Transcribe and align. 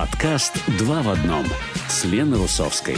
Подкаст 0.00 0.54
«Два 0.78 1.02
в 1.02 1.10
одном» 1.10 1.44
с 1.86 2.06
Леной 2.06 2.38
Русовской. 2.38 2.96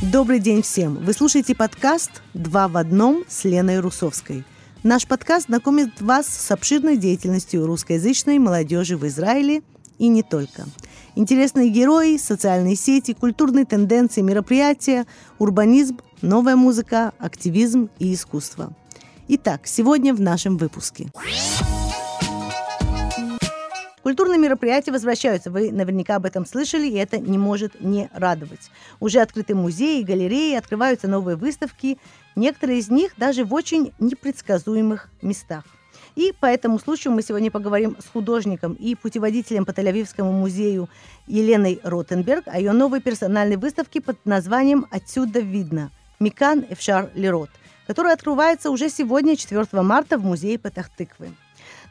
Добрый 0.00 0.40
день 0.40 0.62
всем! 0.62 0.96
Вы 0.96 1.12
слушаете 1.12 1.54
подкаст 1.54 2.10
«Два 2.34 2.66
в 2.66 2.76
одном» 2.76 3.22
с 3.28 3.44
Леной 3.44 3.78
Русовской. 3.78 4.42
Наш 4.82 5.06
подкаст 5.06 5.46
знакомит 5.46 6.00
вас 6.00 6.26
с 6.26 6.50
обширной 6.50 6.96
деятельностью 6.96 7.66
русскоязычной 7.66 8.40
молодежи 8.40 8.96
в 8.96 9.06
Израиле 9.06 9.62
и 10.00 10.08
не 10.08 10.24
только. 10.24 10.64
Интересные 11.14 11.68
герои, 11.68 12.16
социальные 12.16 12.74
сети, 12.74 13.12
культурные 13.12 13.64
тенденции, 13.64 14.22
мероприятия, 14.22 15.06
урбанизм, 15.38 16.00
новая 16.20 16.56
музыка, 16.56 17.12
активизм 17.20 17.90
и 18.00 18.12
искусство. 18.12 18.74
Итак, 19.28 19.68
сегодня 19.68 20.12
в 20.12 20.20
нашем 20.20 20.56
выпуске. 20.56 21.12
Культурные 24.12 24.38
мероприятия 24.38 24.92
возвращаются. 24.92 25.50
Вы 25.50 25.72
наверняка 25.72 26.16
об 26.16 26.26
этом 26.26 26.44
слышали, 26.44 26.86
и 26.86 26.96
это 26.96 27.16
не 27.16 27.38
может 27.38 27.80
не 27.80 28.10
радовать. 28.12 28.70
Уже 29.00 29.20
открыты 29.20 29.54
музеи, 29.54 30.02
галереи, 30.02 30.54
открываются 30.54 31.08
новые 31.08 31.36
выставки. 31.38 31.96
Некоторые 32.36 32.80
из 32.80 32.90
них 32.90 33.14
даже 33.16 33.46
в 33.46 33.54
очень 33.54 33.94
непредсказуемых 33.98 35.08
местах. 35.22 35.64
И 36.14 36.34
по 36.38 36.44
этому 36.44 36.78
случаю 36.78 37.14
мы 37.14 37.22
сегодня 37.22 37.50
поговорим 37.50 37.96
с 37.98 38.12
художником 38.12 38.74
и 38.74 38.94
путеводителем 38.94 39.64
по 39.64 39.70
Тель-Авивскому 39.70 40.30
музею 40.30 40.90
Еленой 41.26 41.80
Ротенберг 41.82 42.48
о 42.48 42.58
ее 42.58 42.72
новой 42.72 43.00
персональной 43.00 43.56
выставке 43.56 44.02
под 44.02 44.18
названием 44.26 44.84
«Отсюда 44.90 45.40
видно» 45.40 45.90
«Микан 46.20 46.66
Эфшар 46.68 47.08
Лерот», 47.14 47.48
которая 47.86 48.12
открывается 48.12 48.68
уже 48.68 48.90
сегодня, 48.90 49.36
4 49.36 49.68
марта, 49.80 50.18
в 50.18 50.22
музее 50.22 50.58
Патахтыквы. 50.58 51.30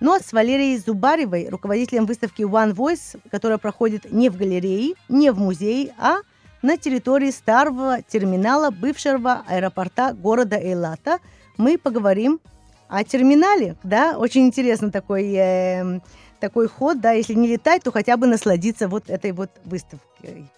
Но 0.01 0.17
с 0.17 0.33
Валерией 0.33 0.79
Зубаревой, 0.79 1.47
руководителем 1.47 2.07
выставки 2.07 2.41
One 2.41 2.73
Voice, 2.73 3.19
которая 3.29 3.59
проходит 3.59 4.11
не 4.11 4.29
в 4.29 4.35
галерее, 4.35 4.95
не 5.07 5.31
в 5.31 5.37
музее, 5.37 5.93
а 5.99 6.21
на 6.63 6.75
территории 6.75 7.29
старого 7.29 8.01
терминала 8.01 8.71
бывшего 8.71 9.43
аэропорта 9.47 10.13
города 10.13 10.57
Эйлата, 10.57 11.19
мы 11.57 11.77
поговорим 11.77 12.39
о 12.87 13.03
терминале. 13.03 13.77
Да? 13.83 14.17
Очень 14.17 14.47
интересно 14.47 14.91
такой, 14.91 15.33
э, 15.35 15.99
такой 16.39 16.67
ход, 16.67 16.99
да, 16.99 17.11
если 17.11 17.35
не 17.35 17.47
летать, 17.47 17.83
то 17.83 17.91
хотя 17.91 18.17
бы 18.17 18.25
насладиться 18.25 18.87
вот 18.87 19.07
этой 19.07 19.33
вот 19.33 19.51
выставкой. 19.65 20.49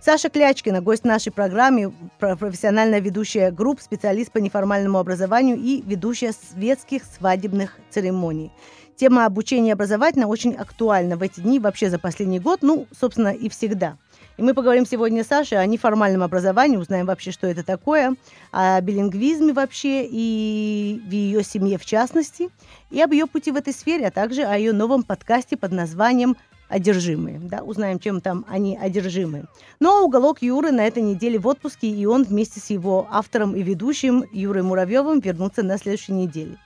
Саша 0.00 0.30
Клячкина, 0.30 0.80
гость 0.80 1.04
нашей 1.04 1.32
программы, 1.32 1.92
профессиональная 2.20 3.00
ведущая 3.00 3.50
групп, 3.50 3.80
специалист 3.80 4.30
по 4.30 4.38
неформальному 4.38 4.98
образованию 4.98 5.56
и 5.56 5.82
ведущая 5.82 6.32
светских 6.32 7.02
свадебных 7.04 7.76
церемоний. 7.90 8.52
Тема 8.94 9.26
обучения 9.26 9.72
образовательно 9.72 10.28
очень 10.28 10.54
актуальна 10.54 11.16
в 11.16 11.22
эти 11.22 11.40
дни, 11.40 11.58
вообще 11.58 11.90
за 11.90 11.98
последний 11.98 12.38
год, 12.38 12.60
ну, 12.62 12.86
собственно, 12.98 13.28
и 13.28 13.48
всегда. 13.48 13.96
И 14.36 14.42
мы 14.42 14.54
поговорим 14.54 14.86
сегодня 14.86 15.24
с 15.24 15.28
Сашей 15.28 15.58
о 15.58 15.66
неформальном 15.66 16.22
образовании, 16.22 16.76
узнаем 16.76 17.06
вообще, 17.06 17.32
что 17.32 17.48
это 17.48 17.64
такое, 17.64 18.14
о 18.52 18.80
билингвизме 18.80 19.52
вообще 19.52 20.06
и 20.08 21.02
в 21.04 21.10
ее 21.10 21.42
семье 21.42 21.76
в 21.76 21.84
частности, 21.84 22.50
и 22.90 23.00
об 23.00 23.12
ее 23.12 23.26
пути 23.26 23.50
в 23.50 23.56
этой 23.56 23.72
сфере, 23.72 24.06
а 24.06 24.10
также 24.12 24.42
о 24.42 24.56
ее 24.56 24.72
новом 24.72 25.02
подкасте 25.02 25.56
под 25.56 25.72
названием 25.72 26.36
«Одержимые». 26.68 27.38
Да, 27.38 27.62
узнаем, 27.62 27.98
чем 27.98 28.20
там 28.20 28.44
они 28.48 28.76
одержимы. 28.76 29.44
А 29.82 30.02
уголок 30.02 30.42
Юры 30.42 30.70
на 30.70 30.86
этой 30.86 31.02
неделе 31.02 31.38
в 31.38 31.46
отпуске, 31.46 31.88
и 31.88 32.06
он 32.06 32.24
вместе 32.24 32.60
с 32.60 32.70
его 32.70 33.06
автором 33.10 33.56
и 33.56 33.62
ведущим 33.62 34.24
Юрой 34.32 34.62
Муравьевым 34.62 35.20
вернутся 35.20 35.62
на 35.62 35.78
следующей 35.78 36.12
неделе 36.12 36.58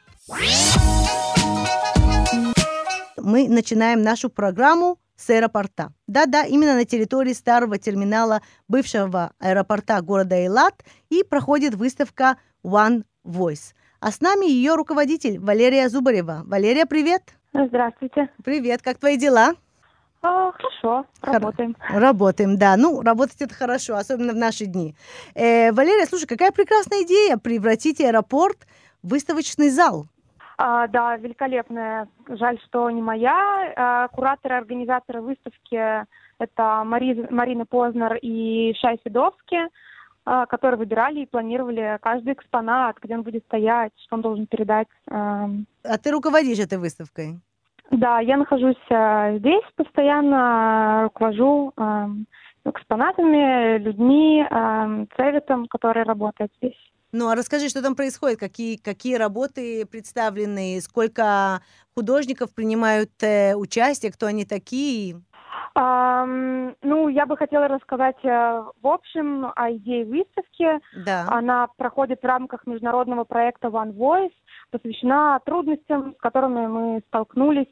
мы 3.23 3.49
начинаем 3.49 4.03
нашу 4.03 4.29
программу 4.29 4.99
с 5.17 5.31
аэропорта. 5.31 5.93
Да-да, 6.07 6.45
именно 6.45 6.75
на 6.75 6.85
территории 6.85 7.33
старого 7.33 7.79
терминала 7.79 8.43
бывшего 8.69 9.33
аэропорта 9.39 10.01
города 10.03 10.35
Эйлат 10.35 10.85
и 11.11 11.23
проходит 11.23 11.75
выставка 11.75 12.37
One 12.65 13.05
Voice. 13.25 13.75
А 14.01 14.11
с 14.11 14.21
нами 14.21 14.47
ее 14.47 14.75
руководитель 14.75 15.39
Валерия 15.39 15.89
Зубарева. 15.89 16.43
Валерия, 16.45 16.87
привет! 16.87 17.23
Здравствуйте. 17.55 18.31
Привет, 18.43 18.83
как 18.83 18.99
твои 18.99 19.17
дела? 19.17 19.55
А, 20.23 20.53
хорошо, 20.53 21.07
работаем. 21.21 21.77
Хор- 21.79 22.01
работаем, 22.01 22.57
да. 22.57 22.77
Ну, 22.77 23.03
работать 23.03 23.41
это 23.41 23.55
хорошо, 23.55 23.97
особенно 23.97 24.33
в 24.33 24.37
наши 24.37 24.67
дни. 24.67 24.95
Э, 25.35 25.73
Валерия, 25.73 26.07
слушай, 26.07 26.27
какая 26.27 26.53
прекрасная 26.53 27.03
идея 27.03 27.37
превратить 27.39 28.01
аэропорт 28.01 28.59
в 29.03 29.09
выставочный 29.11 29.69
зал. 29.69 30.07
А, 30.59 30.87
да, 30.87 31.17
великолепная. 31.17 32.09
Жаль, 32.29 32.61
что 32.67 32.89
не 32.91 33.03
моя. 33.03 33.73
А, 33.77 34.09
кураторы, 34.09 34.57
организаторы 34.57 35.21
выставки 35.21 36.07
это 36.39 36.83
Мари, 36.85 37.27
Марина 37.31 37.67
Познер 37.67 38.15
и 38.21 38.75
Шай 38.81 39.01
Федовский, 39.05 39.69
а, 40.25 40.47
которые 40.47 40.79
выбирали 40.79 41.21
и 41.21 41.27
планировали 41.27 41.99
каждый 42.03 42.35
экспонат, 42.35 42.97
где 43.03 43.15
он 43.15 43.23
будет 43.23 43.45
стоять, 43.45 43.93
что 44.07 44.17
он 44.17 44.23
должен 44.23 44.47
передать. 44.47 44.89
А, 45.11 45.49
а 45.83 45.99
ты 45.99 46.11
руководишь 46.11 46.59
этой 46.59 46.79
выставкой? 46.79 47.41
Да, 47.93 48.21
я 48.21 48.39
нахожусь 48.39 48.77
а, 48.91 49.37
здесь 49.37 49.65
постоянно, 49.77 51.03
руковожу 51.05 51.73
а, 51.77 52.09
экспонатами, 52.65 53.79
людьми, 53.79 54.45
а, 54.51 55.05
советом, 55.15 55.67
который 55.67 56.03
работает 56.05 56.51
здесь. 56.57 56.79
Ну, 57.13 57.29
а 57.29 57.35
расскажи, 57.35 57.69
что 57.69 57.83
там 57.83 57.95
происходит, 57.95 58.41
какие, 58.41 58.77
какие 58.77 59.17
работы 59.17 59.85
представлены, 59.85 60.81
сколько 60.81 61.61
художников 61.95 62.55
принимают 62.55 63.11
э, 63.21 63.55
участие, 63.55 64.11
кто 64.11 64.25
они 64.25 64.47
такие? 64.47 65.21
Um, 65.77 66.75
ну, 66.83 67.09
я 67.09 67.27
бы 67.27 67.37
хотела 67.37 67.69
рассказать 67.69 68.17
э, 68.25 68.29
в 68.83 68.87
общем 68.87 69.53
о 69.55 69.73
идее 69.73 70.05
выставки. 70.05 70.81
Да. 71.05 71.27
Она 71.29 71.69
проходит 71.77 72.21
в 72.23 72.27
рамках 72.27 72.67
международного 72.67 73.25
проекта 73.25 73.69
One 73.69 73.95
Voice, 73.95 74.33
посвящена 74.71 75.41
трудностям, 75.45 76.15
с 76.15 76.21
которыми 76.21 76.67
мы 76.67 77.03
столкнулись 77.09 77.69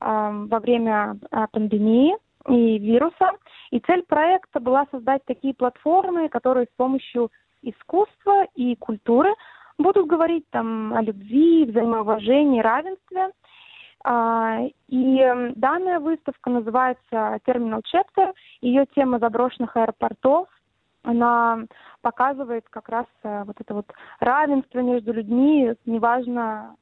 во 0.00 0.58
время 0.60 1.16
э, 1.30 1.46
пандемии 1.52 2.16
и 2.48 2.78
вируса. 2.78 3.32
И 3.70 3.80
цель 3.80 4.02
проекта 4.02 4.60
была 4.60 4.86
создать 4.90 5.24
такие 5.26 5.54
платформы, 5.54 6.28
которые 6.28 6.66
с 6.66 6.76
помощью 6.76 7.30
искусства 7.62 8.46
и 8.54 8.74
культуры 8.76 9.30
будут 9.78 10.06
говорить 10.06 10.44
там 10.50 10.92
о 10.94 11.02
любви, 11.02 11.64
взаимоуважении, 11.66 12.60
равенстве. 12.60 13.30
А, 14.02 14.60
и 14.88 15.52
данная 15.56 16.00
выставка 16.00 16.50
называется 16.50 17.38
Terminal 17.46 17.82
Chapter. 17.92 18.32
Ее 18.60 18.86
тема 18.94 19.18
заброшенных 19.18 19.76
аэропортов. 19.76 20.48
Она 21.02 21.64
показывает 22.02 22.66
как 22.68 22.88
раз 22.90 23.06
э, 23.22 23.44
вот 23.44 23.56
это 23.58 23.72
вот 23.72 23.86
равенство 24.20 24.80
между 24.80 25.14
людьми, 25.14 25.74
неважно, 25.86 26.76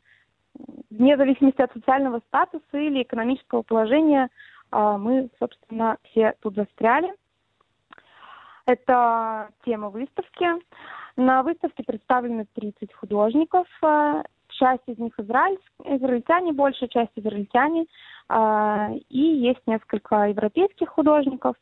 вне 0.91 1.17
зависимости 1.17 1.61
от 1.63 1.73
социального 1.73 2.21
статуса 2.29 2.79
или 2.79 3.03
экономического 3.03 3.63
положения, 3.63 4.29
а, 4.71 4.99
мы, 4.99 5.31
собственно, 5.39 5.97
все 6.05 6.35
тут 6.41 6.55
застряли. 6.55 7.13
Это 8.67 9.49
тема 9.65 9.89
выставки. 9.89 10.47
На 11.17 11.43
выставке 11.43 11.83
представлены 11.85 12.47
30 12.55 12.93
художников. 12.93 13.67
Э, 13.83 14.23
часть 14.49 14.83
из 14.87 14.99
них 14.99 15.19
израиль, 15.19 15.59
израильтяне, 15.85 16.53
большая 16.53 16.89
часть 16.91 17.13
израильтяне. 17.17 17.87
Э, 18.29 18.95
и 19.09 19.19
есть 19.19 19.63
несколько 19.67 20.29
европейских 20.29 20.89
художников. 20.91 21.57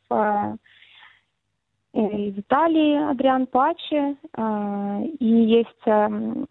Из 1.93 2.37
Италии 2.37 3.09
Адриан 3.09 3.47
Пачи. 3.47 4.17
И 5.19 5.25
есть 5.25 5.87
эм, 5.87 6.45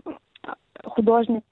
художник 0.89 1.45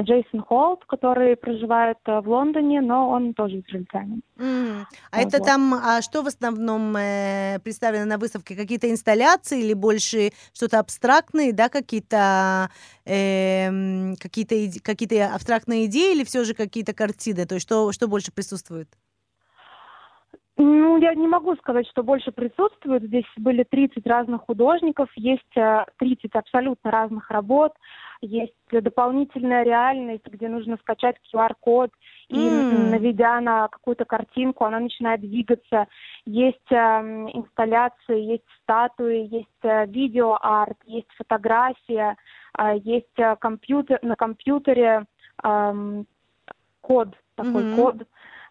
Джейсон 0.00 0.40
Холт, 0.40 0.84
который 0.86 1.36
проживает 1.36 1.98
э, 2.06 2.20
в 2.20 2.28
Лондоне, 2.28 2.80
но 2.80 3.10
он 3.10 3.34
тоже 3.34 3.60
израильтянин. 3.60 4.22
Mm. 4.38 4.84
А 5.10 5.16
вот. 5.18 5.26
это 5.26 5.38
там, 5.38 5.74
а 5.74 6.00
что 6.00 6.22
в 6.22 6.26
основном 6.26 6.96
э, 6.96 7.58
представлено 7.62 8.06
на 8.06 8.16
выставке? 8.16 8.56
Какие-то 8.56 8.90
инсталляции 8.90 9.60
или 9.60 9.74
больше 9.74 10.30
что-то 10.54 10.78
абстрактные, 10.78 11.52
да, 11.52 11.68
какие-то 11.68 12.70
э, 13.04 14.14
какие-то 14.18 14.80
какие-то 14.80 15.34
абстрактные 15.34 15.86
идеи 15.86 16.14
или 16.14 16.24
все 16.24 16.44
же 16.44 16.54
какие-то 16.54 16.94
картины? 16.94 17.44
То 17.44 17.56
есть 17.56 17.66
что 17.66 17.92
что 17.92 18.08
больше 18.08 18.32
присутствует? 18.32 18.88
Ну, 20.58 20.98
я 20.98 21.14
не 21.14 21.26
могу 21.26 21.56
сказать, 21.56 21.86
что 21.88 22.02
больше 22.02 22.30
присутствует. 22.30 23.04
Здесь 23.04 23.24
были 23.36 23.64
30 23.64 24.06
разных 24.06 24.42
художников, 24.42 25.08
есть 25.16 25.42
30 25.54 25.54
э, 25.56 26.38
абсолютно 26.38 26.90
разных 26.90 27.30
работ, 27.30 27.72
есть 28.20 28.54
дополнительная 28.70 29.64
реальность, 29.64 30.26
где 30.26 30.48
нужно 30.48 30.76
скачать 30.76 31.16
QR-код, 31.32 31.90
и 32.28 32.36
mm. 32.36 32.90
наведя 32.90 33.40
на 33.40 33.68
какую-то 33.68 34.04
картинку, 34.04 34.64
она 34.64 34.78
начинает 34.78 35.20
двигаться. 35.20 35.88
Есть 36.26 36.70
э, 36.70 36.76
инсталляции, 36.76 38.20
есть 38.20 38.44
статуи, 38.62 39.26
есть 39.34 39.48
э, 39.62 39.86
видеоарт, 39.86 40.76
есть 40.84 41.08
фотография, 41.16 42.16
э, 42.58 42.76
есть 42.84 43.18
э, 43.18 43.36
компьютер, 43.36 43.98
на 44.02 44.16
компьютере 44.16 45.06
э, 45.42 46.04
код, 46.82 47.08
такой 47.36 47.64
mm-hmm. 47.64 47.76
код, 47.76 47.96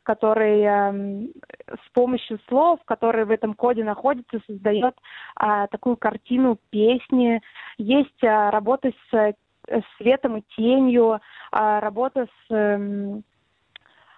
который 0.04 0.62
э, 0.62 1.28
с 1.68 1.90
помощью 1.94 2.40
слов, 2.48 2.80
которые 2.86 3.26
в 3.26 3.32
этом 3.32 3.54
коде 3.54 3.84
находятся, 3.84 4.40
создает 4.48 4.96
э, 5.40 5.68
такую 5.72 5.98
картину 5.98 6.58
песни. 6.70 7.42
Есть 7.78 8.24
э, 8.24 8.50
работа 8.50 8.92
с 9.10 9.14
э, 9.14 9.82
светом 9.98 10.38
и 10.38 10.44
тенью, 10.56 11.20
э, 11.52 11.80
работа 11.80 12.28
с 12.48 12.54
э, 12.54 13.22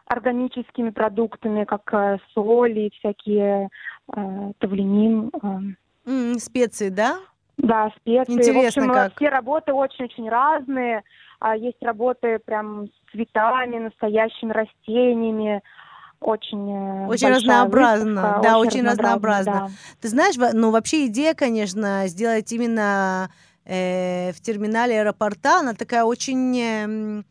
органическими 0.06 0.90
продуктами, 0.90 1.64
как 1.66 1.94
э, 1.94 2.18
соли, 2.34 2.92
всякие 3.00 3.70
э, 4.16 4.52
тавленин. 4.60 5.32
Э. 5.42 6.10
Mm, 6.10 6.40
специи, 6.40 6.90
да? 6.90 7.20
Да, 7.58 7.92
специи. 7.98 8.34
Интересно 8.34 8.62
в 8.62 8.90
общем, 8.90 8.94
как. 8.94 9.16
все 9.16 9.30
работы 9.30 9.74
очень-очень 9.74 10.30
разные. 10.30 11.04
А 11.40 11.56
есть 11.56 11.82
работы 11.82 12.40
прям 12.40 12.88
с 12.88 13.12
цветами, 13.12 13.78
настоящими 13.78 14.52
растениями. 14.52 15.62
Очень, 16.20 17.04
э, 17.04 17.08
очень 17.08 17.28
разнообразно, 17.28 18.22
выставка, 18.22 18.40
да, 18.42 18.58
очень, 18.58 18.80
очень 18.80 18.90
разнообразно. 18.90 19.54
Да. 19.54 19.70
Ты 20.02 20.08
знаешь, 20.08 20.36
ну 20.54 20.72
вообще 20.72 21.08
идея, 21.08 21.34
конечно, 21.34 22.04
сделать 22.08 22.50
именно 22.54 23.30
э, 23.66 24.32
в 24.32 24.40
терминале 24.42 25.02
аэропорта, 25.02 25.60
она 25.60 25.74
такая 25.74 26.06
очень 26.06 26.58
э, 26.58 27.24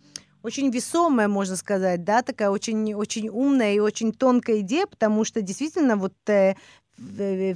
очень 0.42 0.70
весомая, 0.70 1.28
можно 1.28 1.56
сказать, 1.56 2.04
да, 2.04 2.22
такая 2.22 2.50
очень, 2.50 2.94
очень 2.94 3.28
умная 3.28 3.74
и 3.74 3.78
очень 3.78 4.12
тонкая 4.12 4.60
идея, 4.60 4.86
потому 4.86 5.24
что 5.24 5.40
действительно 5.40 5.96
вот 5.96 6.14
э, 6.28 6.54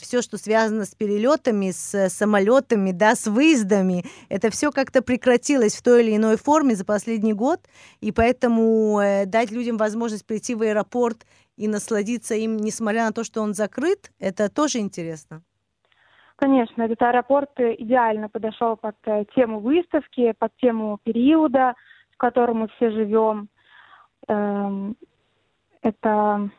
все, 0.01 0.23
что 0.23 0.39
связано 0.39 0.85
с 0.85 0.95
перелетами, 0.95 1.71
с 1.71 2.09
самолетами, 2.09 2.93
да, 2.93 3.15
с 3.15 3.27
выездами, 3.27 4.05
это 4.29 4.51
все 4.51 4.71
как-то 4.71 5.03
прекратилось 5.03 5.77
в 5.77 5.83
той 5.83 6.03
или 6.05 6.17
иной 6.17 6.37
форме 6.37 6.75
за 6.75 6.85
последний 6.85 7.33
год, 7.33 7.61
и 8.01 8.13
поэтому 8.13 9.01
э, 9.01 9.27
дать 9.27 9.51
людям 9.51 9.77
возможность 9.77 10.27
прийти 10.27 10.55
в 10.55 10.63
аэропорт 10.63 11.27
и 11.57 11.69
насладиться 11.69 12.35
им, 12.35 12.57
несмотря 12.57 13.05
на 13.07 13.13
то, 13.13 13.25
что 13.25 13.41
он 13.41 13.55
закрыт, 13.55 14.11
это 14.19 14.49
тоже 14.49 14.79
интересно. 14.79 15.43
Конечно, 16.37 16.83
этот 16.83 17.01
аэропорт 17.01 17.51
идеально 17.59 18.29
подошел 18.29 18.77
под 18.77 18.97
э, 19.07 19.25
тему 19.35 19.61
выставки, 19.61 20.35
под 20.39 20.55
тему 20.57 20.99
периода, 21.03 21.75
в 22.13 22.19
котором 22.19 22.59
мы 22.59 22.69
все 22.77 22.91
живем. 22.91 23.49
Эм, 24.29 24.97
это 25.83 26.51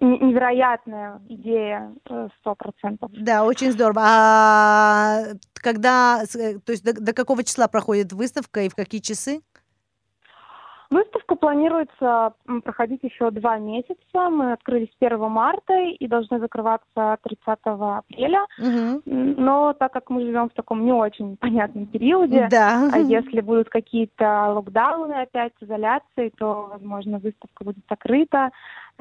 невероятная 0.00 1.20
идея, 1.28 1.94
э, 2.08 2.28
сто 2.38 2.54
процентов. 2.54 3.10
Да, 3.12 3.44
очень 3.44 3.72
здорово. 3.72 4.02
А 4.04 5.22
когда, 5.54 6.22
э, 6.22 6.58
то 6.58 6.72
есть 6.72 6.84
до, 6.84 6.92
до 6.92 7.12
какого 7.12 7.42
числа 7.44 7.68
проходит 7.68 8.12
выставка 8.12 8.62
и 8.62 8.68
в 8.68 8.74
какие 8.74 9.00
часы? 9.00 9.40
Выставка 10.90 11.36
планируется 11.36 12.34
проходить 12.64 13.04
еще 13.04 13.30
два 13.30 13.58
месяца. 13.58 14.28
Мы 14.28 14.52
открылись 14.52 14.90
1 14.98 15.20
марта 15.30 15.72
и 15.78 16.08
должны 16.08 16.40
закрываться 16.40 17.16
30 17.22 17.58
апреля. 17.64 18.44
Угу. 18.58 19.02
Но 19.04 19.72
так 19.74 19.92
как 19.92 20.10
мы 20.10 20.22
живем 20.22 20.48
в 20.48 20.54
таком 20.54 20.84
не 20.84 20.92
очень 20.92 21.36
понятном 21.36 21.86
периоде, 21.86 22.48
да. 22.50 22.90
а 22.92 22.98
если 22.98 23.40
будут 23.40 23.68
какие-то 23.68 24.52
локдауны 24.52 25.12
опять, 25.12 25.52
изоляции, 25.60 26.32
то, 26.36 26.70
возможно, 26.72 27.20
выставка 27.20 27.62
будет 27.62 27.84
закрыта. 27.88 28.50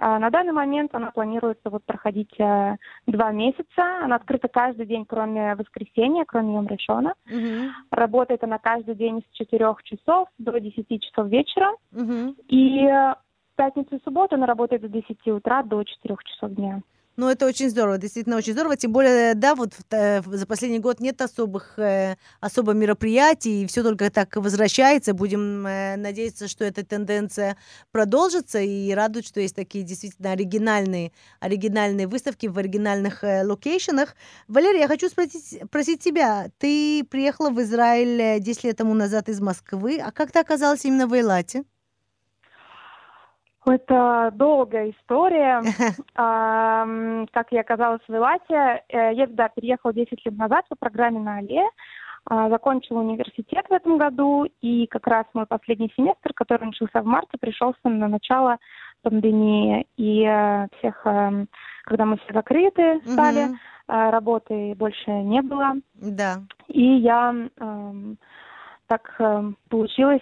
А, 0.01 0.17
на 0.19 0.29
данный 0.29 0.53
момент 0.53 0.95
она 0.95 1.11
планируется 1.11 1.69
вот 1.69 1.83
проходить 1.83 2.33
э, 2.39 2.77
два 3.05 3.31
месяца. 3.31 4.03
Она 4.03 4.15
открыта 4.15 4.47
каждый 4.47 4.85
день, 4.85 5.05
кроме 5.05 5.55
воскресенья, 5.55 6.25
кроме 6.25 6.55
Йом 6.55 6.67
Решона. 6.67 7.13
Угу. 7.27 7.71
Работает 7.91 8.43
она 8.43 8.59
каждый 8.59 8.95
день 8.95 9.23
с 9.29 9.37
4 9.37 9.75
часов 9.83 10.29
до 10.37 10.59
10 10.59 11.03
часов 11.03 11.27
вечера. 11.27 11.71
Угу. 11.91 12.35
И 12.47 12.85
в 12.85 13.17
пятницу 13.57 13.97
и 13.97 14.03
субботу 14.03 14.35
она 14.35 14.45
работает 14.45 14.83
с 14.83 14.89
10 14.89 15.27
утра 15.27 15.63
до 15.63 15.83
4 15.83 16.15
часов 16.23 16.51
дня. 16.51 16.81
Ну, 17.19 17.27
это 17.27 17.45
очень 17.45 17.69
здорово, 17.69 17.97
действительно 17.97 18.37
очень 18.37 18.53
здорово. 18.53 18.77
Тем 18.77 18.93
более, 18.93 19.33
да, 19.33 19.53
вот 19.53 19.73
э, 19.91 20.21
за 20.25 20.45
последний 20.45 20.79
год 20.79 21.01
нет 21.01 21.21
особых, 21.21 21.77
э, 21.77 22.15
особо 22.39 22.71
мероприятий, 22.71 23.63
и 23.63 23.67
все 23.67 23.83
только 23.83 24.09
так 24.09 24.37
возвращается. 24.37 25.13
Будем 25.13 25.67
э, 25.67 25.97
надеяться, 25.97 26.47
что 26.47 26.63
эта 26.63 26.85
тенденция 26.85 27.57
продолжится, 27.91 28.61
и 28.61 28.93
радует, 28.93 29.27
что 29.27 29.41
есть 29.41 29.53
такие 29.53 29.83
действительно 29.83 30.31
оригинальные, 30.31 31.11
оригинальные 31.41 32.07
выставки 32.07 32.47
в 32.47 32.57
оригинальных 32.57 33.21
локейшенах. 33.21 34.15
Валерия, 34.47 34.79
я 34.79 34.87
хочу 34.87 35.09
спросить, 35.09 35.61
спросить 35.65 36.01
тебя. 36.01 36.49
Ты 36.57 37.03
приехала 37.03 37.49
в 37.49 37.61
Израиль 37.61 38.41
10 38.41 38.63
лет 38.63 38.77
тому 38.77 38.93
назад 38.93 39.27
из 39.27 39.41
Москвы, 39.41 39.99
а 40.01 40.13
как 40.13 40.31
ты 40.31 40.39
оказалась 40.39 40.85
именно 40.85 41.05
в 41.05 41.11
Эйлате? 41.11 41.65
Это 43.65 44.31
долгая 44.33 44.91
история. 44.91 45.61
Как 46.15 47.51
я 47.51 47.61
оказалась 47.61 48.01
в 48.07 48.15
Элате, 48.15 48.83
э, 48.89 49.13
я 49.13 49.27
туда 49.27 49.49
переехала 49.49 49.93
10 49.93 50.25
лет 50.25 50.37
назад 50.37 50.65
по 50.69 50.75
программе 50.75 51.19
на 51.19 51.37
Алле, 51.37 51.63
а, 52.25 52.49
закончила 52.49 52.99
университет 52.99 53.65
в 53.69 53.73
этом 53.73 53.97
году, 53.97 54.45
и 54.61 54.87
как 54.87 55.07
раз 55.07 55.25
мой 55.33 55.45
последний 55.45 55.91
семестр, 55.95 56.33
который 56.33 56.65
начался 56.65 57.01
в 57.01 57.05
марте, 57.05 57.37
пришелся 57.39 57.79
на 57.85 58.07
начало 58.07 58.57
пандемии, 59.01 59.87
и 59.97 60.23
э, 60.25 60.67
всех, 60.77 61.01
эм, 61.05 61.47
когда 61.83 62.05
мы 62.05 62.17
все 62.17 62.33
закрыты 62.33 63.01
стали, 63.05 63.45
угу. 63.45 63.55
работы 63.87 64.75
больше 64.75 65.09
не 65.09 65.41
было. 65.41 65.73
Да. 65.95 66.41
И 66.67 66.83
я 66.83 67.33
эм, 67.57 68.17
так 68.87 69.15
эм, 69.19 69.57
получилось 69.69 70.21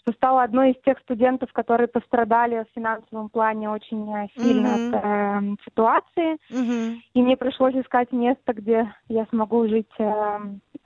что 0.00 0.12
стала 0.12 0.42
одной 0.42 0.72
из 0.72 0.82
тех 0.82 0.98
студентов, 1.00 1.52
которые 1.52 1.88
пострадали 1.88 2.64
в 2.64 2.74
финансовом 2.74 3.28
плане 3.28 3.70
очень 3.70 4.10
э, 4.14 4.28
сильно 4.36 4.68
mm-hmm. 4.68 4.96
от 4.96 5.04
э, 5.04 5.56
ситуации. 5.64 6.36
Mm-hmm. 6.50 6.96
И 7.14 7.22
мне 7.22 7.36
пришлось 7.36 7.74
искать 7.74 8.10
место, 8.12 8.52
где 8.52 8.92
я 9.08 9.26
смогу 9.26 9.68
жить 9.68 9.90
э, 9.98 10.38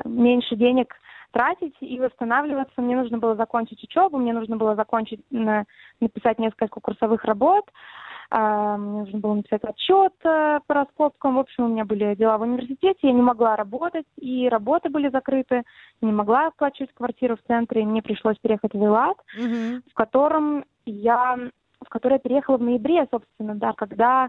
меньше 0.04 0.56
денег 0.56 0.94
тратить 1.32 1.74
и 1.80 1.98
восстанавливаться. 1.98 2.80
Мне 2.80 2.96
нужно 2.96 3.18
было 3.18 3.34
закончить 3.34 3.82
учебу, 3.82 4.18
мне 4.18 4.32
нужно 4.32 4.56
было 4.56 4.76
закончить, 4.76 5.20
написать 5.30 6.38
несколько 6.38 6.80
курсовых 6.80 7.24
работ. 7.24 7.64
А, 8.36 8.76
мне 8.76 9.02
нужно 9.02 9.20
было 9.20 9.34
написать 9.34 9.62
отчет 9.62 10.12
э, 10.24 10.58
по 10.66 10.74
раскопкам. 10.74 11.36
В 11.36 11.38
общем, 11.38 11.66
у 11.66 11.68
меня 11.68 11.84
были 11.84 12.16
дела 12.16 12.36
в 12.36 12.42
университете, 12.42 12.98
я 13.02 13.12
не 13.12 13.22
могла 13.22 13.54
работать, 13.54 14.06
и 14.16 14.48
работы 14.48 14.88
были 14.88 15.08
закрыты, 15.08 15.62
не 16.00 16.10
могла 16.10 16.48
оплачивать 16.48 16.92
квартиру 16.94 17.36
в 17.36 17.46
центре, 17.46 17.82
и 17.82 17.86
мне 17.86 18.02
пришлось 18.02 18.36
переехать 18.38 18.72
в 18.72 18.76
Вилат, 18.76 19.16
угу. 19.38 19.82
в 19.88 19.94
котором 19.94 20.64
я, 20.84 21.38
в 21.80 21.88
который 21.88 22.14
я 22.14 22.18
переехала 22.18 22.56
в 22.56 22.62
ноябре, 22.62 23.06
собственно, 23.08 23.54
да, 23.54 23.72
когда 23.72 24.28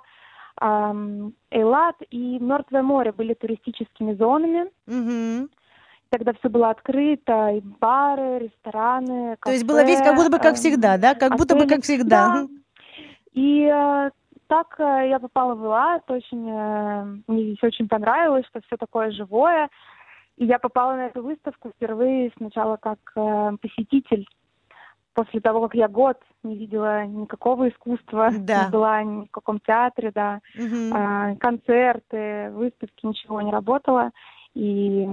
эм, 0.61 1.33
Эйлат 1.49 1.95
и 2.11 2.37
Мертвое 2.37 2.83
море 2.83 3.11
были 3.11 3.33
туристическими 3.33 4.13
зонами. 4.13 4.69
Угу 4.85 5.49
тогда 6.11 6.31
все 6.39 6.47
было 6.47 6.69
открыто, 6.69 7.49
и 7.49 7.59
бары, 7.59 8.39
рестораны, 8.39 9.35
кафе. 9.37 9.39
То 9.41 9.51
есть 9.51 9.65
было 9.65 9.83
весь 9.83 9.99
как 9.99 10.15
будто 10.15 10.29
бы 10.29 10.39
как 10.39 10.55
всегда, 10.55 10.97
да? 10.97 11.13
Как 11.13 11.33
отели. 11.33 11.37
будто 11.37 11.55
бы 11.55 11.67
как 11.67 11.83
всегда. 11.83 12.27
Да, 12.27 12.47
и 13.35 13.69
э, 13.69 14.11
так 14.47 14.79
э, 14.79 15.09
я 15.09 15.19
попала 15.19 15.55
в 15.55 15.63
ИЛАТ, 15.63 16.09
очень, 16.09 16.49
э, 16.49 17.03
мне 17.27 17.43
здесь 17.43 17.63
очень 17.63 17.89
понравилось, 17.89 18.45
что 18.47 18.61
все 18.61 18.77
такое 18.77 19.11
живое. 19.11 19.69
И 20.37 20.45
я 20.45 20.57
попала 20.57 20.95
на 20.95 21.07
эту 21.07 21.21
выставку 21.21 21.69
впервые 21.69 22.31
сначала 22.37 22.77
как 22.77 22.99
посетитель, 23.61 24.27
после 25.13 25.39
того, 25.39 25.61
как 25.61 25.75
я 25.75 25.87
год 25.87 26.17
не 26.43 26.57
видела 26.57 27.05
никакого 27.05 27.69
искусства, 27.69 28.31
да. 28.37 28.65
не 28.65 28.71
была 28.71 29.03
ни 29.03 29.25
в 29.27 29.31
каком 29.31 29.61
театре, 29.61 30.11
да, 30.13 30.41
угу. 30.57 31.37
концерты, 31.39 32.51
выставки, 32.51 33.05
ничего 33.05 33.41
не 33.41 33.51
работала. 33.51 34.11
И 34.55 35.07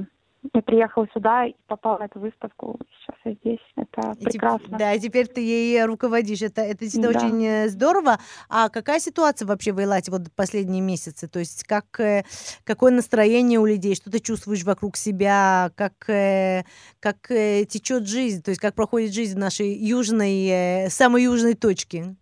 я 0.55 0.63
приехала 0.63 1.07
сюда 1.15 1.47
и 1.47 1.55
попала 1.69 1.99
на 1.99 2.05
эту 2.05 2.19
выставку. 2.19 2.79
Сейчас 2.99 3.17
я 3.25 3.33
здесь. 3.35 3.61
Это 3.77 4.13
и 4.19 4.25
прекрасно. 4.25 4.75
Теп- 4.75 4.79
да, 4.79 4.93
и 4.93 4.99
теперь 4.99 5.29
ты 5.29 5.41
ей 5.41 5.85
руководишь. 5.85 6.43
Это, 6.43 6.63
это 6.63 6.81
действительно 6.81 7.13
да. 7.13 7.19
очень 7.19 7.45
э, 7.45 7.69
здорово. 7.69 8.19
А 8.49 8.69
какая 8.69 8.99
ситуация 8.99 9.47
вообще 9.47 9.73
в 9.73 9.79
Эйлате 9.79 10.11
вот 10.11 10.23
последние 10.35 10.83
месяцы? 10.83 11.29
То 11.29 11.39
есть 11.39 11.65
как, 11.65 12.01
э, 12.01 12.25
какое 12.65 12.93
настроение 12.93 13.61
у 13.61 13.67
людей? 13.67 13.95
Что 13.95 14.11
ты 14.11 14.19
чувствуешь 14.19 14.65
вокруг 14.65 14.97
себя? 14.97 15.71
Как, 15.77 16.11
э, 16.11 16.65
как 16.99 17.29
течет 17.29 18.09
жизнь? 18.09 18.43
То 18.43 18.51
есть 18.51 18.61
как 18.61 18.75
проходит 18.75 19.13
жизнь 19.13 19.37
в 19.37 19.41
нашей 19.41 19.73
южной, 19.73 20.89
самой 20.91 21.25
южной 21.25 21.55
точке? 21.55 22.17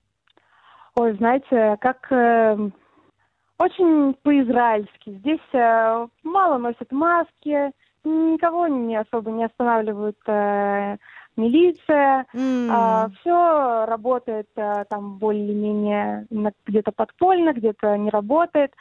Ой, 0.96 1.16
знаете, 1.16 1.78
как 1.80 2.06
очень 3.58 4.14
по-израильски. 4.22 5.10
Здесь 5.10 6.10
мало 6.22 6.58
носят 6.58 6.90
маски, 6.92 7.72
никого 8.04 8.66
не 8.66 8.96
особо 8.96 9.30
не 9.30 9.44
останавливают 9.44 10.18
э, 10.26 10.96
милиция, 11.36 12.26
mm. 12.34 12.68
э, 12.70 13.10
все 13.20 13.86
работает 13.86 14.48
э, 14.56 14.84
там 14.88 15.18
более-менее 15.18 16.26
где-то 16.66 16.92
подпольно, 16.92 17.52
где-то 17.52 17.96
не 17.96 18.10
работает. 18.10 18.72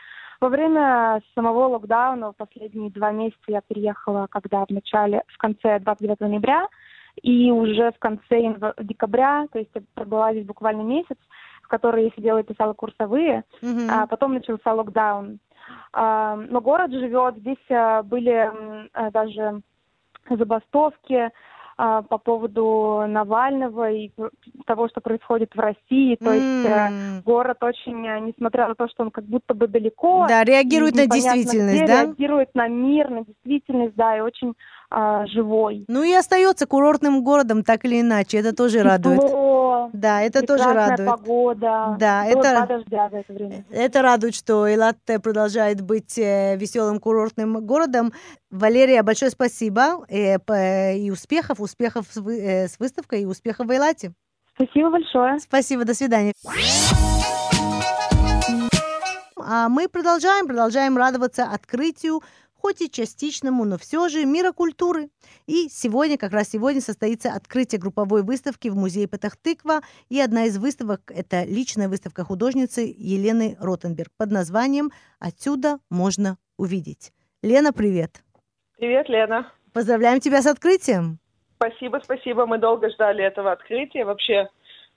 Во 0.41 0.47
время 0.47 1.21
самого 1.35 1.67
локдауна 1.67 2.31
последние 2.31 2.91
два 2.91 3.11
месяца 3.11 3.43
я 3.47 3.61
приехала, 3.61 4.27
когда 4.29 4.65
в 4.65 4.69
начале, 4.69 5.23
в 5.27 5.37
конце 5.37 5.79
29 5.79 6.19
ноября, 6.21 6.67
И 7.21 7.51
уже 7.51 7.91
в 7.91 7.99
конце 7.99 8.55
декабря, 8.79 9.47
то 9.51 9.59
есть 9.59 9.71
я 9.75 9.81
пробыла 9.93 10.31
здесь 10.31 10.45
буквально 10.45 10.83
месяц, 10.83 11.17
в 11.63 11.67
который 11.67 12.05
я 12.05 12.09
сидела 12.11 12.39
и 12.39 12.43
писала 12.43 12.73
курсовые, 12.73 13.43
Мгм. 13.61 13.89
а 13.91 14.07
потом 14.07 14.33
начался 14.33 14.73
локдаун. 14.73 15.39
А, 15.93 16.35
Но 16.35 16.61
город 16.61 16.91
живет, 16.91 17.37
здесь 17.37 17.57
а, 17.69 18.03
были 18.03 18.51
а, 18.93 19.11
даже 19.11 19.61
забастовки 20.29 21.31
а, 21.77 22.01
по 22.01 22.17
поводу 22.17 23.05
Навального 23.07 23.89
и 23.89 24.11
того, 24.65 24.89
что 24.89 24.99
происходит 25.01 25.55
в 25.55 25.59
России. 25.59 26.17
То 26.17 26.33
есть 26.33 26.69
э, 26.69 27.21
город 27.23 27.63
очень, 27.63 28.05
э, 28.05 28.19
несмотря 28.19 28.67
на 28.67 28.75
то, 28.75 28.89
что 28.89 29.03
он 29.03 29.11
как 29.11 29.23
будто 29.23 29.53
бы 29.53 29.67
далеко, 29.67 30.25
Да, 30.27 30.43
реагирует 30.43 30.95
на 30.95 31.07
действительность, 31.07 31.83
где, 31.83 31.87
да? 31.87 32.03
реагирует 32.03 32.53
на 32.53 32.67
мир, 32.67 33.09
на 33.09 33.23
действительность, 33.23 33.95
да, 33.95 34.17
и 34.17 34.19
очень 34.19 34.55
а, 34.91 35.25
живой. 35.27 35.85
Ну 35.87 36.03
и 36.03 36.11
остается 36.13 36.65
курортным 36.65 37.23
городом, 37.23 37.63
так 37.63 37.85
или 37.85 38.01
иначе. 38.01 38.37
Это 38.39 38.55
тоже 38.55 38.81
радует. 38.81 39.21
Тепло, 39.21 39.89
Да, 39.93 40.21
это 40.21 40.45
тоже 40.45 40.63
радует. 40.73 41.07
погода. 41.09 41.95
Да, 41.99 42.25
это- 42.25 42.65
дождя 42.67 43.09
за 43.09 43.17
это 43.17 43.33
время. 43.33 43.65
Это 43.69 44.01
радует, 44.01 44.33
что 44.35 44.67
Эйлат 44.67 44.97
продолжает 45.21 45.81
быть 45.81 46.17
веселым 46.17 46.99
курортным 46.99 47.65
городом. 47.65 48.13
Валерия, 48.49 49.03
большое 49.03 49.29
спасибо 49.31 50.05
э, 50.09 50.95
и 50.97 51.11
успехов, 51.11 51.59
успехов 51.59 52.07
с 52.09 52.17
э, 52.17 52.67
с 52.67 52.79
выставкой 52.79 53.21
и 53.21 53.25
успехов 53.25 53.67
в 53.67 53.71
Эйлате. 53.71 54.13
Спасибо 54.55 54.89
большое. 54.89 55.39
Спасибо, 55.39 55.85
до 55.85 55.93
свидания. 55.93 56.33
А 59.41 59.69
мы 59.69 59.87
продолжаем, 59.87 60.47
продолжаем 60.47 60.97
радоваться 60.97 61.43
открытию, 61.45 62.21
хоть 62.61 62.81
и 62.81 62.91
частичному, 62.91 63.65
но 63.65 63.77
все 63.77 64.09
же 64.09 64.25
мира 64.25 64.51
культуры. 64.51 65.09
И 65.47 65.69
сегодня, 65.69 66.17
как 66.17 66.33
раз 66.33 66.49
сегодня, 66.49 66.81
состоится 66.81 67.33
открытие 67.33 67.79
групповой 67.79 68.23
выставки 68.23 68.67
в 68.67 68.75
музее 68.75 69.07
Петахтыква. 69.07 69.81
И 70.09 70.19
одна 70.19 70.45
из 70.45 70.57
выставок– 70.57 71.01
это 71.15 71.43
личная 71.43 71.87
выставка 71.87 72.23
художницы 72.23 72.81
Елены 72.81 73.57
Ротенберг 73.59 74.09
под 74.17 74.31
названием 74.31 74.91
«Отсюда 75.19 75.79
можно 75.89 76.37
увидеть». 76.57 77.11
Лена, 77.41 77.71
привет! 77.71 78.23
Привет, 78.77 79.07
Лена. 79.09 79.51
Поздравляем 79.73 80.19
тебя 80.19 80.41
с 80.41 80.45
открытием! 80.45 81.19
Спасибо, 81.55 81.99
спасибо. 82.03 82.45
Мы 82.45 82.57
долго 82.57 82.89
ждали 82.89 83.23
этого 83.23 83.51
открытия. 83.51 84.05
Вообще 84.05 84.49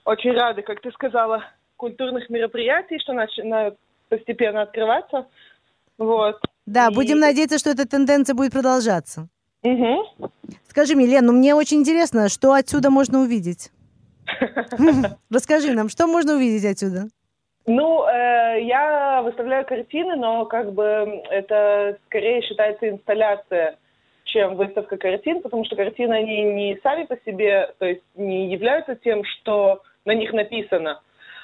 очень 0.05 0.31
рады, 0.31 0.61
как 0.61 0.81
ты 0.81 0.91
сказала, 0.91 1.43
культурных 1.75 2.29
мероприятий, 2.29 2.99
что 2.99 3.13
начинают 3.13 3.77
постепенно 4.09 4.61
открываться. 4.61 5.27
Вот. 5.97 6.39
Да, 6.65 6.87
И- 6.89 6.93
будем 6.93 7.19
надеяться, 7.19 7.57
что 7.57 7.69
эта 7.71 7.87
тенденция 7.87 8.35
будет 8.35 8.51
продолжаться. 8.53 9.27
Мгм. 9.63 10.03
Скажи 10.67 10.95
мне, 10.95 11.05
Лен, 11.05 11.25
ну 11.25 11.33
мне 11.33 11.55
очень 11.55 11.79
интересно, 11.79 12.29
что 12.29 12.53
отсюда 12.53 12.89
можно 12.89 13.19
увидеть? 13.19 13.71
Расскажи 15.29 15.73
нам, 15.73 15.89
что 15.89 16.07
можно 16.07 16.35
увидеть 16.35 16.65
отсюда? 16.65 17.07
Ну, 17.65 18.05
э, 18.05 18.61
я 18.63 19.21
выставляю 19.23 19.65
картины, 19.65 20.15
но 20.17 20.45
как 20.45 20.73
бы 20.73 20.83
это 21.29 21.97
скорее 22.07 22.41
считается 22.41 22.89
инсталляция, 22.89 23.77
чем 24.25 24.55
выставка 24.55 24.97
картин, 24.97 25.41
потому 25.41 25.63
что 25.63 25.75
картины, 25.77 26.13
они 26.13 26.43
не 26.43 26.79
сами 26.83 27.05
по 27.05 27.15
себе, 27.25 27.73
то 27.79 27.85
есть 27.85 28.01
не 28.15 28.51
являются 28.51 28.95
тем, 28.95 29.23
что 29.23 29.81
на 30.03 30.13
них 30.13 30.33
написано, 30.33 31.01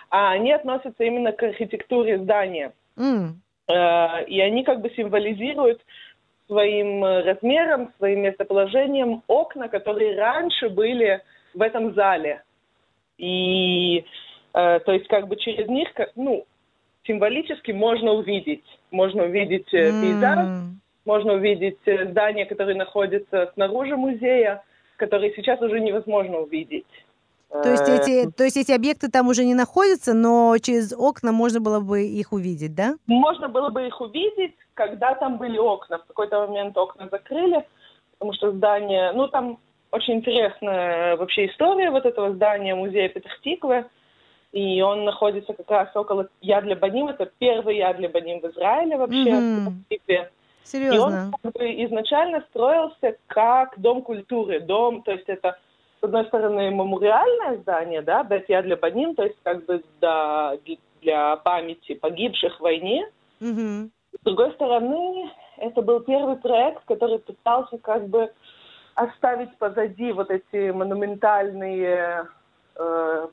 а 0.09 0.31
они 0.31 0.51
относятся 0.51 1.03
именно 1.03 1.31
к 1.31 1.41
архитектуре 1.41 2.19
здания. 2.19 2.73
Э, 2.97 3.27
и 3.69 4.41
они 4.41 4.63
как 4.63 4.81
бы 4.81 4.89
символизируют 4.95 5.81
своим 6.49 7.05
э, 7.05 7.21
размером, 7.21 7.93
своим 7.97 8.21
местоположением 8.21 9.21
окна, 9.27 9.69
которые 9.69 10.17
раньше 10.17 10.67
были 10.69 11.21
в 11.53 11.61
этом 11.61 11.93
зале. 11.93 12.41
И 13.17 14.03
э, 14.53 14.79
то 14.79 14.91
есть 14.91 15.07
как 15.07 15.27
бы 15.27 15.35
через 15.35 15.67
них, 15.67 15.89
ну, 16.15 16.45
символически 17.05 17.71
можно 17.71 18.13
увидеть. 18.13 18.65
Можно 18.91 19.25
увидеть 19.25 19.71
э, 19.73 19.91
пейзаж, 20.01 20.47
можно 21.05 21.33
увидеть 21.33 21.77
э, 21.85 22.09
здания, 22.09 22.45
которые 22.45 22.75
находятся 22.75 23.51
снаружи 23.53 23.95
музея, 23.95 24.63
которые 24.97 25.33
сейчас 25.35 25.61
уже 25.61 25.79
невозможно 25.79 26.39
увидеть. 26.39 26.87
То 27.51 27.69
есть, 27.69 27.87
Э, 27.89 27.95
эти, 27.97 28.31
то 28.31 28.43
есть 28.43 28.57
эти 28.57 28.71
объекты 28.71 29.09
там 29.09 29.27
уже 29.27 29.43
не 29.43 29.55
находятся, 29.55 30.13
но 30.13 30.55
через 30.59 30.93
окна 30.93 31.31
можно 31.31 31.59
было 31.59 31.79
бы 31.79 32.03
их 32.03 32.31
увидеть, 32.31 32.75
да? 32.75 32.95
Можно 33.07 33.49
было 33.49 33.69
бы 33.69 33.87
их 33.87 33.99
увидеть, 34.01 34.53
когда 34.75 35.15
там 35.15 35.37
были 35.37 35.57
окна. 35.57 35.97
В 35.97 36.05
какой-то 36.05 36.45
момент 36.47 36.77
окна 36.77 37.07
закрыли, 37.11 37.65
потому 38.13 38.33
что 38.33 38.51
здание... 38.51 39.11
Ну, 39.13 39.27
там 39.27 39.57
очень 39.91 40.15
интересная 40.15 41.17
вообще 41.17 41.47
история 41.47 41.89
вот 41.89 42.05
этого 42.05 42.33
здания 42.35 42.75
музея 42.75 43.09
Петахтиквы. 43.09 43.85
И 44.51 44.81
он 44.81 45.05
находится 45.05 45.53
как 45.53 45.69
раз 45.69 45.95
около 45.95 46.27
Ядля 46.41 46.75
Баним. 46.75 47.07
Это 47.07 47.31
первый 47.39 47.77
Ядля 47.77 48.09
Баним 48.09 48.41
в 48.41 48.45
Израиле 48.45 48.97
вообще, 48.97 49.31
Мгм. 49.31 49.69
в 49.69 49.83
Петахтикве. 49.87 50.15
И 50.15 50.77
он 50.77 50.91
Серьезно. 50.91 51.31
как 51.41 51.53
бы 51.53 51.65
изначально 51.85 52.43
строился 52.49 53.15
как 53.27 53.73
дом 53.79 54.03
культуры. 54.03 54.59
Дом, 54.59 55.01
то 55.01 55.11
есть 55.11 55.25
это, 55.27 55.57
с 55.99 56.03
одной 56.03 56.25
стороны, 56.25 56.69
мемориальное 56.69 57.57
здание, 57.57 58.01
да, 58.01 58.23
Бет 58.23 58.47
Ядля 58.49 58.77
Баним, 58.77 59.15
то 59.15 59.23
есть 59.23 59.37
как 59.43 59.65
бы 59.65 59.83
да, 59.99 60.55
для 61.01 61.35
памяти 61.37 61.95
погибших 61.95 62.57
в 62.57 62.61
войне. 62.61 63.09
Мгм. 63.39 63.91
С 64.13 64.23
другой 64.23 64.51
стороны, 64.53 65.31
это 65.57 65.81
был 65.81 65.99
первый 66.01 66.37
проект, 66.37 66.83
который 66.85 67.19
пытался 67.19 67.77
как 67.77 68.07
бы 68.07 68.31
оставить 68.95 69.55
позади 69.57 70.11
вот 70.11 70.29
эти 70.29 70.71
монументальные 70.71 72.27
э, 72.75 73.27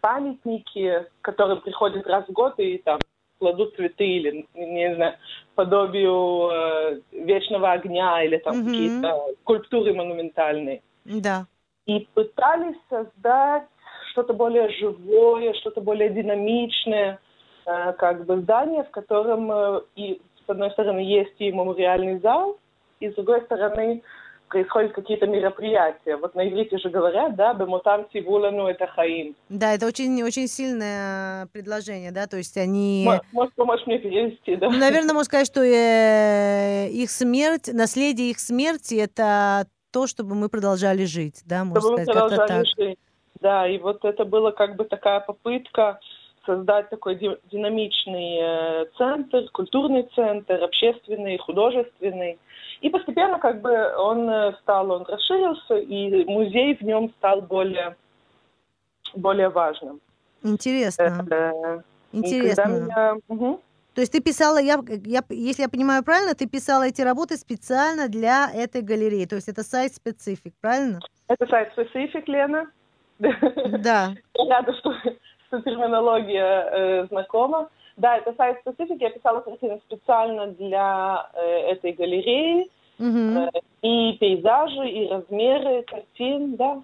памятники, 0.00 1.06
которые 1.22 1.60
приходят 1.60 2.06
раз 2.06 2.26
в 2.26 2.32
год 2.32 2.54
и 2.58 2.78
там 2.78 3.00
кладут 3.38 3.74
цветы 3.76 4.06
или, 4.06 4.46
не 4.54 4.94
знаю, 4.94 5.14
подобию 5.54 6.50
э, 6.50 7.00
вечного 7.12 7.72
огня 7.72 8.22
или 8.22 8.38
там 8.38 8.58
Мгм. 8.58 8.66
какие-то 8.70 9.34
скульптуры 9.42 9.94
монументальные. 9.94 10.82
Да. 11.04 11.46
И 11.86 12.08
пытались 12.14 12.76
создать 12.88 13.64
что-то 14.12 14.32
более 14.32 14.68
живое, 14.70 15.52
что-то 15.54 15.80
более 15.80 16.08
динамичное, 16.10 17.18
э, 17.66 17.92
как 17.98 18.24
бы 18.24 18.40
здание, 18.40 18.84
в 18.84 18.90
котором 18.90 19.50
э, 19.52 19.80
и 19.96 20.20
с 20.46 20.50
одной 20.50 20.70
стороны 20.70 21.00
есть 21.00 21.34
и 21.38 21.50
мемориальный 21.52 22.20
зал, 22.20 22.58
и 23.00 23.10
с 23.10 23.14
другой 23.14 23.42
стороны 23.42 24.02
происходят 24.48 24.92
какие-то 24.92 25.26
мероприятия. 25.26 26.16
Вот 26.16 26.34
на 26.34 26.48
иврите 26.48 26.78
же 26.78 26.88
говорят, 26.88 27.34
да, 27.34 27.54
«Бемотам 27.54 28.06
тивулану 28.12 28.66
это 28.66 28.86
хаим». 28.86 29.34
Да, 29.48 29.74
это 29.74 29.86
очень, 29.86 30.22
очень 30.22 30.46
сильное 30.46 31.46
предложение, 31.52 32.12
да, 32.12 32.26
то 32.26 32.36
есть 32.36 32.56
они... 32.56 33.04
Мо- 33.04 33.20
Можешь 33.32 33.54
помочь 33.56 33.80
мне 33.86 33.98
перевести, 33.98 34.54
да? 34.56 34.70
Ну, 34.70 34.78
наверное, 34.78 35.12
можно 35.12 35.24
сказать, 35.24 35.46
что 35.46 35.60
э, 35.62 36.88
их 36.88 37.10
смерть, 37.10 37.70
наследие 37.72 38.30
их 38.30 38.38
смерти– 38.38 38.94
это 39.02 39.66
то, 39.94 40.06
чтобы 40.08 40.34
мы 40.34 40.48
продолжали 40.48 41.04
жить, 41.04 41.42
да, 41.46 41.64
можно 41.64 41.80
чтобы 41.80 42.02
сказать, 42.02 42.28
как-то 42.30 42.46
так. 42.48 42.66
жить. 42.76 42.98
Да, 43.40 43.68
и 43.68 43.78
вот 43.78 44.04
это 44.04 44.24
было 44.24 44.50
как 44.50 44.74
бы 44.76 44.84
такая 44.84 45.20
попытка 45.20 46.00
создать 46.46 46.90
такой 46.90 47.14
ди- 47.14 47.38
динамичный 47.52 48.38
э, 48.40 48.86
центр, 48.98 49.48
культурный 49.52 50.08
центр, 50.14 50.62
общественный, 50.64 51.38
художественный. 51.38 52.38
И 52.80 52.90
постепенно 52.90 53.38
как 53.38 53.60
бы 53.62 53.70
он 53.96 54.28
э, 54.28 54.52
стал, 54.62 54.90
он 54.90 55.04
расширился, 55.04 55.76
и 55.76 56.24
музей 56.24 56.74
в 56.76 56.82
нем 56.82 57.10
стал 57.18 57.40
более, 57.42 57.96
более 59.14 59.48
важным. 59.48 60.00
Интересно, 60.42 61.04
Э, 61.04 61.08
и 61.10 61.16
когда 61.16 61.82
интересно. 62.12 62.66
меня- 62.66 63.14
Мгм. 63.28 63.58
То 63.94 64.00
есть 64.00 64.12
ты 64.12 64.20
писала, 64.20 64.58
я, 64.58 64.78
я, 65.04 65.22
если 65.30 65.62
я 65.62 65.68
понимаю 65.68 66.02
правильно, 66.02 66.34
ты 66.34 66.48
писала 66.48 66.82
эти 66.82 67.00
работы 67.02 67.36
специально 67.36 68.08
для 68.08 68.50
этой 68.52 68.82
галереи, 68.82 69.24
то 69.26 69.36
есть 69.36 69.48
это 69.48 69.62
сайт-специфик, 69.62 70.54
правильно? 70.60 70.98
Это 71.28 71.46
сайт 71.46 71.72
Specific, 71.76 72.24
Лена. 72.26 72.70
Да. 73.18 74.14
Я 74.34 74.48
рада, 74.48 74.72
что, 74.74 74.92
что 75.46 75.62
терминология 75.62 76.68
э, 76.70 77.06
знакома. 77.06 77.68
Да, 77.96 78.16
это 78.16 78.34
сайт 78.36 78.58
специфик. 78.60 79.00
Я 79.00 79.10
писала 79.10 79.40
картины 79.40 79.80
специально 79.86 80.48
для 80.48 81.30
э, 81.34 81.72
этой 81.72 81.92
галереи. 81.92 82.68
Э, 82.98 83.48
и 83.82 84.16
пейзажи, 84.18 84.88
и 84.88 85.08
размеры 85.08 85.84
картин, 85.84 86.56
да. 86.56 86.82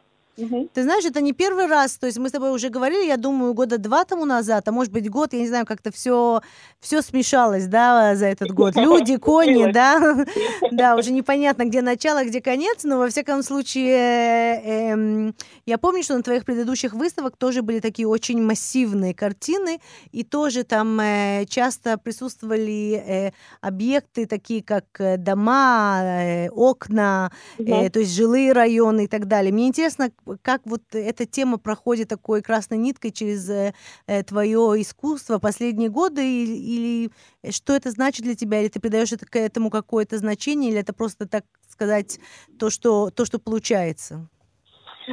Ты 0.74 0.82
знаешь, 0.82 1.04
это 1.04 1.20
не 1.20 1.32
первый 1.32 1.66
раз, 1.66 1.96
то 1.98 2.06
есть 2.06 2.18
мы 2.18 2.28
с 2.28 2.32
тобой 2.32 2.52
уже 2.52 2.68
говорили, 2.68 3.06
я 3.06 3.16
думаю, 3.16 3.52
года 3.54 3.78
два 3.78 4.04
тому 4.04 4.24
назад, 4.24 4.66
а 4.68 4.72
может 4.72 4.92
быть 4.92 5.08
год, 5.10 5.32
я 5.32 5.40
не 5.40 5.48
знаю, 5.48 5.66
как-то 5.66 5.92
все, 5.92 6.40
все 6.80 7.02
смешалось, 7.02 7.66
да, 7.66 8.14
за 8.16 8.26
этот 8.26 8.52
год. 8.52 8.74
Люди, 8.76 9.16
кони, 9.16 9.70
да, 9.72 10.24
да, 10.70 10.96
уже 10.96 11.12
непонятно, 11.12 11.64
где 11.64 11.82
начало, 11.82 12.24
где 12.24 12.40
конец, 12.40 12.84
но 12.84 12.98
во 12.98 13.08
всяком 13.08 13.42
случае, 13.42 14.62
эм, 14.64 15.34
я 15.66 15.78
помню, 15.78 16.02
что 16.02 16.16
на 16.16 16.22
твоих 16.22 16.44
предыдущих 16.44 16.94
выставок 16.94 17.36
тоже 17.36 17.62
были 17.62 17.80
такие 17.80 18.08
очень 18.08 18.42
массивные 18.42 19.14
картины, 19.14 19.80
и 20.12 20.24
тоже 20.24 20.64
там 20.64 20.98
э, 21.00 21.44
часто 21.48 21.98
присутствовали 21.98 22.92
э, 22.94 23.32
объекты 23.60 24.26
такие, 24.26 24.62
как 24.62 24.84
э, 24.98 25.16
дома, 25.16 26.00
э, 26.02 26.48
окна, 26.50 27.30
э, 27.58 27.90
то 27.90 28.00
есть 28.00 28.14
жилые 28.14 28.52
районы 28.52 29.04
и 29.04 29.08
так 29.08 29.26
далее. 29.26 29.52
Мне 29.52 29.68
интересно, 29.68 30.10
как 30.42 30.62
вот 30.64 30.82
эта 30.92 31.26
тема 31.26 31.58
проходит 31.58 32.08
такой 32.08 32.42
красной 32.42 32.78
ниткой 32.78 33.10
через 33.10 33.48
э, 33.48 33.74
э 34.06 34.22
твое 34.22 34.80
искусство 34.80 35.38
последние 35.38 35.88
годы, 35.88 36.22
или, 36.22 36.56
или 36.56 37.50
что 37.50 37.74
это 37.74 37.90
значит 37.90 38.24
для 38.24 38.34
тебя, 38.34 38.60
или 38.60 38.68
ты 38.68 38.80
придаешь 38.80 39.12
это, 39.12 39.26
к 39.26 39.36
этому 39.36 39.70
какое-то 39.70 40.18
значение, 40.18 40.70
или 40.70 40.80
это 40.80 40.92
просто, 40.92 41.28
так 41.28 41.44
сказать, 41.68 42.18
то, 42.58 42.70
что, 42.70 43.10
то, 43.10 43.24
что 43.24 43.38
получается? 43.38 44.28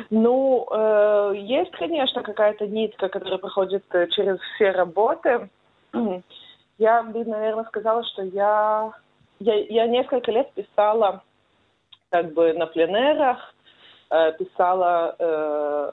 Ну, 0.09 0.67
э, 0.71 1.33
есть, 1.37 1.71
конечно, 1.71 2.21
какая-то 2.23 2.67
нитка, 2.67 3.09
которая 3.09 3.39
проходит 3.39 3.83
через 4.11 4.39
все 4.55 4.71
работы. 4.71 5.49
Я 6.77 7.01
бы, 7.01 7.25
наверное, 7.25 7.65
сказала, 7.65 8.03
что 8.03 8.21
я, 8.21 8.91
я, 9.39 9.55
я 9.55 9.87
несколько 9.87 10.31
лет 10.31 10.51
писала 10.53 11.23
как 12.09 12.33
бы 12.33 12.53
на 12.53 12.67
пленерах, 12.67 13.53
Э, 14.09 14.31
писала 14.39 15.15
э, 15.19 15.91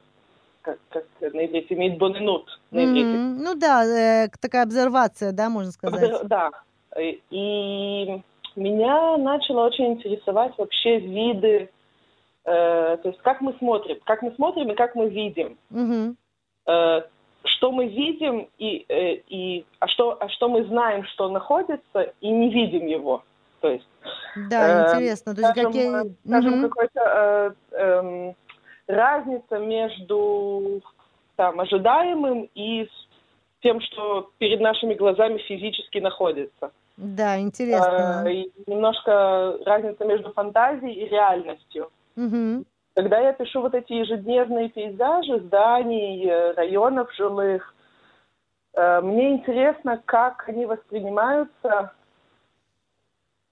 как, 0.62 0.78
как 0.90 1.04
на 1.20 1.46
иврите, 1.46 1.74
мидбоненут 1.74 2.46
на 2.70 2.84
иврите. 2.84 3.08
Mm-hmm. 3.08 3.36
Ну 3.40 3.54
да, 3.56 3.84
э, 3.84 4.28
такая 4.40 4.62
обсервация, 4.62 5.32
да, 5.32 5.48
можно 5.50 5.72
сказать. 5.72 6.26
Да. 6.28 6.50
И 6.96 8.22
меня 8.54 9.16
начало 9.16 9.66
очень 9.66 9.94
интересовать 9.94 10.56
вообще 10.56 11.00
виды, 11.00 11.70
э, 12.44 12.98
то 13.02 13.08
есть 13.08 13.18
как 13.22 13.40
мы 13.40 13.52
смотрим, 13.54 13.98
как 14.04 14.22
мы 14.22 14.30
смотрим 14.36 14.70
и 14.70 14.76
как 14.76 14.94
мы 14.94 15.08
видим. 15.08 15.58
Mm-hmm. 15.72 16.14
Э, 16.68 17.02
что 17.42 17.72
мы 17.72 17.88
видим 17.88 18.48
и, 18.58 18.84
э, 18.88 19.16
и 19.26 19.66
а 19.80 19.88
что, 19.88 20.16
а 20.20 20.28
что 20.28 20.48
мы 20.48 20.64
знаем, 20.66 21.04
что 21.06 21.28
находится, 21.28 22.12
и 22.20 22.30
не 22.30 22.48
видим 22.50 22.86
его. 22.86 23.24
То 23.64 23.70
есть, 23.70 23.88
да, 24.50 24.92
э, 24.92 24.94
интересно. 24.96 25.34
То 25.34 25.40
есть 25.40 25.52
скажем, 25.52 25.72
какие... 25.72 26.16
скажем 26.26 26.52
угу. 26.52 26.68
какой-то 26.68 27.00
э, 27.00 27.78
э, 27.78 28.32
разница 28.88 29.58
между 29.58 30.82
там, 31.36 31.60
ожидаемым 31.60 32.50
и 32.54 32.86
тем, 33.62 33.80
что 33.80 34.28
перед 34.36 34.60
нашими 34.60 34.92
глазами 34.92 35.38
физически 35.38 35.96
находится. 35.96 36.72
Да, 36.98 37.40
интересно. 37.40 38.22
Э, 38.28 38.44
немножко 38.66 39.56
разница 39.64 40.04
между 40.04 40.30
фантазией 40.34 41.06
и 41.06 41.08
реальностью. 41.08 41.88
Угу. 42.14 42.64
Когда 42.96 43.18
я 43.20 43.32
пишу 43.32 43.62
вот 43.62 43.74
эти 43.74 43.94
ежедневные 43.94 44.68
пейзажи 44.68 45.40
зданий, 45.40 46.28
э, 46.28 46.52
районов 46.52 47.10
жилых, 47.14 47.74
э, 48.74 49.00
мне 49.00 49.32
интересно, 49.36 50.02
как 50.04 50.46
они 50.50 50.66
воспринимаются 50.66 51.94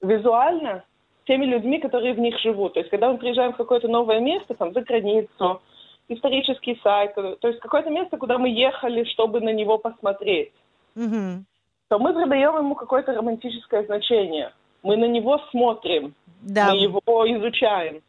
визуально 0.03 0.85
теми 1.25 1.47
людьми, 1.47 1.79
которые 1.79 2.15
в 2.15 2.19
них 2.19 2.39
живут. 2.41 2.75
То 2.75 2.81
есть, 2.81 2.91
когда 2.91 3.11
мы 3.11 3.19
приезжаем 3.19 3.53
в 3.53 3.57
какое-то 3.57 3.89
новое 3.89 4.21
место, 4.21 4.55
там, 4.55 4.73
за 4.73 4.81
границу, 4.83 5.63
исторический 6.09 6.79
сайт, 6.83 7.15
то 7.15 7.49
есть 7.49 7.61
какое-то 7.61 7.91
место, 7.91 8.17
куда 8.17 8.39
мы 8.39 8.49
ехали, 8.49 9.05
чтобы 9.05 9.41
на 9.41 9.53
него 9.53 9.79
посмотреть, 9.79 10.53
угу. 10.97 11.45
то 11.89 11.99
мы 11.99 12.13
придаем 12.13 12.57
ему 12.57 12.75
какое-то 12.75 13.15
романтическое 13.15 13.85
значение. 13.85 14.53
Мы 14.83 14.97
на 14.97 15.07
него 15.07 15.41
смотрим, 15.51 16.15
да. 16.41 16.71
мы 16.71 16.77
его 16.77 17.25
изучаем. 17.39 18.03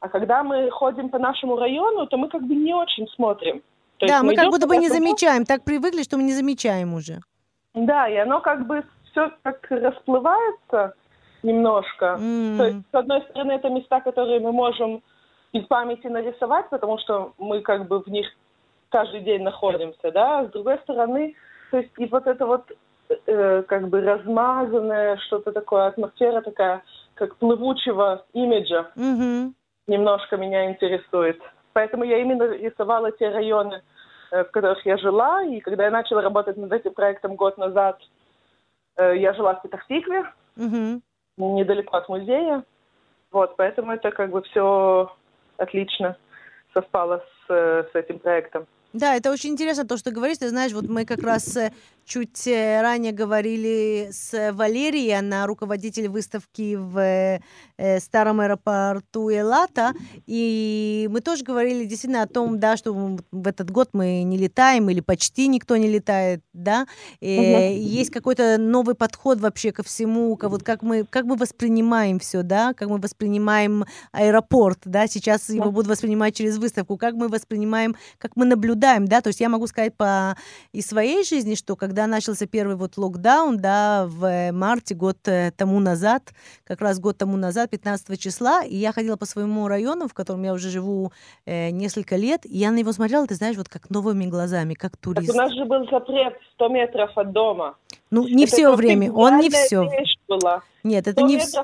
А 0.00 0.08
когда 0.08 0.42
мы 0.42 0.70
ходим 0.70 1.08
по 1.08 1.18
нашему 1.18 1.56
району, 1.56 2.06
то 2.06 2.16
мы 2.16 2.28
как 2.28 2.42
бы 2.42 2.54
не 2.54 2.74
очень 2.74 3.06
смотрим. 3.08 3.62
То 3.98 4.06
да, 4.06 4.22
мы, 4.22 4.30
мы 4.30 4.34
как 4.34 4.50
будто 4.50 4.66
бы 4.66 4.76
не 4.76 4.88
замечаем, 4.88 5.44
так 5.44 5.64
привыкли, 5.64 6.02
что 6.02 6.16
мы 6.16 6.24
не 6.24 6.32
замечаем 6.32 6.94
уже. 6.94 7.20
Да, 7.74 8.08
и 8.08 8.16
оно 8.16 8.40
как 8.40 8.66
бы 8.66 8.84
все 9.10 9.30
так 9.42 9.66
расплывается, 9.70 10.94
немножко. 11.42 12.16
Mm. 12.18 12.56
То 12.56 12.64
есть, 12.64 12.78
с 12.90 12.94
одной 12.94 13.22
стороны, 13.22 13.52
это 13.52 13.68
места, 13.68 14.00
которые 14.00 14.40
мы 14.40 14.52
можем 14.52 15.02
из 15.52 15.64
памяти 15.66 16.06
нарисовать, 16.08 16.68
потому 16.70 16.98
что 16.98 17.32
мы 17.38 17.60
как 17.60 17.86
бы 17.88 18.00
в 18.00 18.06
них 18.08 18.26
каждый 18.90 19.20
день 19.20 19.42
находимся, 19.42 20.12
да, 20.12 20.40
а 20.40 20.44
с 20.46 20.50
другой 20.50 20.78
стороны, 20.78 21.34
то 21.70 21.78
есть 21.78 21.90
и 21.98 22.06
вот 22.06 22.26
это 22.26 22.46
вот 22.46 22.70
э, 23.26 23.62
как 23.62 23.88
бы 23.88 24.00
размазанное 24.00 25.16
что-то 25.26 25.52
такое, 25.52 25.86
атмосфера 25.86 26.40
такая, 26.42 26.82
как 27.14 27.36
плывучего 27.36 28.24
имиджа, 28.32 28.90
mm-hmm. 28.96 29.52
немножко 29.86 30.36
меня 30.36 30.70
интересует. 30.70 31.40
Поэтому 31.72 32.04
я 32.04 32.18
именно 32.18 32.44
рисовала 32.44 33.12
те 33.12 33.28
районы, 33.28 33.82
э, 34.30 34.44
в 34.44 34.50
которых 34.50 34.84
я 34.86 34.96
жила, 34.98 35.42
и 35.42 35.60
когда 35.60 35.84
я 35.84 35.90
начала 35.90 36.22
работать 36.22 36.56
над 36.56 36.72
этим 36.72 36.92
проектом 36.94 37.36
год 37.36 37.58
назад, 37.58 37.98
э, 38.96 39.16
я 39.18 39.32
жила 39.34 39.54
в 39.54 39.62
Петахтикве, 39.62 40.24
mm-hmm 40.56 41.00
недалеко 41.36 41.96
от 41.96 42.08
музея. 42.08 42.64
Вот, 43.30 43.56
поэтому 43.56 43.92
это 43.92 44.10
как 44.10 44.30
бы 44.30 44.42
все 44.42 45.12
отлично 45.56 46.16
совпало 46.72 47.24
с, 47.46 47.50
с 47.50 47.94
этим 47.94 48.18
проектом. 48.18 48.66
Да, 48.92 49.14
это 49.14 49.30
очень 49.30 49.50
интересно, 49.50 49.84
то, 49.84 49.96
что 49.96 50.10
ты 50.10 50.16
говоришь. 50.16 50.38
Ты 50.38 50.48
знаешь, 50.48 50.72
вот 50.72 50.88
мы 50.88 51.04
как 51.04 51.22
раз 51.22 51.54
э, 51.56 51.70
чуть 52.06 52.46
э, 52.46 52.80
ранее 52.80 53.12
говорили 53.12 54.08
с 54.10 54.52
Валерией, 54.52 55.18
она 55.18 55.46
руководитель 55.46 56.08
выставки 56.08 56.76
в 56.76 56.98
э, 57.76 58.00
старом 58.00 58.40
аэропорту 58.40 59.30
Элата, 59.30 59.92
и 60.26 61.08
мы 61.10 61.20
тоже 61.20 61.44
говорили 61.44 61.84
действительно 61.84 62.22
о 62.22 62.26
том, 62.26 62.58
да, 62.58 62.76
что 62.76 62.94
в 62.94 63.46
этот 63.46 63.70
год 63.70 63.90
мы 63.92 64.22
не 64.22 64.38
летаем 64.38 64.88
или 64.88 65.00
почти 65.00 65.48
никто 65.48 65.76
не 65.76 65.88
летает, 65.88 66.42
да, 66.52 66.86
и 67.20 67.38
угу. 67.38 67.82
есть 67.82 68.10
какой-то 68.10 68.56
новый 68.56 68.94
подход 68.94 69.40
вообще 69.40 69.72
ко 69.72 69.82
всему, 69.82 70.38
вот 70.40 70.62
как 70.62 70.82
мы, 70.82 71.04
как 71.04 71.24
мы 71.24 71.36
воспринимаем 71.36 72.18
все, 72.20 72.42
да, 72.42 72.72
как 72.72 72.88
мы 72.88 72.98
воспринимаем 72.98 73.84
аэропорт, 74.12 74.78
да, 74.84 75.06
сейчас 75.06 75.50
его 75.50 75.70
будут 75.72 75.88
воспринимать 75.88 76.36
через 76.36 76.56
выставку, 76.56 76.96
как 76.96 77.14
мы 77.14 77.28
воспринимаем, 77.28 77.96
как 78.18 78.36
мы 78.36 78.44
наблюдаем 78.44 78.75
наблюдаем, 78.76 79.06
да, 79.06 79.20
то 79.20 79.28
есть 79.28 79.40
я 79.40 79.48
могу 79.48 79.66
сказать 79.66 79.94
по 79.96 80.36
из 80.72 80.86
своей 80.86 81.24
жизни, 81.24 81.54
что 81.54 81.76
когда 81.76 82.06
начался 82.06 82.46
первый 82.46 82.76
вот 82.76 82.96
локдаун, 82.96 83.58
да, 83.58 84.06
в 84.06 84.52
марте 84.52 84.94
год 84.94 85.16
э, 85.26 85.50
тому 85.56 85.80
назад, 85.80 86.22
как 86.64 86.80
раз 86.80 87.00
год 87.00 87.18
тому 87.18 87.36
назад, 87.36 87.70
15 87.70 88.20
числа, 88.20 88.62
и 88.64 88.76
я 88.76 88.92
ходила 88.92 89.16
по 89.16 89.26
своему 89.26 89.68
району, 89.68 90.08
в 90.08 90.14
котором 90.14 90.44
я 90.44 90.52
уже 90.52 90.70
живу 90.70 91.12
э, 91.46 91.70
несколько 91.70 92.16
лет, 92.16 92.44
и 92.44 92.58
я 92.58 92.70
на 92.70 92.76
него 92.76 92.92
смотрела, 92.92 93.26
ты 93.26 93.34
знаешь, 93.34 93.56
вот 93.56 93.68
как 93.68 93.90
новыми 93.90 94.26
глазами, 94.26 94.74
как 94.74 94.96
турист. 94.96 95.26
Так 95.26 95.36
у 95.36 95.38
нас 95.38 95.52
же 95.52 95.64
был 95.64 95.88
запрет 95.90 96.34
100 96.54 96.68
метров 96.68 97.10
от 97.16 97.32
дома. 97.32 97.74
Ну, 98.10 98.26
не 98.28 98.44
это 98.44 98.52
все 98.52 98.74
время, 98.74 99.12
он 99.12 99.38
не 99.40 99.50
все. 99.50 99.88
Была. 100.28 100.62
Нет, 100.84 101.06
это 101.06 101.22
не 101.22 101.38
все. 101.38 101.62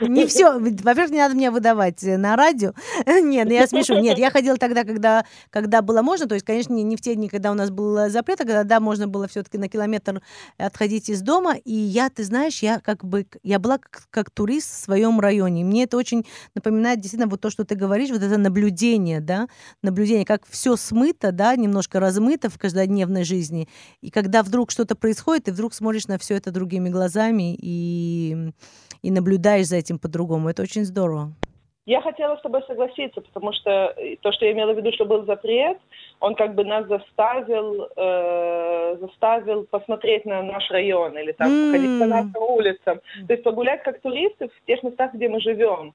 Не 0.00 0.26
все. 0.26 0.58
Во-первых, 0.58 1.10
не 1.10 1.18
надо 1.18 1.34
меня 1.34 1.50
выдавать 1.50 2.02
э, 2.04 2.16
на 2.16 2.36
радио. 2.36 2.72
Нет, 3.06 3.46
ну 3.48 3.52
я 3.52 3.66
смешу. 3.66 3.98
Нет, 3.98 4.18
я 4.18 4.30
ходила 4.30 4.56
тогда, 4.56 4.84
когда, 4.84 5.26
когда 5.50 5.82
было 5.82 6.00
можно. 6.00 6.26
То 6.26 6.34
есть, 6.34 6.46
конечно, 6.46 6.72
не, 6.72 6.82
не 6.82 6.96
в 6.96 7.00
те 7.02 7.14
дни, 7.14 7.28
когда 7.28 7.50
у 7.50 7.54
нас 7.54 7.70
был 7.70 8.08
запрет, 8.08 8.40
а 8.40 8.44
когда 8.44 8.64
да, 8.64 8.80
можно 8.80 9.08
было 9.08 9.28
все-таки 9.28 9.58
на 9.58 9.68
километр 9.68 10.22
отходить 10.56 11.10
из 11.10 11.20
дома. 11.20 11.54
И 11.56 11.74
я, 11.74 12.08
ты 12.08 12.24
знаешь, 12.24 12.62
я 12.62 12.80
как 12.80 13.04
бы, 13.04 13.26
я 13.42 13.58
была 13.58 13.78
как, 13.78 14.04
как 14.10 14.30
турист 14.30 14.70
в 14.72 14.84
своем 14.84 15.20
районе. 15.20 15.64
мне 15.64 15.84
это 15.84 15.98
очень 15.98 16.24
напоминает 16.54 17.00
действительно 17.00 17.30
вот 17.30 17.40
то, 17.40 17.50
что 17.50 17.64
ты 17.64 17.74
говоришь, 17.74 18.10
вот 18.10 18.22
это 18.22 18.38
наблюдение, 18.38 19.20
да, 19.20 19.48
наблюдение, 19.82 20.24
как 20.24 20.46
все 20.48 20.76
смыто, 20.76 21.30
да, 21.30 21.54
немножко 21.56 22.00
размыто 22.00 22.48
в 22.48 22.58
каждодневной 22.58 23.24
жизни. 23.24 23.68
И 24.00 24.10
когда 24.10 24.42
вдруг 24.42 24.70
что-то 24.70 24.96
происходит, 24.96 25.44
ты 25.44 25.52
вдруг 25.52 25.74
смотришь 25.74 26.06
на 26.06 26.18
все 26.18 26.36
это 26.36 26.50
другими 26.50 26.88
глазами 26.88 27.54
и, 27.60 28.52
и 29.02 29.10
наблюдаешь 29.10 29.41
наблюдаешь 29.42 29.66
за 29.66 29.76
этим 29.76 29.98
по-другому. 29.98 30.48
Это 30.48 30.62
очень 30.62 30.84
здорово. 30.84 31.32
Я 31.84 32.00
хотела 32.00 32.36
с 32.36 32.42
тобой 32.42 32.62
согласиться, 32.68 33.20
потому 33.20 33.52
что 33.52 33.70
э, 33.70 34.16
то, 34.20 34.30
что 34.32 34.46
я 34.46 34.52
имела 34.52 34.72
в 34.72 34.76
виду, 34.76 34.92
что 34.92 35.04
был 35.04 35.24
запрет, 35.26 35.78
он 36.20 36.36
как 36.36 36.54
бы 36.54 36.64
нас 36.64 36.86
заставил, 36.86 37.88
э, 37.96 38.96
заставил 39.00 39.64
посмотреть 39.64 40.24
на 40.24 40.42
наш 40.42 40.70
район 40.70 41.18
или 41.18 41.32
там 41.32 41.50
mm. 41.50 41.72
ходить 41.72 42.00
по 42.00 42.06
нашим 42.06 42.42
улицам. 42.56 43.00
То 43.26 43.32
есть 43.32 43.42
погулять 43.42 43.82
как 43.82 44.00
туристы 44.00 44.48
в 44.48 44.66
тех 44.66 44.80
местах, 44.84 45.12
где 45.14 45.28
мы 45.28 45.40
живем. 45.40 45.92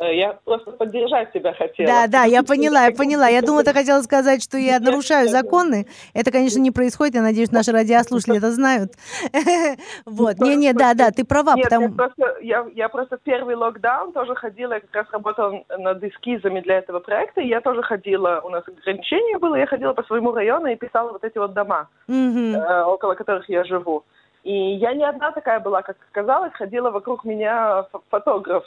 Э, 0.00 0.14
я 0.14 0.38
просто 0.44 0.70
поддержать 0.72 1.32
тебя 1.32 1.52
хотела. 1.52 1.88
Да, 1.88 2.06
да, 2.06 2.24
я 2.24 2.42
поняла, 2.42 2.86
я 2.86 2.94
поняла. 2.94 3.28
Я 3.28 3.42
думала, 3.42 3.64
ты 3.64 3.72
хотела 3.72 4.00
сказать, 4.02 4.42
что 4.42 4.56
я 4.56 4.78
нарушаю 4.78 5.28
законы. 5.28 5.86
Это, 6.14 6.30
конечно, 6.30 6.60
не 6.60 6.70
происходит. 6.70 7.16
Я 7.16 7.22
надеюсь, 7.22 7.50
наши 7.50 7.72
радиослушатели 7.72 8.38
это 8.38 8.50
знают. 8.50 8.92
Вот, 10.06 10.38
не-не, 10.38 10.72
да, 10.72 10.94
да, 10.94 11.10
ты 11.10 11.24
права. 11.24 11.54
Нет, 11.54 11.64
потому... 11.64 11.88
я, 11.88 11.92
просто, 11.92 12.36
я, 12.40 12.66
я 12.74 12.88
просто 12.88 13.18
первый 13.22 13.54
локдаун 13.56 14.12
тоже 14.12 14.34
ходила, 14.34 14.74
я 14.74 14.80
как 14.80 14.94
раз 14.94 15.06
работала 15.12 15.62
над 15.76 16.02
эскизами 16.02 16.60
для 16.60 16.78
этого 16.78 17.00
проекта, 17.00 17.40
и 17.40 17.48
я 17.48 17.60
тоже 17.60 17.82
ходила, 17.82 18.40
у 18.44 18.48
нас 18.48 18.64
ограничение 18.66 19.38
было, 19.38 19.54
я 19.54 19.66
ходила 19.66 19.92
по 19.92 20.02
своему 20.04 20.32
району 20.32 20.66
и 20.66 20.76
писала 20.76 21.12
вот 21.12 21.24
эти 21.24 21.38
вот 21.38 21.52
дома, 21.52 21.88
э, 22.08 22.82
около 22.82 23.14
которых 23.14 23.48
я 23.48 23.64
живу. 23.64 24.04
И 24.44 24.52
я 24.52 24.94
не 24.94 25.04
одна 25.04 25.30
такая 25.32 25.60
была, 25.60 25.82
как 25.82 25.96
оказалось, 26.10 26.52
ходила 26.54 26.90
вокруг 26.90 27.24
меня 27.24 27.86
фотограф 28.10 28.64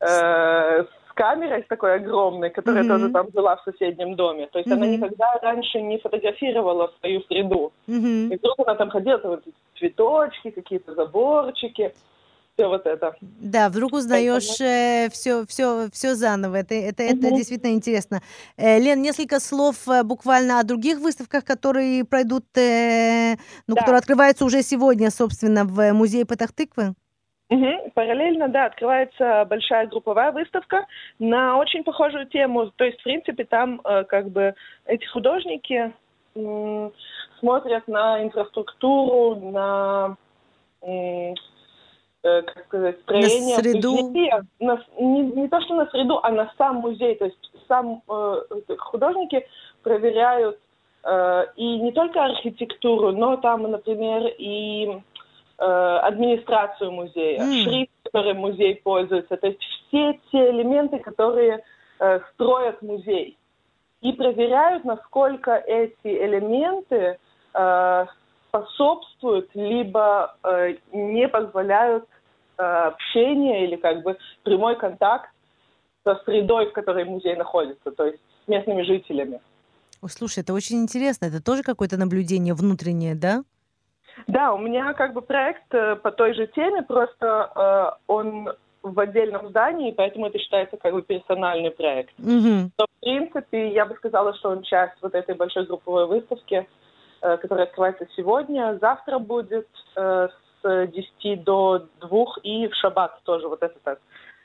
э, 0.00 0.84
с 0.84 1.12
камерой 1.14 1.62
с 1.62 1.66
такой 1.68 1.96
огромной, 1.96 2.50
которая 2.50 2.84
mm-hmm. 2.84 2.88
тоже 2.88 3.08
там 3.10 3.28
жила 3.34 3.56
в 3.56 3.62
соседнем 3.62 4.16
доме. 4.16 4.48
То 4.48 4.58
есть 4.58 4.70
mm-hmm. 4.70 4.74
она 4.74 4.86
никогда 4.86 5.38
раньше 5.42 5.80
не 5.80 5.98
фотографировала 5.98 6.92
свою 7.00 7.22
среду. 7.22 7.72
Mm-hmm. 7.88 8.34
И 8.34 8.36
вдруг 8.36 8.58
она 8.60 8.74
там 8.74 8.90
ходила, 8.90 9.18
там 9.18 9.30
вот 9.32 9.44
цветочки, 9.78 10.50
какие-то 10.50 10.94
заборчики 10.94 11.92
все 12.56 12.68
вот 12.68 12.86
это. 12.86 13.14
Да, 13.20 13.68
вдруг 13.68 13.92
узнаешь 13.92 14.60
э, 14.60 15.08
все, 15.10 15.44
все, 15.46 15.88
все 15.92 16.14
заново. 16.14 16.56
Это, 16.56 16.74
это, 16.74 17.02
угу. 17.04 17.12
это 17.12 17.30
действительно 17.36 17.72
интересно. 17.72 18.22
Э, 18.56 18.78
Лен, 18.78 19.02
несколько 19.02 19.40
слов 19.40 19.86
э, 19.88 20.02
буквально 20.02 20.58
о 20.58 20.64
других 20.64 20.98
выставках, 20.98 21.44
которые 21.44 22.04
пройдут, 22.04 22.44
э, 22.56 23.36
ну, 23.66 23.74
да. 23.74 23.80
которые 23.80 23.98
открываются 23.98 24.44
уже 24.44 24.62
сегодня, 24.62 25.10
собственно, 25.10 25.64
в 25.64 25.92
музее 25.92 26.24
Патахтыквы. 26.24 26.94
Угу. 27.48 27.92
Параллельно, 27.94 28.48
да, 28.48 28.66
открывается 28.66 29.44
большая 29.48 29.86
групповая 29.86 30.32
выставка 30.32 30.86
на 31.20 31.58
очень 31.58 31.84
похожую 31.84 32.26
тему. 32.26 32.72
То 32.74 32.84
есть, 32.84 32.98
в 33.00 33.04
принципе, 33.04 33.44
там 33.44 33.80
э, 33.84 34.04
как 34.04 34.30
бы 34.30 34.54
эти 34.84 35.04
художники 35.06 35.92
э, 36.34 36.90
смотрят 37.38 37.86
на 37.86 38.22
инфраструктуру, 38.24 39.36
на 39.52 40.16
э, 40.82 41.34
как 42.22 42.64
сказать, 42.66 43.00
строение 43.02 43.56
на 43.56 43.62
среду. 43.62 43.92
музея. 43.92 44.46
На, 44.58 44.82
не, 44.98 45.22
не 45.22 45.48
то, 45.48 45.60
что 45.60 45.74
на 45.74 45.86
среду, 45.90 46.18
а 46.24 46.30
на 46.30 46.52
сам 46.58 46.76
музей. 46.76 47.14
То 47.14 47.26
есть 47.26 47.52
сам 47.68 48.02
э, 48.08 48.42
художники 48.78 49.46
проверяют 49.84 50.58
э, 51.04 51.46
и 51.54 51.78
не 51.78 51.92
только 51.92 52.24
архитектуру, 52.24 53.12
но 53.12 53.36
там, 53.36 53.70
например, 53.70 54.32
и 54.38 55.00
администрацию 55.58 56.92
музея, 56.92 57.40
mm. 57.40 57.64
шрифт, 57.64 57.92
которым 58.04 58.38
музей 58.38 58.76
пользуется, 58.76 59.36
то 59.36 59.46
есть 59.46 59.58
все 59.60 60.18
те 60.30 60.50
элементы, 60.50 60.98
которые 60.98 61.64
э, 61.98 62.20
строят 62.32 62.82
музей. 62.82 63.38
И 64.02 64.12
проверяют, 64.12 64.84
насколько 64.84 65.52
эти 65.52 65.94
элементы 66.04 67.18
э, 67.54 68.06
способствуют, 68.48 69.50
либо 69.54 70.36
э, 70.44 70.76
не 70.92 71.28
позволяют 71.28 72.04
э, 72.58 72.62
общение 72.62 73.66
или 73.66 73.76
как 73.76 74.02
бы 74.02 74.16
прямой 74.42 74.76
контакт 74.76 75.30
со 76.04 76.20
средой, 76.24 76.66
в 76.66 76.72
которой 76.72 77.04
музей 77.04 77.36
находится, 77.36 77.90
то 77.90 78.04
есть 78.04 78.20
с 78.44 78.48
местными 78.48 78.82
жителями. 78.82 79.40
Слушай, 80.08 80.40
это 80.40 80.52
очень 80.52 80.82
интересно. 80.82 81.26
Это 81.26 81.42
тоже 81.42 81.62
какое-то 81.62 81.96
наблюдение 81.96 82.54
внутреннее, 82.54 83.14
да? 83.14 83.42
Да, 84.26 84.52
у 84.52 84.58
меня 84.58 84.92
как 84.94 85.12
бы 85.12 85.22
проект 85.22 85.72
э, 85.72 85.96
по 85.96 86.10
той 86.10 86.34
же 86.34 86.46
теме, 86.48 86.82
просто 86.82 87.50
э, 87.54 88.02
он 88.06 88.50
в 88.82 89.00
отдельном 89.00 89.48
здании, 89.48 89.92
поэтому 89.92 90.26
это 90.26 90.38
считается 90.38 90.76
как 90.76 90.92
бы 90.92 91.02
персональный 91.02 91.70
проект. 91.70 92.18
Mm-hmm. 92.18 92.70
Но, 92.78 92.86
в 92.86 93.00
принципе, 93.00 93.72
я 93.72 93.84
бы 93.84 93.94
сказала, 93.96 94.34
что 94.34 94.50
он 94.50 94.62
часть 94.62 94.94
вот 95.02 95.14
этой 95.14 95.34
большой 95.34 95.66
групповой 95.66 96.06
выставки, 96.06 96.66
э, 97.20 97.36
которая 97.38 97.66
открывается 97.66 98.06
сегодня. 98.16 98.78
Завтра 98.80 99.18
будет 99.18 99.68
э, 99.96 100.28
с 100.62 100.86
10 100.86 101.44
до 101.44 101.86
2 102.00 102.24
и 102.42 102.68
в 102.68 102.74
шаббат 102.74 103.20
тоже 103.24 103.48
вот 103.48 103.62
это 103.62 103.76
так. 103.82 103.98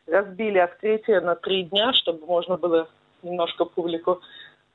Разбили 0.07 0.57
открытие 0.57 1.21
на 1.21 1.35
три 1.35 1.63
дня, 1.63 1.93
чтобы 1.93 2.25
можно 2.25 2.57
было 2.57 2.87
немножко 3.21 3.65
публику 3.65 4.21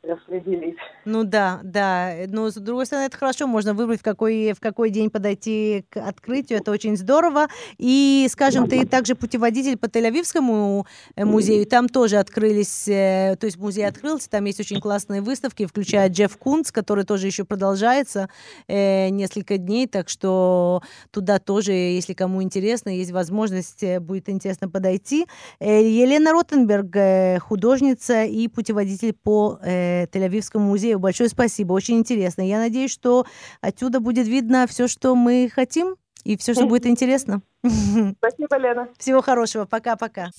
распределить. 0.07 0.77
Ну 1.05 1.25
да, 1.25 1.61
да. 1.63 2.13
Но 2.29 2.51
с 2.51 2.55
другой 2.55 2.87
стороны, 2.87 3.07
это 3.07 3.17
хорошо, 3.17 3.47
можно 3.47 3.75
выбрать, 3.75 4.01
в 4.01 4.03
какой, 4.03 4.53
в 4.53 4.61
какой 4.61 4.91
день 4.91 5.11
подойти 5.11 5.85
к 5.91 5.97
открытию, 5.99 6.59
это 6.59 6.71
очень 6.71 6.97
здорово. 6.97 7.49
И, 7.79 8.27
скажем, 8.31 8.69
ты 8.69 8.87
также 8.87 9.15
путеводитель 9.15 9.77
по 9.77 9.87
Тель-Авивскому 9.87 10.87
э, 11.17 11.25
музею, 11.25 11.67
там 11.67 11.89
тоже 11.89 12.17
открылись, 12.17 12.89
э, 12.89 13.37
то 13.39 13.47
есть 13.47 13.57
музей 13.57 13.87
открылся, 13.87 14.31
там 14.31 14.45
есть 14.45 14.61
очень 14.61 14.81
классные 14.81 15.23
выставки, 15.23 15.67
включая 15.67 16.09
Джефф 16.09 16.37
Кунц, 16.37 16.71
который 16.71 17.05
тоже 17.05 17.27
еще 17.27 17.45
продолжается 17.45 18.29
э, 18.69 19.09
несколько 19.09 19.59
дней, 19.59 19.87
так 19.87 20.09
что 20.09 20.83
туда 21.11 21.39
тоже, 21.39 21.73
если 21.73 22.15
кому 22.15 22.43
интересно, 22.43 22.91
есть 22.91 23.13
возможность, 23.13 23.83
э, 23.83 24.01
будет 24.01 24.29
интересно 24.29 24.69
подойти. 24.69 25.27
Елена 25.61 26.33
Ротенберг, 26.33 27.43
художница 27.43 28.25
и 28.25 28.49
путеводитель 28.49 29.13
по 29.13 29.59
э, 29.63 29.96
Тель-Авивскому 30.05 30.61
музею. 30.61 30.99
Большое 30.99 31.29
спасибо, 31.29 31.73
очень 31.73 31.99
интересно. 31.99 32.47
Я 32.47 32.59
надеюсь, 32.59 32.93
что 32.93 33.27
отсюда 33.61 34.01
будет 34.01 34.27
видно 34.27 34.67
все, 34.67 34.89
что 34.89 35.15
мы 35.15 35.51
хотим, 35.53 35.97
и 36.25 36.37
все, 36.37 36.55
что 36.55 36.67
будет 36.67 36.87
интересно. 36.87 37.43
Спасибо, 37.63 38.57
Лена. 38.59 38.89
Всего 38.99 39.23
хорошего. 39.23 39.65
Пока-пока. 39.65 40.31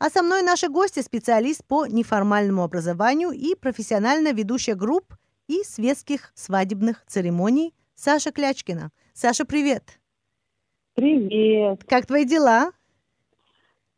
А 0.00 0.10
со 0.10 0.22
мной 0.22 0.42
наши 0.42 0.68
гости, 0.68 1.00
специалист 1.00 1.64
по 1.64 1.86
неформальному 1.86 2.62
образованию 2.62 3.30
и 3.30 3.54
профессионально 3.54 4.32
ведущая 4.32 4.74
групп 4.74 5.14
и 5.48 5.62
светских 5.64 6.30
свадебных 6.34 7.04
церемоний 7.06 7.74
Саша 7.94 8.30
Клячкина. 8.30 8.90
Саша, 9.12 9.44
привет. 9.44 9.98
Привет. 10.94 11.82
Как 11.88 12.06
твои 12.06 12.24
дела? 12.24 12.70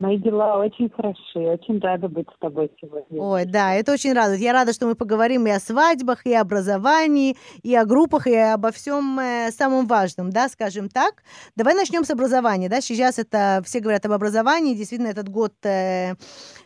Мои 0.00 0.16
дела 0.16 0.56
очень 0.56 0.88
хороши, 0.88 1.38
очень 1.38 1.78
рада 1.78 2.08
быть 2.08 2.26
с 2.34 2.38
тобой 2.40 2.72
сегодня. 2.80 3.20
Ой, 3.20 3.44
да, 3.44 3.74
это 3.74 3.92
очень 3.92 4.14
радует. 4.14 4.40
Я 4.40 4.54
рада, 4.54 4.72
что 4.72 4.86
мы 4.86 4.94
поговорим 4.94 5.46
и 5.46 5.50
о 5.50 5.60
свадьбах, 5.60 6.24
и 6.24 6.32
о 6.32 6.40
образовании, 6.40 7.36
и 7.62 7.76
о 7.76 7.84
группах, 7.84 8.26
и 8.26 8.34
обо 8.34 8.72
всем 8.72 9.18
э, 9.18 9.50
самом 9.50 9.86
важном, 9.86 10.30
да, 10.30 10.48
скажем 10.48 10.88
так. 10.88 11.22
Давай 11.54 11.74
начнем 11.74 12.04
с 12.04 12.10
образования, 12.10 12.70
да, 12.70 12.80
сейчас 12.80 13.18
это, 13.18 13.60
все 13.66 13.80
говорят 13.80 14.06
об 14.06 14.12
образовании, 14.12 14.74
действительно, 14.74 15.08
этот 15.08 15.28
год 15.28 15.52
э, 15.64 16.14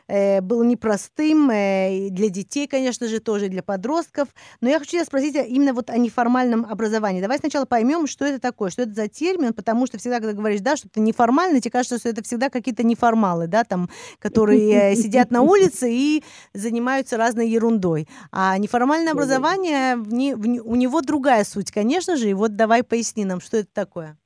э, 0.08 0.40
был 0.40 0.62
непростым 0.64 1.50
э, 1.50 2.08
для 2.10 2.28
детей, 2.28 2.66
конечно 2.66 3.08
же, 3.08 3.20
тоже 3.20 3.48
для 3.48 3.62
подростков. 3.62 4.28
Но 4.60 4.68
я 4.68 4.78
хочу 4.78 4.92
тебя 4.92 5.04
спросить 5.04 5.36
именно 5.36 5.72
вот 5.72 5.90
о 5.90 5.96
неформальном 5.96 6.64
образовании. 6.64 7.20
Давай 7.20 7.38
сначала 7.38 7.64
поймем, 7.64 8.06
что 8.06 8.24
это 8.24 8.40
такое, 8.40 8.70
что 8.70 8.82
это 8.82 8.92
за 8.92 9.08
термин, 9.08 9.52
потому 9.54 9.86
что 9.86 9.98
всегда, 9.98 10.20
когда 10.20 10.32
говоришь, 10.32 10.60
да, 10.60 10.76
что 10.76 10.88
это 10.88 11.00
неформально, 11.00 11.60
тебе 11.60 11.72
кажется, 11.72 11.98
что 11.98 12.08
это 12.08 12.22
всегда 12.22 12.50
какие-то 12.50 12.84
неформалы, 12.84 13.46
да, 13.46 13.64
там, 13.64 13.88
которые 14.18 14.92
э, 14.92 14.94
сидят 14.96 15.30
на 15.30 15.42
улице 15.42 15.90
и 15.90 16.22
занимаются 16.52 17.16
разной 17.16 17.48
ерундой. 17.48 18.08
А 18.32 18.56
неформальное 18.58 19.12
образование, 19.12 19.96
в 19.96 20.12
не, 20.12 20.34
в, 20.34 20.40
у 20.40 20.74
него 20.74 21.00
другая 21.00 21.44
суть, 21.44 21.70
конечно 21.70 22.16
же, 22.16 22.30
и 22.30 22.34
вот 22.34 22.56
давай 22.56 22.82
поясни 22.82 23.24
нам, 23.24 23.40
что 23.40 23.58
это 23.58 23.68
такое. 23.72 24.16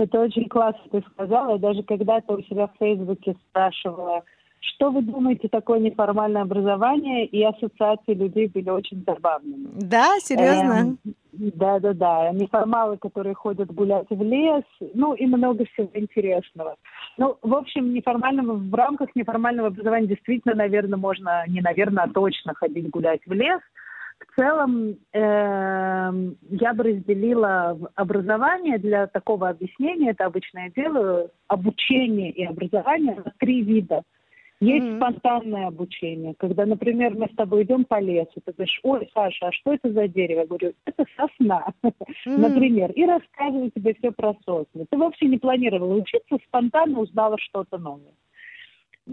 Это 0.00 0.18
очень 0.18 0.48
классно 0.48 0.80
ты 0.90 1.04
сказала. 1.12 1.52
Я 1.52 1.58
даже 1.58 1.82
когда-то 1.82 2.34
у 2.34 2.42
себя 2.44 2.68
в 2.68 2.72
Фейсбуке 2.78 3.36
спрашивала, 3.48 4.24
что 4.60 4.90
вы 4.90 5.02
думаете 5.02 5.48
такое 5.48 5.78
неформальное 5.78 6.42
образование? 6.42 7.26
И 7.26 7.42
ассоциации 7.42 8.14
людей 8.14 8.48
были 8.48 8.68
очень 8.68 9.02
забавными. 9.06 9.68
Да, 9.72 10.18
серьезно? 10.20 10.72
Эм, 10.72 10.98
да, 11.32 11.78
да, 11.80 11.94
да. 11.94 12.30
Неформалы, 12.32 12.98
которые 12.98 13.34
ходят 13.34 13.72
гулять 13.72 14.06
в 14.10 14.22
лес, 14.22 14.64
ну 14.94 15.14
и 15.14 15.26
много 15.26 15.64
всего 15.64 15.88
интересного. 15.94 16.76
Ну, 17.16 17.38
в 17.40 17.54
общем, 17.54 17.92
неформального, 17.94 18.54
в 18.54 18.74
рамках 18.74 19.08
неформального 19.14 19.68
образования 19.68 20.08
действительно, 20.08 20.54
наверное, 20.54 20.98
можно, 20.98 21.44
не 21.46 21.62
наверное, 21.62 22.04
а 22.04 22.12
точно 22.12 22.54
ходить 22.54 22.90
гулять 22.90 23.20
в 23.26 23.32
лес. 23.32 23.60
В 24.18 24.38
целом, 24.38 24.96
э, 25.14 26.12
я 26.50 26.74
бы 26.74 26.84
разделила 26.84 27.78
образование 27.94 28.76
для 28.76 29.06
такого 29.06 29.48
объяснения, 29.48 30.10
это 30.10 30.26
обычно 30.26 30.58
я 30.58 30.70
делаю, 30.70 31.30
обучение 31.48 32.30
и 32.30 32.44
образование 32.44 33.14
на 33.14 33.32
три 33.38 33.62
вида– 33.62 34.02
есть 34.60 34.84
mm-hmm. 34.84 34.96
спонтанное 34.96 35.66
обучение, 35.68 36.34
когда, 36.38 36.66
например, 36.66 37.14
мы 37.14 37.28
с 37.32 37.34
тобой 37.34 37.62
идем 37.62 37.84
по 37.84 37.98
лесу, 38.00 38.40
ты 38.44 38.52
говоришь, 38.52 38.80
ой, 38.82 39.08
Саша, 39.14 39.48
а 39.48 39.52
что 39.52 39.72
это 39.72 39.90
за 39.90 40.06
дерево? 40.06 40.40
Я 40.40 40.46
говорю, 40.46 40.72
это 40.84 41.04
сосна, 41.16 41.72
mm-hmm. 41.82 42.36
например, 42.36 42.90
и 42.92 43.04
рассказываю 43.06 43.70
тебе 43.70 43.94
все 43.94 44.12
про 44.12 44.34
сосны. 44.44 44.86
Ты 44.90 44.98
вообще 44.98 45.26
не 45.26 45.38
планировала 45.38 45.94
учиться, 45.94 46.36
спонтанно 46.46 47.00
узнала 47.00 47.36
что-то 47.38 47.78
новое. 47.78 48.12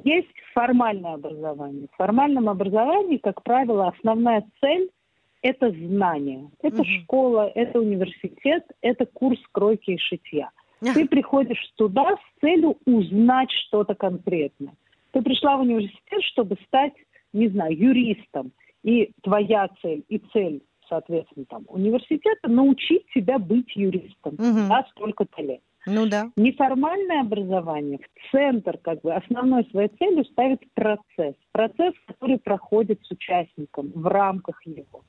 Есть 0.04 0.28
формальное 0.54 1.14
образование. 1.14 1.88
В 1.94 1.96
формальном 1.96 2.50
образовании, 2.50 3.18
как 3.18 3.42
правило, 3.44 3.88
основная 3.88 4.46
цель– 4.60 4.90
это 5.42 5.72
знание. 5.72 6.50
Это 6.62 6.82
mm-hmm. 6.82 7.04
школа, 7.04 7.52
это 7.56 7.80
университет, 7.80 8.64
это 8.82 9.06
курс 9.06 9.40
кройки 9.52 9.92
и 9.92 9.98
шитья– 9.98 10.50
Ты 10.94 11.08
приходишь 11.08 11.72
туда 11.76 12.16
с 12.18 12.40
целью 12.42 12.78
узнать 12.86 13.50
что-то 13.52 13.96
конкретное. 13.96 14.74
Ты 15.12 15.22
пришла 15.22 15.58
в 15.58 15.62
университет, 15.62 16.24
чтобы 16.32 16.58
стать, 16.68 16.94
не 17.34 17.48
знаю, 17.50 17.78
юристом. 17.78 18.52
И 18.84 19.12
твоя 19.24 19.70
цель, 19.82 20.04
и 20.08 20.20
цель, 20.32 20.62
соответственно, 20.88 21.46
там, 21.46 21.66
университета 21.68 22.48
научить 22.50 23.06
тебя 23.14 23.40
быть 23.40 23.76
юристом. 23.76 24.36
Мгм. 24.38 24.70
Да, 24.70 24.86
столько-то 24.92 25.42
лет. 25.42 25.62
Ну 25.86 26.06
да. 26.06 26.30
Неформальное 26.36 27.22
образование 27.22 28.00
в 28.00 28.32
центр, 28.32 28.78
как 28.78 29.02
бы, 29.02 29.14
основной 29.14 29.66
своей 29.72 29.90
целью 29.98 30.26
ставит 30.26 30.62
процесс. 30.74 31.36
Процесс, 31.52 31.94
который 32.06 32.38
проходит 32.40 33.00
с 33.04 33.12
участником 33.12 33.92
в 33.96 34.06
рамках 34.06 34.66
его. 34.66 35.04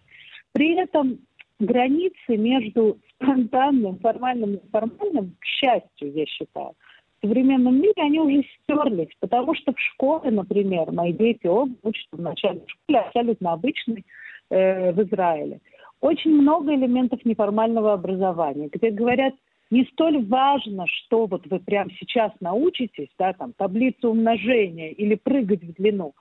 При 0.52 0.74
этом 0.76 1.18
границы 1.58 2.36
между 2.36 2.98
спонтанным, 3.14 3.98
формальным 3.98 4.54
и 4.54 4.60
неформальным, 4.64 5.36
к 5.40 5.44
счастью, 5.44 6.12
я 6.12 6.26
считаю, 6.26 6.72
в 7.20 7.26
современном 7.26 7.80
мире 7.80 7.94
они 7.96 8.20
уже 8.20 8.44
стерлись, 8.62 9.12
потому 9.20 9.54
что 9.54 9.72
в 9.72 9.80
школе, 9.80 10.30
например, 10.30 10.92
мои 10.92 11.12
дети 11.12 11.46
оба 11.46 11.72
учатся 11.82 12.16
в 12.16 12.20
начальной 12.20 12.66
школе, 12.66 13.00
абсолютно 13.00 13.52
обычной, 13.52 14.04
э, 14.50 14.92
в 14.92 15.02
Израиле. 15.02 15.60
Очень 16.00 16.32
много 16.32 16.74
элементов 16.74 17.24
неформального 17.24 17.92
образования, 17.92 18.68
где 18.72 18.90
говорят, 18.90 19.34
не 19.70 19.84
столь 19.92 20.24
важно, 20.26 20.86
что 20.86 21.26
вот 21.26 21.46
вы 21.46 21.58
прямо 21.58 21.90
сейчас 21.98 22.32
научитесь, 22.40 23.08
да, 23.18 23.32
там, 23.32 23.52
таблицу 23.52 24.10
умножения 24.10 24.90
или 24.90 25.14
прыгать 25.16 25.62
в 25.62 25.72
длину. 25.74 26.14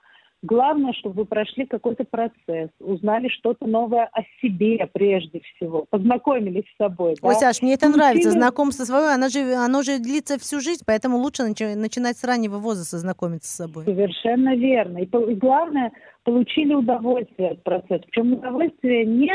Главное, 0.44 0.94
чтобы 0.94 1.16
вы 1.16 1.26
прошли 1.26 1.66
какой-то 1.66 2.04
процесс, 2.04 2.70
узнали 2.80 3.28
что-то 3.28 3.66
новое 3.66 4.08
о 4.14 4.22
себе 4.40 4.88
прежде 4.94 5.42
всего, 5.42 5.86
познакомились 5.90 6.64
с 6.74 6.78
собой. 6.78 7.16
Ой, 7.22 7.34
да. 7.34 7.40
Саш, 7.40 7.62
мне 7.64 7.74
это 7.74 7.88
Получили- 7.88 8.00
нравится. 8.00 8.32
Знакомство 8.32 8.84
свое, 8.86 9.08
оно 9.16 9.30
же, 9.30 9.40
оно 9.56 9.82
же 9.82 9.98
длится 9.98 10.38
всю 10.38 10.60
жизнь, 10.60 10.84
поэтому 10.86 11.18
лучше 11.18 11.42
начи- 11.42 11.76
начинать 11.76 12.18
с 12.18 12.24
раннего 12.24 12.58
возраста 12.60 13.00
знакомиться 13.00 13.50
с 13.52 13.56
собой. 13.56 13.86
Совершенно 13.86 14.56
верно. 14.56 15.00
И, 15.00 15.06
и 15.06 15.36
главное, 15.36 15.92
получили 16.24 16.76
удовольствие 16.76 17.52
от 17.52 17.64
процесса. 17.64 18.04
Причем 18.06 18.34
удовольствие 18.34 19.06
не 19.06 19.32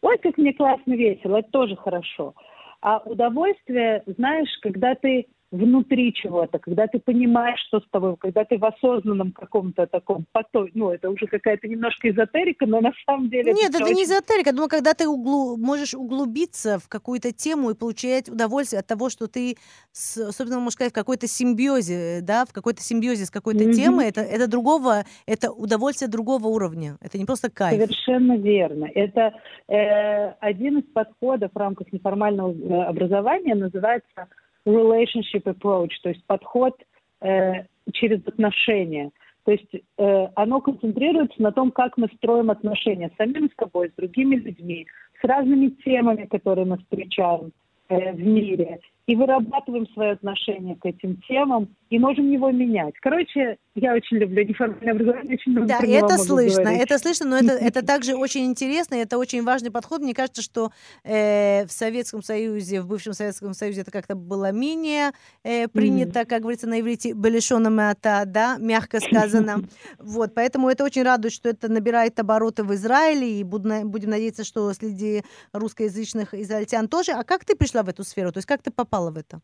«Ой, 0.00 0.18
как 0.18 0.38
мне 0.38 0.52
классно, 0.54 0.94
весело», 0.94 1.36
это 1.36 1.50
тоже 1.50 1.76
хорошо. 1.76 2.34
А 2.80 2.98
удовольствие, 2.98 4.02
знаешь, 4.18 4.48
когда 4.62 4.94
ты 4.94 5.26
внутри 5.54 6.12
чего-то, 6.12 6.58
когда 6.58 6.86
ты 6.86 6.98
понимаешь, 6.98 7.60
что 7.68 7.80
с 7.80 7.84
тобой, 7.90 8.16
когда 8.16 8.44
ты 8.44 8.58
в 8.58 8.64
осознанном 8.64 9.32
каком-то 9.32 9.86
таком 9.86 10.26
потоке, 10.32 10.72
ну, 10.74 10.90
это 10.90 11.08
уже 11.10 11.26
какая-то 11.26 11.68
немножко 11.68 12.10
эзотерика, 12.10 12.66
но 12.66 12.80
на 12.80 12.92
самом 13.06 13.30
деле... 13.30 13.52
Нет, 13.52 13.70
это 13.74 13.84
очень- 13.84 13.94
не 13.96 14.04
эзотерика. 14.04 14.52
Думаю, 14.52 14.68
когда 14.68 14.94
ты 14.94 15.04
углу- 15.04 15.56
можешь 15.56 15.94
углубиться 15.94 16.78
в 16.78 16.88
какую-то 16.88 17.32
тему 17.32 17.70
и 17.70 17.74
получать 17.74 18.28
удовольствие 18.28 18.80
от 18.80 18.86
того, 18.86 19.10
что 19.10 19.28
ты, 19.28 19.56
с- 19.92 20.16
особенно, 20.18 20.56
можно 20.56 20.70
сказать, 20.72 20.92
в 20.92 20.94
какой-то 20.94 21.26
симбиозе, 21.28 22.20
да, 22.22 22.44
в 22.44 22.52
какой-то 22.52 22.82
симбиозе 22.82 23.24
с 23.24 23.30
какой-то 23.30 23.64
Мгм. 23.64 23.72
темой, 23.72 24.08
это, 24.08 24.22
это 24.22 24.48
другого, 24.50 25.04
это 25.26 25.52
удовольствие 25.52 26.10
другого 26.10 26.48
уровня. 26.48 26.96
Это 27.00 27.16
не 27.18 27.24
просто 27.24 27.50
кайф. 27.50 27.80
Совершенно 27.80 28.36
верно. 28.36 28.86
Это 28.94 29.32
э, 29.68 30.30
один 30.40 30.78
из 30.78 30.84
подходов 30.92 31.50
в 31.54 31.58
рамках 31.58 31.92
неформального 31.92 32.52
э, 32.52 32.82
образования 32.88 33.54
называется 33.54 34.26
relationship 34.66 35.44
approach, 35.44 35.90
то 36.02 36.08
есть 36.10 36.24
подход 36.26 36.74
э, 37.20 37.64
через 37.92 38.26
отношения. 38.26 39.10
То 39.44 39.52
есть 39.52 39.74
э, 39.74 40.26
оно 40.36 40.60
концентрируется 40.60 41.40
на 41.42 41.52
том, 41.52 41.70
как 41.70 41.96
мы 41.98 42.08
строим 42.16 42.50
отношения 42.50 43.10
с 43.10 43.16
самим 43.16 43.50
собой, 43.58 43.90
с 43.90 43.92
другими 43.96 44.36
людьми, 44.36 44.86
с 45.20 45.24
разными 45.24 45.68
темами, 45.84 46.24
которые 46.26 46.64
мы 46.64 46.78
встречаем 46.78 47.52
э, 47.88 48.12
в 48.12 48.26
мире, 48.26 48.80
и 49.06 49.16
вырабатываем 49.16 49.86
свое 49.92 50.12
отношение 50.12 50.76
к 50.76 50.86
этим 50.86 51.20
темам, 51.28 51.68
и 51.90 51.98
можем 51.98 52.30
его 52.30 52.50
менять. 52.50 52.94
Короче, 53.00 53.58
я 53.74 53.94
очень 53.94 54.16
люблю 54.16 54.44
неформальное 54.44 54.92
образование, 54.92 55.34
очень 55.34 55.52
много 55.52 55.68
Да, 55.68 55.78
это 55.82 56.16
слышно, 56.16 56.62
говорить. 56.62 56.82
это 56.82 56.98
слышно, 56.98 57.26
но 57.26 57.36
это, 57.36 57.52
это 57.64 57.84
также 57.84 58.16
очень 58.16 58.46
интересно, 58.46 58.94
и 58.94 58.98
это 58.98 59.18
очень 59.18 59.44
важный 59.44 59.70
подход. 59.70 60.00
Мне 60.00 60.14
кажется, 60.14 60.42
что 60.42 60.70
э, 61.04 61.66
в 61.66 61.72
Советском 61.72 62.22
Союзе, 62.22 62.80
в 62.80 62.86
бывшем 62.86 63.12
Советском 63.12 63.52
Союзе 63.52 63.82
это 63.82 63.90
как-то 63.90 64.14
было 64.14 64.52
менее 64.52 65.12
э, 65.42 65.68
принято, 65.68 66.24
как 66.24 66.40
говорится 66.40 66.66
на 66.66 66.80
иврите, 66.80 67.12
белешоном 67.12 67.78
ата, 67.80 68.24
да, 68.26 68.56
мягко 68.58 69.00
сказано. 69.00 69.62
Вот, 69.98 70.34
поэтому 70.34 70.68
это 70.68 70.84
очень 70.84 71.02
радует, 71.02 71.32
что 71.32 71.48
это 71.48 71.68
набирает 71.70 72.18
обороты 72.18 72.62
в 72.62 72.72
Израиле, 72.74 73.40
и 73.40 73.44
буду 73.44 73.68
будем 73.84 74.10
надеяться, 74.10 74.44
что 74.44 74.72
среди 74.72 75.22
русскоязычных 75.52 76.34
израильтян 76.34 76.88
тоже. 76.88 77.12
А 77.12 77.24
как 77.24 77.44
ты 77.44 77.56
пришла 77.56 77.82
в 77.82 77.88
эту 77.88 78.04
сферу? 78.04 78.32
То 78.32 78.38
есть 78.38 78.46
как 78.46 78.62
ты 78.62 78.70
попала 78.70 78.93
в 79.00 79.16
это? 79.16 79.40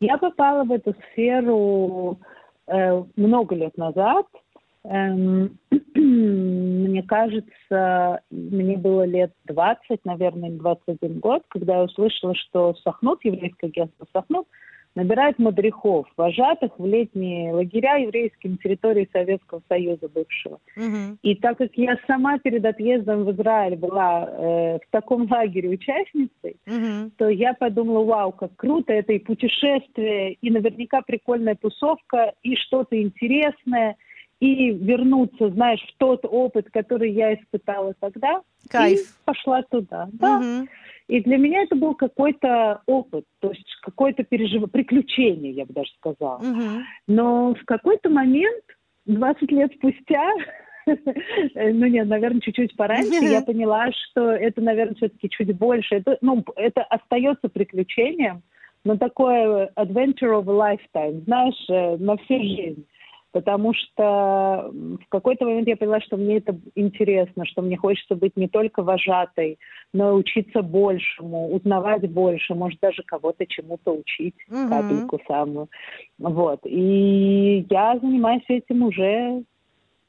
Я 0.00 0.18
попала 0.18 0.64
в 0.64 0.72
эту 0.72 0.94
сферу 1.10 2.18
э, 2.66 3.04
много 3.16 3.54
лет 3.54 3.76
назад. 3.76 4.26
Эм, 4.84 5.58
мне 5.94 7.02
кажется, 7.02 8.20
мне 8.30 8.76
было 8.76 9.04
лет 9.04 9.32
20, 9.46 10.04
наверное, 10.04 10.50
или 10.50 10.58
21 10.58 11.18
год, 11.18 11.42
когда 11.48 11.78
я 11.78 11.82
услышала, 11.84 12.34
что 12.34 12.74
Сахнут, 12.84 13.24
еврейское 13.24 13.66
агентство 13.66 14.06
Сахнут, 14.12 14.46
набирает 14.98 15.38
мадрихов, 15.38 16.08
вожатых 16.16 16.72
в 16.76 16.84
летние 16.84 17.52
лагеря 17.52 17.98
еврейские 17.98 18.52
на 18.52 18.58
территории 18.58 19.08
Советского 19.12 19.62
Союза 19.68 20.08
бывшего. 20.08 20.58
Мгм. 20.74 21.18
И 21.22 21.36
так 21.36 21.58
как 21.58 21.70
я 21.74 21.96
сама 22.08 22.38
перед 22.38 22.64
отъездом 22.64 23.24
в 23.24 23.30
Израиль 23.30 23.76
была 23.76 24.28
э, 24.28 24.78
в 24.78 24.90
таком 24.90 25.30
лагере 25.30 25.68
участницей, 25.68 26.56
Мгм. 26.66 27.12
то 27.16 27.28
я 27.28 27.54
подумала, 27.54 28.04
вау, 28.04 28.32
как 28.32 28.56
круто, 28.56 28.92
это 28.92 29.12
и 29.12 29.20
путешествие, 29.20 30.32
и 30.32 30.50
наверняка 30.50 31.02
прикольная 31.02 31.54
тусовка, 31.54 32.32
и 32.42 32.56
что-то 32.56 33.00
интересное, 33.00 33.94
и 34.40 34.70
вернуться, 34.70 35.50
знаешь, 35.50 35.80
в 35.80 35.98
тот 35.98 36.24
опыт, 36.24 36.68
который 36.70 37.10
я 37.10 37.34
испытала 37.34 37.94
тогда. 37.98 38.42
Кайф. 38.70 39.00
И 39.00 39.04
пошла 39.24 39.62
туда. 39.62 40.08
Да. 40.12 40.38
Мгм. 40.38 40.68
И 41.08 41.20
для 41.22 41.38
меня 41.38 41.62
это 41.62 41.74
был 41.74 41.94
какой-то 41.94 42.82
опыт, 42.86 43.24
то 43.40 43.48
есть 43.50 43.66
какое-то 43.82 44.24
переживание, 44.24 44.68
приключение, 44.68 45.52
я 45.52 45.64
бы 45.64 45.72
даже 45.72 45.90
сказала. 45.96 46.38
Мгм. 46.38 46.84
Но 47.06 47.54
в 47.54 47.64
какой-то 47.64 48.10
момент, 48.10 48.62
20 49.06 49.50
лет 49.50 49.72
спустя, 49.74 50.30
ну 50.86 51.86
нет, 51.86 52.06
наверное, 52.08 52.40
чуть-чуть 52.40 52.76
пораньше, 52.76 53.24
я 53.24 53.40
поняла, 53.40 53.90
что 53.92 54.30
это, 54.30 54.60
наверное, 54.60 54.94
все-таки 54.96 55.30
чуть 55.30 55.56
больше. 55.56 55.96
Это, 55.96 56.18
ну, 56.20 56.44
это 56.56 56.82
остается 56.84 57.48
приключением, 57.48 58.42
но 58.84 58.96
такое 58.96 59.70
adventure 59.76 60.42
of 60.42 60.48
a 60.48 60.76
lifetime, 60.94 61.24
знаешь, 61.24 61.70
э, 61.70 61.96
на 61.96 62.16
всю 62.18 62.38
жизнь. 62.38 62.86
Потому 63.38 63.72
что 63.72 64.68
в 64.72 65.08
какой-то 65.10 65.44
момент 65.44 65.68
я 65.68 65.76
поняла, 65.76 66.00
что 66.00 66.16
мне 66.16 66.38
это 66.38 66.58
интересно, 66.74 67.46
что 67.46 67.62
мне 67.62 67.76
хочется 67.76 68.16
быть 68.16 68.36
не 68.36 68.48
только 68.48 68.82
вожатой, 68.82 69.60
но 69.92 70.10
и 70.10 70.14
учиться 70.14 70.60
большему, 70.60 71.54
узнавать 71.54 72.10
больше, 72.10 72.56
может 72.56 72.80
даже 72.80 73.04
кого-то 73.04 73.46
чему-то 73.46 73.92
учить, 73.92 74.34
Мгм. 74.48 74.70
капельку 74.70 75.20
самую. 75.28 75.68
Вот. 76.18 76.58
И 76.64 77.64
я 77.70 77.96
занимаюсь 78.02 78.42
этим 78.48 78.82
уже 78.82 79.44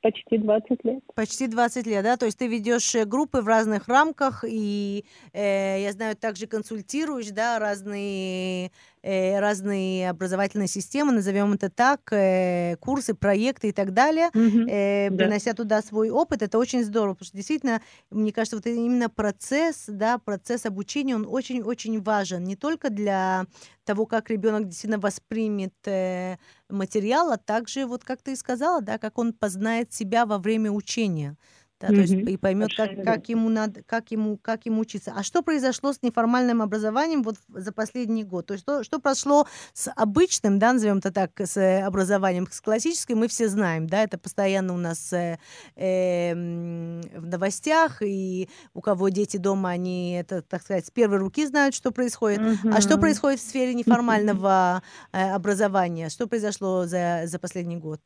почти 0.02 0.40
20 0.40 0.84
лет. 0.84 1.04
Почти 1.14 1.48
20 1.48 1.86
лет, 1.86 2.04
да? 2.04 2.18
То 2.18 2.26
есть 2.26 2.40
ты 2.40 2.48
ведешь 2.48 2.96
э, 2.96 3.06
группы 3.06 3.42
в 3.42 3.48
разных 3.48 3.88
рамках, 3.88 4.44
и 4.48 5.06
э, 5.34 5.84
я 5.84 5.92
знаю, 5.92 6.16
также 6.16 6.48
консультируешь, 6.48 7.30
да, 7.30 7.60
разные, 7.60 8.72
разные 9.04 10.10
образовательные 10.10 10.68
системы, 10.68 11.12
назовем 11.14 11.54
это 11.54 11.70
так, 11.70 12.02
э, 12.12 12.76
курсы, 12.80 13.14
проекты 13.14 13.70
и 13.70 13.72
так 13.72 13.94
далее, 13.94 14.30
э, 14.66 15.10
Да. 15.10 15.16
принося 15.18 15.54
туда 15.54 15.82
свой 15.82 16.10
опыт. 16.10 16.42
Это 16.42 16.58
очень 16.58 16.84
здорово, 16.84 17.14
потому 17.14 17.28
что 17.28 17.38
действительно, 17.38 17.82
мне 18.12 18.32
кажется, 18.34 18.58
вот 18.58 18.66
именно 18.68 19.10
процесс, 19.10 19.86
да, 19.88 20.18
процесс 20.18 20.66
обучения, 20.66 21.16
он 21.16 21.26
очень-очень 21.30 22.02
важен. 22.02 22.44
Не 22.44 22.56
только 22.56 22.90
для 22.90 23.46
того, 23.86 24.06
как 24.06 24.30
ребенок 24.30 24.66
действительно 24.68 25.00
воспримет 25.00 25.74
э, 25.86 26.38
материал, 26.70 27.32
а 27.32 27.38
также, 27.38 27.86
вот 27.86 28.04
как 28.04 28.22
ты 28.22 28.34
и 28.34 28.36
сказала, 28.36 28.82
да, 28.82 28.98
как 29.00 29.18
он 29.18 29.34
познает 29.34 29.94
себя 29.94 30.26
во 30.26 30.38
время 30.38 30.72
учения. 30.72 31.38
Да, 31.80 31.88
то 31.88 31.94
есть 31.94 32.14
и 32.14 32.38
поймет, 32.38 32.72
как, 32.76 32.90
Совершенно 32.90 33.06
как 33.06 33.30
ему 33.30 33.50
надо, 33.50 33.84
как 33.84 34.12
ему, 34.12 34.38
как 34.38 34.66
ему 34.66 34.82
учиться. 34.82 35.14
А 35.16 35.24
что 35.24 35.42
произошло 35.42 35.94
с 35.94 36.02
неформальным 36.02 36.62
образованием 36.62 37.24
вот 37.24 37.38
за 37.48 37.72
последний 37.72 38.26
год? 38.26 38.48
То 38.48 38.54
есть 38.54 38.64
что, 38.64 38.84
что 38.84 39.00
прошло 39.00 39.48
с 39.74 39.90
обычным, 39.96 40.60
да, 40.60 40.74
назовем 40.74 40.98
это 40.98 41.12
так, 41.12 41.32
с 41.40 41.56
э, 41.56 41.82
образованием, 41.82 42.48
с 42.52 42.60
классическим, 42.60 43.20
мы 43.20 43.30
все 43.30 43.48
знаем, 43.48 43.88
да, 43.88 44.04
это 44.04 44.18
постоянно 44.18 44.74
у 44.74 44.78
нас 44.78 45.14
э, 45.14 45.40
э, 45.76 46.34
в 46.34 47.26
новостях, 47.26 48.02
и 48.02 48.50
у 48.74 48.82
кого 48.82 49.10
дети 49.10 49.38
дома, 49.38 49.70
они 49.70 50.14
это, 50.14 50.42
так 50.42 50.62
сказать, 50.62 50.86
с 50.86 50.92
первой 50.92 51.18
руки 51.18 51.46
знают, 51.46 51.76
что 51.76 51.92
происходит. 51.92 52.42
А 52.72 52.82
что 52.82 52.98
происходит 52.98 53.40
в 53.40 53.48
сфере 53.48 53.74
неформального 53.74 54.84
э, 55.14 55.32
образования? 55.32 56.10
Что 56.10 56.28
произошло 56.28 56.86
за, 56.86 57.22
за 57.26 57.40
последний 57.40 57.78
год? 57.78 58.02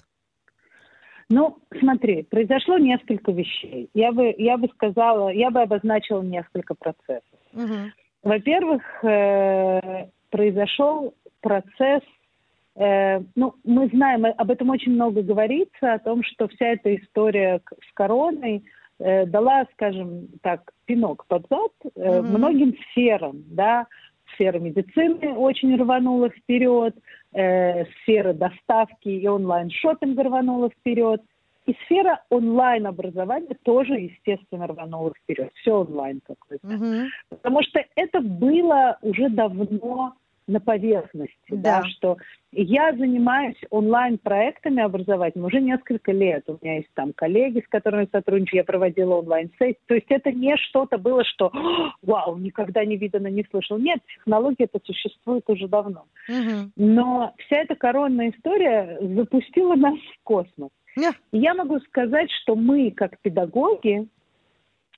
Ну, 1.30 1.58
смотри, 1.80 2.24
произошло 2.24 2.78
несколько 2.78 3.32
вещей. 3.32 3.90
Я 3.94 4.12
бы, 4.12 4.34
я 4.38 4.58
бы 4.58 4.68
сказала, 4.70 5.30
я 5.30 5.50
бы 5.50 5.62
обозначила 5.62 6.22
несколько 6.22 6.76
процессов. 6.76 7.24
Мгм. 7.54 7.94
Во-первых, 8.24 8.82
э, 9.04 10.08
произошел 10.30 11.14
процесс 11.42 12.02
Э, 12.76 13.20
ну, 13.36 13.56
мы 13.64 13.88
знаем, 13.90 14.26
об 14.26 14.50
этом 14.50 14.70
очень 14.70 14.94
много 14.94 15.22
говорится, 15.22 15.94
о 15.94 16.00
том, 16.00 16.24
что 16.24 16.48
вся 16.48 16.68
эта 16.68 16.96
история 16.96 17.62
с 17.88 17.94
короной 17.94 18.64
э, 19.00 19.26
дала, 19.28 19.66
скажем 19.74 20.28
так, 20.42 20.72
пинок 20.86 21.26
под 21.28 21.46
зад 21.50 21.72
э, 21.84 21.90
mm-hmm. 21.96 22.22
многим 22.22 22.76
сферам, 22.92 23.44
да, 23.48 23.86
сфера 24.34 24.58
медицины 24.58 25.34
очень 25.34 25.76
рванула 25.76 26.30
вперед, 26.30 26.96
э, 27.34 27.86
сфера 27.86 28.34
доставки 28.34 29.10
и 29.10 29.28
онлайн-шоппинга 29.28 30.24
рванула 30.24 30.70
вперед, 30.70 31.22
и 31.66 31.76
сфера 31.86 32.22
онлайн-образования 32.30 33.56
тоже, 33.64 33.94
естественно, 33.94 34.68
рванула 34.68 35.14
вперед. 35.18 35.52
Все 35.56 35.72
онлайн, 35.72 36.22
как 36.26 36.38
вы 36.50 36.58
знаете. 36.62 36.84
Mm-hmm. 36.84 37.08
Потому 37.30 37.64
что 37.64 37.80
это 37.96 38.20
было 38.20 38.98
уже 39.02 39.30
давно 39.30 40.14
на 40.48 40.60
поверхности, 40.60 41.36
да. 41.50 41.82
да, 41.82 41.88
что 41.88 42.18
я 42.52 42.94
занимаюсь 42.94 43.58
онлайн-проектами 43.70 44.84
образовательными 44.84 45.48
уже 45.48 45.62
несколько 45.62 46.12
лет. 46.12 46.44
У 46.48 46.58
меня 46.62 46.78
есть 46.78 46.90
там 46.94 47.14
коллеги, 47.14 47.64
с 47.66 47.70
которыми 47.70 48.08
сотрудничаю, 48.12 48.60
я 48.60 48.64
проводила 48.64 49.16
онлайн-сессии. 49.16 49.80
То 49.88 49.96
есть 49.96 50.08
это 50.10 50.32
не 50.32 50.56
что-то 50.58 50.98
было, 50.98 51.24
что 51.24 51.52
вау, 52.02 52.38
никогда 52.38 52.86
не 52.86 52.98
видано, 52.98 53.28
не 53.28 53.46
слышал. 53.50 53.78
Нет, 53.78 54.00
технология 54.16 54.66
это 54.66 54.80
существует 54.84 55.44
уже 55.48 55.68
давно. 55.68 56.06
Угу. 56.30 56.72
Но 56.76 57.34
вся 57.38 57.58
эта 57.58 57.76
коронная 57.76 58.32
история 58.32 58.98
запустила 59.02 59.76
нас 59.76 59.96
в 59.96 60.24
космос. 60.24 60.70
Yeah. 60.98 61.16
Я 61.32 61.56
могу 61.56 61.80
сказать, 61.80 62.30
что 62.44 62.56
мы, 62.56 62.92
как 62.92 63.18
педагоги, 63.20 64.08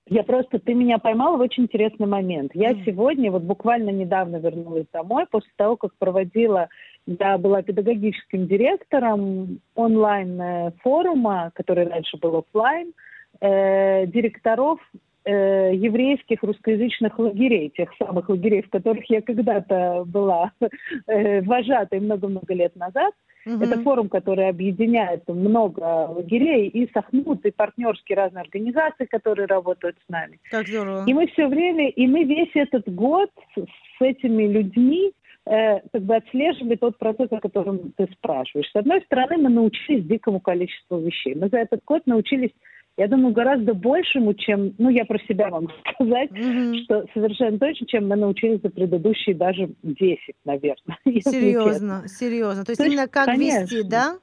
я 0.07 0.23
просто, 0.23 0.59
ты 0.59 0.73
меня 0.75 0.99
поймала 0.99 1.37
в 1.37 1.41
очень 1.41 1.63
интересный 1.63 2.05
момент. 2.05 2.51
Я 2.53 2.71
mm. 2.71 2.85
сегодня, 2.85 3.31
вот 3.31 3.41
буквально 3.41 3.89
недавно 3.89 4.37
вернулась 4.37 4.85
домой, 4.93 5.25
после 5.29 5.49
того, 5.55 5.77
как 5.77 5.95
проводила, 5.97 6.69
я 7.07 7.37
была 7.39 7.63
педагогическим 7.63 8.47
директором 8.47 9.59
онлайн-форума, 9.73 11.51
который 11.55 11.87
раньше 11.87 12.17
был 12.17 12.37
офлайн, 12.37 12.93
э, 13.41 14.05
директоров 14.05 14.79
э, 15.23 15.71
еврейских 15.73 16.43
русскоязычных 16.43 17.17
лагерей, 17.17 17.69
тех 17.69 17.89
самых 17.97 18.29
лагерей, 18.29 18.61
в 18.61 18.69
которых 18.69 19.09
я 19.09 19.23
когда-то 19.23 20.03
была 20.05 20.51
э, 21.07 21.41
вожатой 21.41 21.99
много-много 21.99 22.53
лет 22.53 22.75
назад. 22.75 23.13
Угу. 23.45 23.63
Это 23.63 23.81
форум, 23.81 24.09
который 24.09 24.49
объединяет 24.49 25.27
много 25.27 25.79
лагерей 25.81 26.67
и 26.67 26.89
Сахнут, 26.91 27.45
и 27.45 27.51
партнерские 27.51 28.17
разные 28.17 28.41
организации, 28.41 29.05
которые 29.05 29.45
работают 29.45 29.97
с 30.05 30.09
нами. 30.09 30.39
Как 30.49 30.67
здорово. 30.67 31.03
И 31.05 31.13
мы 31.13 31.27
все 31.27 31.47
время, 31.47 31.89
и 31.89 32.07
мы 32.07 32.23
весь 32.23 32.55
этот 32.55 32.91
год 32.93 33.29
с 33.55 34.01
этими 34.01 34.47
людьми 34.47 35.13
э, 35.45 35.79
как 35.91 36.01
бы 36.01 36.15
отслеживали 36.15 36.75
тот 36.75 36.97
процесс, 36.97 37.31
о 37.31 37.39
котором 37.39 37.91
ты 37.97 38.07
спрашиваешь. 38.13 38.69
С 38.71 38.75
одной 38.75 39.01
стороны, 39.01 39.37
мы 39.37 39.49
научились 39.49 40.05
дикому 40.05 40.39
количеству 40.39 40.99
вещей. 40.99 41.35
Мы 41.35 41.49
за 41.49 41.57
этот 41.57 41.81
год 41.85 42.01
научились 42.07 42.51
я 42.97 43.07
думаю, 43.07 43.33
гораздо 43.33 43.73
большему, 43.73 44.33
чем, 44.33 44.73
ну, 44.77 44.89
я 44.89 45.05
про 45.05 45.19
себя 45.27 45.49
могу 45.49 45.69
сказать, 45.93 46.31
mm-hmm. 46.31 46.83
что 46.83 47.05
совершенно 47.13 47.59
точно, 47.59 47.87
чем 47.87 48.07
мы 48.07 48.15
научились 48.15 48.61
за 48.61 48.69
предыдущие 48.69 49.35
даже 49.35 49.69
10, 49.83 50.19
наверное. 50.45 50.97
Серьезно, 51.05 52.03
серьезно. 52.07 52.63
То 52.63 52.71
есть, 52.71 52.81
То 52.81 52.87
именно 52.87 53.07
как 53.07 53.25
конечно. 53.25 53.63
вести, 53.63 53.83
да? 53.83 54.17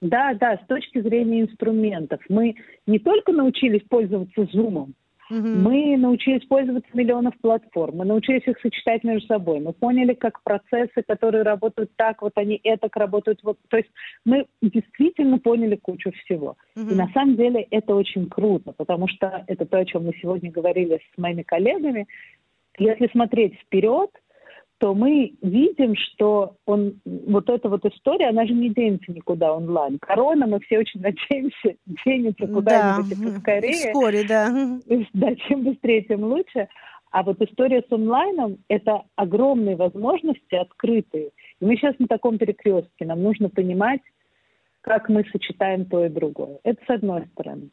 Да, 0.00 0.34
да, 0.34 0.60
с 0.62 0.66
точки 0.68 1.00
зрения 1.00 1.42
инструментов. 1.42 2.20
Мы 2.28 2.54
не 2.86 2.98
только 3.00 3.32
научились 3.32 3.82
пользоваться 3.88 4.46
зумом, 4.52 4.94
Угу. 5.30 5.46
Мы 5.46 5.96
научились 5.96 6.46
пользоваться 6.46 6.90
миллионов 6.94 7.34
платформ, 7.40 7.96
мы 7.96 8.04
научились 8.04 8.46
их 8.46 8.58
сочетать 8.60 9.04
между 9.04 9.26
собой, 9.26 9.60
мы 9.60 9.72
поняли, 9.72 10.14
как 10.14 10.42
процессы, 10.42 11.02
которые 11.06 11.42
работают 11.42 11.90
так, 11.96 12.22
вот 12.22 12.32
они 12.36 12.60
это 12.64 12.88
работают 12.94 13.40
вот. 13.42 13.58
То 13.68 13.76
есть 13.76 13.90
мы 14.24 14.46
действительно 14.62 15.38
поняли 15.38 15.76
кучу 15.76 16.12
всего. 16.12 16.56
Угу. 16.76 16.90
И 16.90 16.94
на 16.94 17.08
самом 17.12 17.36
деле 17.36 17.66
это 17.70 17.94
очень 17.94 18.28
круто, 18.28 18.72
потому 18.72 19.08
что 19.08 19.44
это 19.46 19.66
то, 19.66 19.78
о 19.78 19.84
чем 19.84 20.06
мы 20.06 20.14
сегодня 20.20 20.50
говорили 20.50 21.00
с 21.14 21.18
моими 21.18 21.42
коллегами. 21.42 22.06
Если 22.78 23.08
смотреть 23.08 23.54
вперед, 23.58 24.10
то 24.78 24.94
мы 24.94 25.34
видим, 25.42 25.94
что 25.96 26.54
он, 26.64 27.00
вот 27.04 27.50
эта 27.50 27.68
вот 27.68 27.84
история, 27.84 28.28
она 28.28 28.46
же 28.46 28.54
не 28.54 28.70
денется 28.70 29.12
никуда 29.12 29.52
онлайн. 29.52 29.98
Корона, 29.98 30.46
мы 30.46 30.60
все 30.60 30.78
очень 30.78 31.00
надеемся, 31.00 31.76
денется 32.06 32.46
куда-нибудь 32.46 33.18
да. 33.18 33.32
поскорее. 33.32 33.72
Вскоре, 33.72 34.24
да. 34.26 34.80
Да, 35.12 35.34
чем 35.34 35.64
быстрее, 35.64 36.02
тем 36.02 36.22
лучше. 36.24 36.68
А 37.10 37.22
вот 37.22 37.40
история 37.42 37.82
с 37.88 37.92
онлайном– 37.92 38.58
это 38.68 39.02
огромные 39.16 39.76
возможности, 39.76 40.54
открытые. 40.54 41.30
И 41.60 41.64
мы 41.64 41.76
сейчас 41.76 41.98
на 41.98 42.06
таком 42.06 42.38
перекрестке. 42.38 43.06
Нам 43.06 43.22
нужно 43.22 43.48
понимать, 43.48 44.02
как 44.82 45.08
мы 45.08 45.24
сочетаем 45.32 45.86
то 45.86 46.04
и 46.04 46.08
другое. 46.08 46.58
Это 46.62 46.80
с 46.86 46.90
одной 46.90 47.26
стороны. 47.32 47.70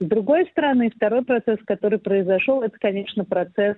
С 0.00 0.06
другой 0.06 0.46
стороны, 0.50 0.90
второй 0.94 1.24
процесс, 1.24 1.58
который 1.66 1.98
произошел, 1.98 2.62
это, 2.62 2.76
конечно, 2.78 3.24
процесс 3.24 3.76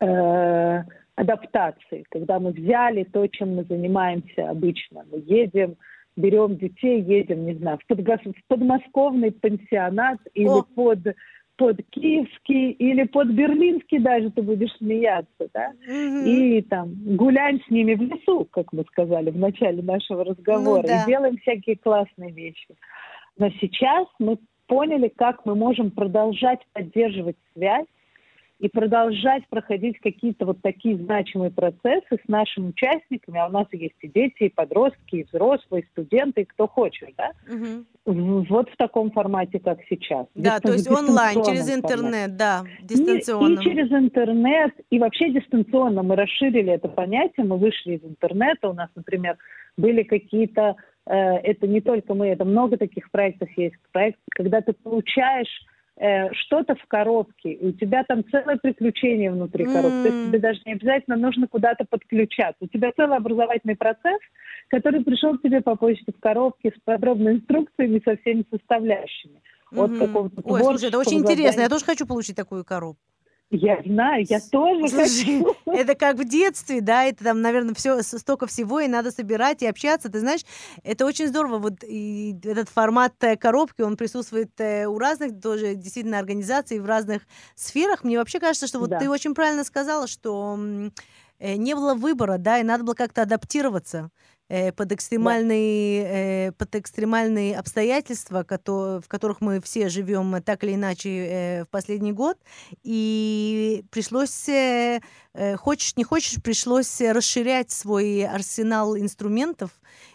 э, 0.00 0.82
адаптации, 1.22 2.04
когда 2.10 2.38
мы 2.38 2.50
взяли 2.50 3.04
то, 3.04 3.26
чем 3.26 3.56
мы 3.56 3.64
занимаемся 3.64 4.50
обычно. 4.50 5.04
Мы 5.10 5.22
едем, 5.26 5.76
берем 6.16 6.56
детей, 6.56 7.00
едем, 7.02 7.46
не 7.46 7.54
знаю, 7.54 7.78
в, 7.78 7.86
подгос... 7.86 8.20
в 8.24 8.48
подмосковный 8.48 9.32
пансионат 9.32 10.18
или 10.34 10.48
О. 10.48 10.62
под 10.62 11.14
под 11.58 11.80
киевский 11.90 12.70
или 12.70 13.04
под 13.04 13.28
берлинский 13.28 13.98
даже 13.98 14.30
ты 14.30 14.42
будешь 14.42 14.74
смеяться, 14.78 15.48
да, 15.52 15.72
mm 15.86 16.24
и 16.26 16.62
там 16.62 16.94
гуляем 17.16 17.60
с 17.60 17.70
ними 17.70 17.94
в 17.94 18.00
лесу, 18.00 18.48
как 18.50 18.72
мы 18.72 18.84
сказали 18.84 19.30
в 19.30 19.36
начале 19.36 19.82
нашего 19.82 20.24
разговора, 20.24 20.82
ну, 20.82 20.88
да. 20.88 21.02
и 21.02 21.06
делаем 21.06 21.36
всякие 21.36 21.76
классные 21.76 22.32
вещи. 22.32 22.74
Но 23.36 23.50
сейчас 23.60 24.08
мы 24.18 24.38
поняли, 24.66 25.08
как 25.14 25.44
мы 25.44 25.54
можем 25.54 25.90
продолжать 25.90 26.60
поддерживать 26.72 27.36
связь 27.52 27.86
и 28.62 28.68
продолжать 28.68 29.42
проходить 29.48 29.98
какие-то 29.98 30.46
вот 30.46 30.62
такие 30.62 30.96
значимые 30.96 31.50
процессы 31.50 32.12
с 32.12 32.28
нашими 32.28 32.68
участниками, 32.68 33.40
а 33.40 33.48
у 33.48 33.50
нас 33.50 33.66
есть 33.72 33.96
и 34.02 34.08
дети, 34.08 34.44
и 34.44 34.48
подростки, 34.50 35.16
и 35.16 35.24
взрослые, 35.24 35.82
и 35.82 35.86
студенты, 35.86 36.42
и 36.42 36.44
кто 36.44 36.68
хочет, 36.68 37.08
да? 37.18 37.32
Угу. 37.52 38.44
Вот 38.48 38.70
в 38.70 38.76
таком 38.76 39.10
формате, 39.10 39.58
как 39.58 39.80
сейчас. 39.88 40.28
Да, 40.36 40.60
то 40.60 40.72
есть 40.72 40.88
онлайн, 40.88 41.42
через 41.42 41.68
интернет, 41.74 42.30
формате. 42.30 42.36
да, 42.38 42.62
дистанционно. 42.82 43.48
И, 43.48 43.54
и 43.54 43.64
через 43.64 43.90
интернет, 43.90 44.72
и 44.90 44.98
вообще 45.00 45.30
дистанционно. 45.30 46.04
Мы 46.04 46.14
расширили 46.14 46.72
это 46.72 46.86
понятие, 46.86 47.44
мы 47.44 47.58
вышли 47.58 47.96
из 47.96 48.04
интернета, 48.04 48.68
у 48.68 48.74
нас, 48.74 48.90
например, 48.94 49.38
были 49.76 50.04
какие-то, 50.04 50.76
э, 51.06 51.14
это 51.16 51.66
не 51.66 51.80
только 51.80 52.14
мы, 52.14 52.28
это 52.28 52.44
много 52.44 52.76
таких 52.76 53.10
проектов 53.10 53.48
есть, 53.56 53.74
проект, 53.90 54.20
когда 54.30 54.60
ты 54.60 54.72
получаешь 54.72 55.66
Э, 56.00 56.32
что-то 56.32 56.74
в 56.74 56.86
коробке, 56.88 57.52
и 57.52 57.66
у 57.66 57.72
тебя 57.72 58.02
там 58.04 58.24
целое 58.30 58.56
приключение 58.56 59.30
внутри 59.30 59.66
mm. 59.66 59.72
коробки. 59.72 60.08
То 60.08 60.08
есть 60.08 60.28
тебе 60.28 60.38
даже 60.38 60.60
не 60.64 60.72
обязательно 60.72 61.16
нужно 61.16 61.46
куда-то 61.46 61.84
подключаться. 61.84 62.64
У 62.64 62.66
тебя 62.66 62.92
целый 62.96 63.18
образовательный 63.18 63.76
процесс, 63.76 64.18
который 64.68 65.04
пришел 65.04 65.36
к 65.36 65.42
тебе 65.42 65.60
по 65.60 65.76
почте 65.76 66.10
в 66.10 66.18
коробке 66.18 66.72
с 66.74 66.80
подробными 66.84 67.36
инструкциями, 67.36 68.00
со 68.02 68.16
всеми 68.16 68.44
составляющими. 68.50 69.42
Mm-hmm. 69.70 69.84
От 69.84 69.98
какого-то 69.98 70.40
Ой, 70.44 70.60
слушай, 70.64 70.88
это 70.88 70.98
очень 70.98 71.18
интересно. 71.18 71.60
Я 71.60 71.68
тоже 71.68 71.84
хочу 71.84 72.06
получить 72.06 72.36
такую 72.36 72.64
коробку. 72.64 73.02
Я 73.54 73.82
знаю, 73.84 74.24
я 74.26 74.40
тоже 74.40 74.88
Слушай, 74.88 75.42
хочу. 75.42 75.56
Это 75.66 75.94
как 75.94 76.16
в 76.16 76.24
детстве, 76.24 76.80
да, 76.80 77.04
это 77.04 77.22
там, 77.22 77.42
наверное, 77.42 77.74
все 77.74 78.00
столько 78.02 78.46
всего, 78.46 78.80
и 78.80 78.88
надо 78.88 79.10
собирать 79.10 79.62
и 79.62 79.66
общаться. 79.66 80.08
Ты 80.08 80.20
знаешь, 80.20 80.40
это 80.82 81.04
очень 81.04 81.28
здорово. 81.28 81.58
Вот 81.58 81.84
и 81.84 82.34
этот 82.44 82.70
формат 82.70 83.12
э, 83.20 83.36
коробки, 83.36 83.82
он 83.82 83.98
присутствует 83.98 84.58
э, 84.58 84.86
у 84.86 84.98
разных 84.98 85.38
тоже 85.38 85.74
действительно 85.74 86.18
организаций 86.18 86.78
в 86.78 86.86
разных 86.86 87.26
сферах. 87.54 88.04
Мне 88.04 88.16
вообще 88.16 88.40
кажется, 88.40 88.66
что 88.66 88.78
вот 88.78 88.88
да. 88.88 88.98
ты 88.98 89.10
очень 89.10 89.34
правильно 89.34 89.64
сказала, 89.64 90.06
что 90.06 90.58
э, 91.38 91.56
не 91.56 91.74
было 91.74 91.94
выбора, 91.94 92.38
да, 92.38 92.58
и 92.58 92.62
надо 92.62 92.84
было 92.84 92.94
как-то 92.94 93.20
адаптироваться. 93.20 94.10
Э, 94.52 94.70
под 94.70 94.92
экстремальные. 94.92 96.48
Э, 96.48 96.52
под 96.52 96.74
экстремальные 96.74 97.56
обстоятельства, 97.56 98.44
в 98.46 99.04
которых 99.08 99.40
мы 99.40 99.62
все 99.62 99.88
живем 99.88 100.42
так 100.42 100.62
или 100.62 100.74
иначе 100.74 101.08
э, 101.08 101.64
в 101.64 101.68
последний 101.68 102.12
год. 102.12 102.36
И 102.82 103.82
пришлось, 103.90 104.50
хочешь 105.56 105.96
не 105.96 106.04
хочешь, 106.04 106.42
пришлось 106.42 107.00
расширять 107.00 107.70
свой 107.70 108.26
арсенал 108.26 108.94
инструментов. 108.94 109.70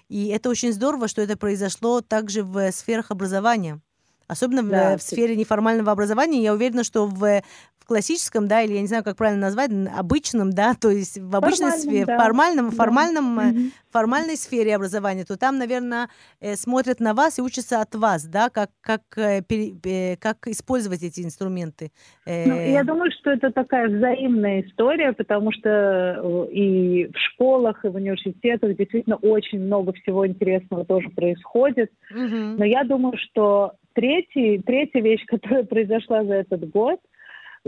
И 0.08 0.28
это 0.28 0.50
очень 0.52 0.72
здорово, 0.72 1.08
что 1.08 1.24
это 1.24 1.36
произошло 1.36 2.02
также 2.02 2.44
в 2.44 2.72
сферах 2.72 3.10
образования. 3.10 3.82
Особенно 4.28 4.62
да, 4.62 4.98
в, 4.98 5.00
в 5.00 5.04
сфере 5.04 5.36
неформального 5.36 5.92
образования. 5.92 6.44
Я 6.44 6.54
уверена, 6.54 6.84
что 6.84 7.08
в 7.08 7.42
классическом, 7.88 8.48
да, 8.48 8.62
или 8.62 8.74
я 8.74 8.82
не 8.82 8.88
знаю, 8.88 9.04
как 9.04 9.16
правильно 9.18 9.42
назвать, 9.42 9.72
обычном, 9.98 10.52
да, 10.52 10.74
то 10.74 10.90
есть 10.90 11.18
в 11.18 11.36
обычной 11.36 11.72
Формальном, 11.72 11.80
сфере, 11.80 12.06
да. 12.06 12.18
формальном, 12.18 12.70
Да. 12.70 12.76
формальном, 12.76 13.40
э, 13.40 13.52
Мгм. 13.52 13.72
формальной 13.92 14.38
сфере 14.38 14.76
образования, 14.76 15.26
то 15.26 15.38
там, 15.38 15.58
наверное, 15.58 16.10
э, 16.42 16.56
смотрят 16.56 17.00
на 17.00 17.14
вас 17.14 17.40
и 17.40 17.42
учатся 17.42 17.82
от 17.82 17.96
вас, 17.96 18.26
да, 18.26 18.50
как, 18.50 18.70
как, 18.82 19.02
э, 19.18 19.42
э, 19.50 20.16
как 20.18 20.48
использовать 20.48 21.04
эти 21.04 21.22
инструменты. 21.22 21.92
Ну, 22.26 22.56
Э, 22.60 22.72
я 22.72 22.84
думаю, 22.84 23.12
что 23.12 23.32
это 23.32 23.52
такая 23.52 23.88
взаимная 23.88 24.62
история, 24.62 25.14
потому 25.14 25.52
что 25.52 25.70
э, 25.70 26.52
и 26.52 27.08
в 27.08 27.18
школах, 27.34 27.84
и 27.86 27.88
в 27.88 27.96
университетах 27.96 28.76
действительно 28.76 29.16
очень 29.16 29.60
много 29.60 29.94
всего 29.94 30.28
интересного 30.28 30.86
тоже 30.86 31.10
происходит. 31.10 31.92
мгм. 32.12 32.58
Но 32.58 32.66
я 32.66 32.84
думаю, 32.84 33.18
что 33.18 33.74
третий, 33.94 34.60
третья 34.60 35.02
вещь, 35.02 35.26
которая 35.28 35.64
произошла 35.64 36.24
за 36.24 36.36
этот 36.36 36.70
год, 36.70 37.00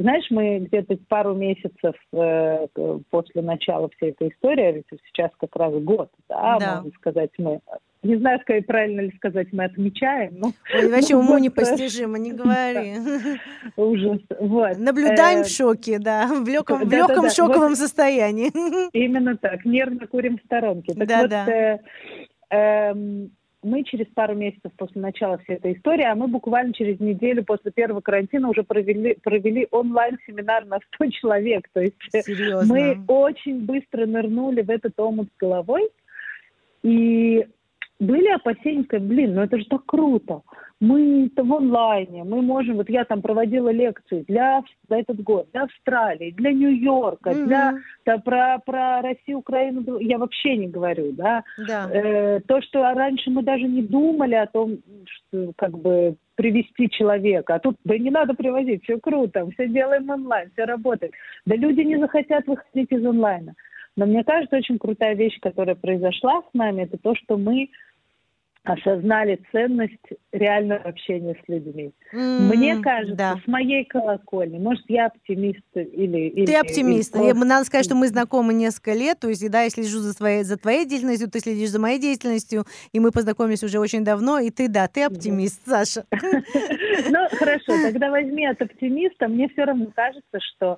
знаешь, 0.01 0.25
мы 0.29 0.59
где-то 0.59 0.97
пару 1.07 1.35
месяцев 1.35 1.95
э, 2.13 2.67
после 3.09 3.41
начала 3.41 3.89
всей 3.97 4.11
этой 4.11 4.29
истории, 4.29 4.63
а 4.65 4.71
ведь 4.71 4.85
сейчас 5.07 5.31
как 5.39 5.55
раз 5.55 5.73
год, 5.83 6.09
да, 6.29 6.57
Да. 6.59 6.75
можно 6.77 6.91
сказать, 6.99 7.31
мы, 7.37 7.59
не 8.03 8.15
знаю, 8.15 8.39
сказать, 8.41 8.65
правильно 8.65 9.01
ли 9.01 9.11
сказать, 9.17 9.47
мы 9.51 9.65
отмечаем, 9.65 10.35
но 10.39 10.51
Ой, 10.73 10.89
вообще 10.91 11.15
ну, 11.15 11.19
уму 11.19 11.33
вот, 11.33 11.41
непостижимо, 11.41 12.17
не 12.17 12.31
говори. 12.31 12.93
ужас. 13.75 14.21
Вот. 14.39 14.77
Наблюдаем 14.77 15.41
Э, 15.41 15.43
в 15.43 15.47
шоке, 15.49 15.99
да, 15.99 16.27
в 16.27 16.47
легком, 16.47 16.87
в 16.87 16.91
легком 16.91 17.29
шоковом 17.29 17.75
состоянии. 17.75 18.49
Именно 18.93 19.37
так, 19.37 19.65
нервно 19.65 20.07
курим 20.07 20.37
в 20.37 20.41
сторонке. 20.45 20.93
Так 20.93 21.07
Да, 21.07 21.21
вот, 21.21 21.29
да. 21.29 21.79
Мы 23.61 23.83
через 23.83 24.05
пару 24.07 24.35
месяцев 24.35 24.71
после 24.77 25.01
начала 25.01 25.37
всей 25.39 25.57
этой 25.57 25.73
истории, 25.73 26.03
а 26.03 26.15
мы 26.15 26.27
буквально 26.27 26.73
через 26.73 26.99
неделю 26.99 27.43
после 27.43 27.71
первого 27.71 28.01
карантина 28.01 28.49
уже 28.49 28.63
провели, 28.63 29.15
провели 29.15 29.67
онлайн-семинар 29.71 30.65
на 30.65 30.79
100 30.95 31.05
человек. 31.11 31.67
То 31.73 31.81
есть 31.81 31.95
Серьезно. 32.09 32.73
мы 32.73 33.03
очень 33.07 33.65
быстро 33.65 34.05
нырнули 34.05 34.61
в 34.61 34.69
этот 34.69 34.99
омут 34.99 35.27
с 35.35 35.39
головой. 35.39 35.89
И 36.83 37.45
были 37.99 38.27
опасения, 38.29 38.83
сказать, 38.83 39.05
блин, 39.05 39.35
ну 39.35 39.41
это 39.41 39.57
же 39.57 39.65
так 39.65 39.85
круто. 39.85 40.41
Мы 40.79 41.29
в 41.35 41.53
онлайне, 41.53 42.23
мы 42.23 42.41
можем, 42.41 42.77
вот 42.77 42.89
я 42.89 43.03
там 43.03 43.21
проводила 43.21 43.69
лекцию 43.69 44.23
для, 44.29 44.63
за 44.87 44.95
этот 44.95 45.21
год, 45.21 45.49
для 45.51 45.63
Австралии, 45.63 46.31
для 46.31 46.53
Нью-Йорка, 46.53 47.33
для 47.33 47.71
Мгм. 47.71 47.81
да, 48.05 48.17
про, 48.19 48.59
про 48.65 49.01
Россию, 49.01 49.39
Украину 49.39 49.99
я 49.99 50.17
вообще 50.17 50.55
не 50.55 50.67
говорю, 50.67 51.11
да. 51.11 51.43
Да. 51.67 51.89
Э, 51.91 52.39
то, 52.47 52.61
что 52.61 52.81
раньше 52.93 53.29
мы 53.29 53.43
даже 53.43 53.63
не 53.63 53.81
думали 53.81 54.35
о 54.35 54.47
том, 54.47 54.77
что 55.05 55.51
как 55.57 55.77
бы 55.77 56.15
привести 56.35 56.89
человека, 56.89 57.55
а 57.55 57.59
тут 57.59 57.75
да 57.83 57.97
не 57.97 58.09
надо 58.09 58.33
привозить, 58.33 58.83
все 58.83 58.97
круто, 58.97 59.45
все 59.51 59.67
делаем 59.67 60.09
онлайн, 60.09 60.49
все 60.53 60.63
работает. 60.63 61.11
Да 61.45 61.57
люди 61.57 61.81
не 61.81 61.99
захотят 61.99 62.47
выходить 62.47 62.89
из 62.91 63.05
онлайна. 63.05 63.55
Но 63.97 64.05
мне 64.05 64.23
кажется, 64.23 64.55
очень 64.55 64.79
крутая 64.79 65.13
вещь, 65.15 65.37
которая 65.41 65.75
произошла 65.75 66.41
с 66.41 66.53
нами, 66.53 66.83
это 66.83 66.97
то, 66.97 67.15
что 67.15 67.35
мы 67.35 67.67
осознали 68.63 69.39
ценность 69.51 69.93
реального 70.31 70.81
общения 70.81 71.35
с 71.43 71.49
людьми. 71.49 71.91
Мне 72.11 72.73
М, 72.73 72.81
кажется, 72.81 73.15
да. 73.15 73.35
с 73.43 73.47
моей 73.47 73.85
колокольни, 73.85 74.59
может, 74.59 74.83
я 74.89 75.07
оптимист 75.07 75.63
или... 75.75 76.29
или 76.29 76.45
Ты 76.45 76.55
оптимист. 76.55 77.15
или 77.15 77.21
просто- 77.31 77.45
Надо 77.45 77.65
сказать, 77.65 77.85
что 77.85 77.95
мы 77.95 78.07
знакомы 78.07 78.53
несколько 78.53 78.93
лет. 78.93 79.19
То 79.19 79.29
есть, 79.29 79.49
да, 79.49 79.63
я 79.63 79.69
слежу 79.69 79.99
за, 79.99 80.13
своей, 80.13 80.43
за 80.43 80.57
твоей 80.57 80.85
деятельностью, 80.85 81.29
ты 81.29 81.39
следишь 81.39 81.69
за 81.69 81.79
моей 81.79 81.99
деятельностью, 81.99 82.65
и 82.91 82.99
мы 82.99 83.11
познакомились 83.11 83.63
уже 83.63 83.79
очень 83.79 84.03
давно. 84.03 84.39
И 84.39 84.49
ты, 84.51 84.67
да, 84.67 84.87
ты 84.87 85.03
оптимист, 85.03 85.61
Саша. 85.65 86.05
Ну, 87.11 87.19
хорошо, 87.37 87.73
тогда 87.81 88.11
возьми 88.11 88.45
от 88.45 88.61
оптимиста. 88.61 89.27
Мне 89.27 89.47
все 89.49 89.63
равно 89.63 89.87
кажется, 89.95 90.39
что 90.39 90.77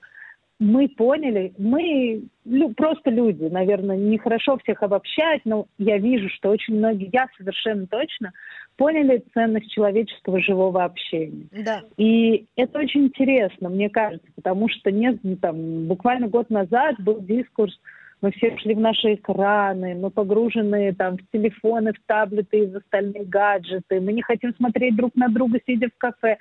мы 0.62 0.90
поняли, 0.90 1.54
мы 1.58 2.22
лю- 2.46 2.74
просто 2.76 3.10
люди, 3.10 3.46
наверное, 3.46 3.98
нехорошо 3.98 4.60
всех 4.60 4.84
обобщать, 4.84 5.42
но 5.44 5.66
я 5.80 5.98
вижу, 5.98 6.30
что 6.30 6.52
очень 6.52 6.76
многие, 6.76 7.10
я 7.12 7.28
совершенно 7.36 7.88
точно, 7.88 8.32
поняли 8.78 9.24
ценность 9.34 9.72
человеческого 9.72 10.40
живого 10.40 10.84
общения. 10.84 11.48
Да. 11.52 11.82
И 11.98 12.46
это 12.56 12.78
очень 12.78 13.06
интересно, 13.06 13.70
мне 13.70 13.90
кажется, 13.90 14.28
потому 14.36 14.70
что 14.70 14.92
нет, 14.92 15.18
ну, 15.24 15.36
там, 15.36 15.88
буквально 15.88 16.28
год 16.28 16.52
назад 16.52 16.96
был 17.00 17.20
дискурс, 17.22 17.74
мы 18.22 18.32
все 18.32 18.56
шли 18.58 18.76
в 18.76 18.80
наши 18.80 19.16
экраны, 19.16 19.96
мы 19.96 20.12
погружены 20.12 20.94
там, 20.94 21.18
в 21.18 21.28
телефоны, 21.32 21.92
в 21.92 22.00
таблеты 22.06 22.60
и 22.60 22.68
в 22.68 22.78
остальные 22.78 23.26
гаджеты, 23.26 24.00
мы 24.00 24.14
не 24.14 24.22
хотим 24.22 24.54
смотреть 24.56 24.96
друг 24.96 25.16
на 25.16 25.28
друга, 25.28 25.60
сидя 25.66 25.88
в 25.88 25.98
кафе. 25.98 26.38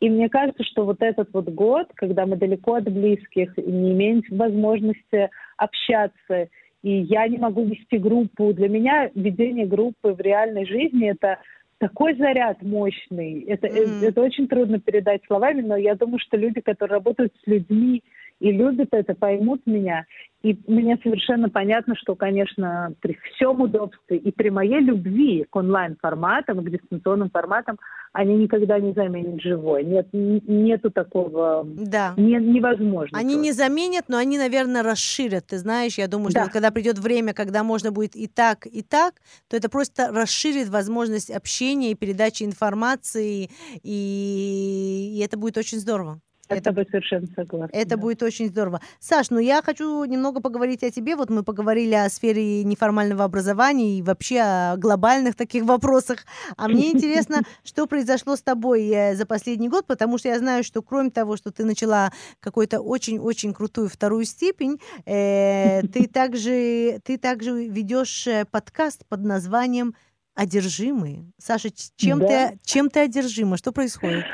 И 0.00 0.08
мне 0.08 0.28
кажется, 0.30 0.64
что 0.64 0.84
вот 0.84 1.02
этот 1.02 1.28
вот 1.32 1.48
год, 1.50 1.88
когда 1.94 2.24
мы 2.24 2.36
далеко 2.36 2.74
от 2.74 2.84
близких, 2.84 3.56
не 3.58 3.92
имеем 3.92 4.22
возможности 4.30 5.30
общаться, 5.58 6.48
и 6.82 6.90
я 6.90 7.28
не 7.28 7.36
могу 7.36 7.64
вести 7.64 7.98
группу, 7.98 8.54
для 8.54 8.68
меня 8.68 9.10
ведение 9.14 9.66
группы 9.66 10.12
в 10.12 10.20
реальной 10.20 10.64
жизни– 10.64 11.10
это 11.10 11.38
такой 11.78 12.14
заряд 12.16 12.62
мощный. 12.62 13.40
Это, 13.42 13.68
Мгм. 13.68 14.02
это 14.02 14.22
очень 14.22 14.48
трудно 14.48 14.80
передать 14.80 15.22
словами, 15.26 15.60
но 15.60 15.76
я 15.76 15.94
думаю, 15.94 16.18
что 16.18 16.38
люди, 16.38 16.60
которые 16.60 16.96
работают 16.96 17.34
с 17.42 17.46
людьми 17.46 18.02
и 18.40 18.50
любят 18.52 18.88
это, 18.92 19.14
поймут 19.14 19.60
меня. 19.66 20.06
И 20.42 20.58
мне 20.66 20.98
совершенно 21.02 21.50
понятно, 21.50 21.94
что, 21.96 22.14
конечно, 22.14 22.94
при 23.00 23.18
всем 23.34 23.60
удобстве 23.60 24.16
и 24.16 24.32
при 24.32 24.48
моей 24.48 24.80
любви 24.80 25.44
к 25.48 25.54
онлайн-форматам, 25.54 26.64
к 26.64 26.70
дистанционным 26.70 27.28
форматам, 27.28 27.78
они 28.12 28.36
никогда 28.36 28.80
не 28.80 28.94
заменят 28.94 29.42
живой. 29.42 29.84
Нет, 29.84 30.08
нету 30.12 30.90
такого... 30.90 31.64
Да. 31.66 32.14
Не, 32.16 32.36
невозможно. 32.36 33.18
Они 33.18 33.34
просто. 33.34 33.42
не 33.42 33.52
заменят, 33.52 34.04
но 34.08 34.16
они, 34.16 34.38
наверное, 34.38 34.82
расширят. 34.82 35.46
Ты 35.48 35.58
знаешь, 35.58 35.98
я 35.98 36.08
думаю, 36.08 36.30
что 36.30 36.40
Да. 36.40 36.44
вот 36.44 36.52
когда 36.52 36.70
придет 36.70 36.98
время, 36.98 37.34
когда 37.34 37.62
можно 37.62 37.92
будет 37.92 38.16
и 38.16 38.26
так, 38.26 38.66
и 38.66 38.82
так, 38.82 39.16
то 39.48 39.58
это 39.58 39.68
просто 39.68 40.08
расширит 40.10 40.70
возможность 40.70 41.30
общения 41.30 41.90
и 41.90 41.94
передачи 41.94 42.44
информации, 42.44 43.50
и, 43.82 45.12
и 45.14 45.22
это 45.22 45.38
будет 45.38 45.58
очень 45.58 45.78
здорово. 45.78 46.20
Я 46.50 46.56
с 46.56 46.58
Это, 46.58 46.70
тобой 46.70 46.86
совершенно 46.90 47.28
согласна. 47.34 47.70
это 47.72 47.90
да. 47.90 47.96
будет 47.96 48.22
очень 48.24 48.48
здорово. 48.48 48.80
Саш, 48.98 49.30
ну 49.30 49.38
я 49.38 49.62
хочу 49.62 50.04
немного 50.04 50.40
поговорить 50.40 50.82
о 50.82 50.90
тебе. 50.90 51.14
Вот 51.14 51.30
мы 51.30 51.44
поговорили 51.44 51.94
о 51.94 52.08
сфере 52.10 52.64
неформального 52.64 53.22
образования 53.24 53.98
и 53.98 54.02
вообще 54.02 54.40
о 54.40 54.76
глобальных 54.76 55.36
таких 55.36 55.62
вопросах. 55.64 56.24
А 56.56 56.66
мне 56.68 56.90
интересно, 56.92 57.42
что 57.62 57.86
произошло 57.86 58.34
с 58.34 58.42
тобой 58.42 58.88
э, 58.88 59.14
за 59.14 59.26
последний 59.26 59.68
год, 59.68 59.86
потому 59.86 60.18
что 60.18 60.28
я 60.28 60.38
знаю, 60.38 60.64
что 60.64 60.82
кроме 60.82 61.10
того, 61.10 61.36
что 61.36 61.52
ты 61.52 61.64
начала 61.64 62.10
какую-то 62.40 62.80
очень-очень 62.80 63.54
крутую 63.54 63.88
вторую 63.88 64.24
степень, 64.24 64.80
э, 65.06 65.82
ты 65.92 66.08
также 66.08 67.00
ты 67.04 67.16
также 67.16 67.68
ведешь 67.68 68.26
э, 68.26 68.44
подкаст 68.50 69.06
под 69.08 69.20
названием 69.20 69.94
«Одержимые». 70.34 71.30
Саша, 71.38 71.68
чем 71.96 72.18
Да. 72.18 72.26
ты 72.26 72.58
чем 72.64 72.90
ты 72.90 73.00
одержима? 73.00 73.56
Что 73.56 73.70
происходит? 73.70 74.24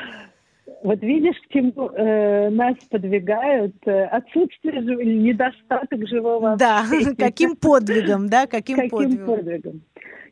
Вот 0.83 1.01
видишь, 1.01 1.35
к 1.47 1.53
чему 1.53 1.89
э, 1.89 2.49
нас 2.49 2.75
подвигают 2.91 3.75
э, 3.85 4.05
отсутствие 4.05 4.81
недостаток 4.81 6.07
живого 6.07 6.55
Да, 6.57 6.81
общения. 6.81 7.15
каким 7.17 7.55
подвигом, 7.55 8.29
да, 8.29 8.45
каким, 8.47 8.75
Каким 8.77 8.89
подвигом? 8.89 9.25
подвигом? 9.25 9.81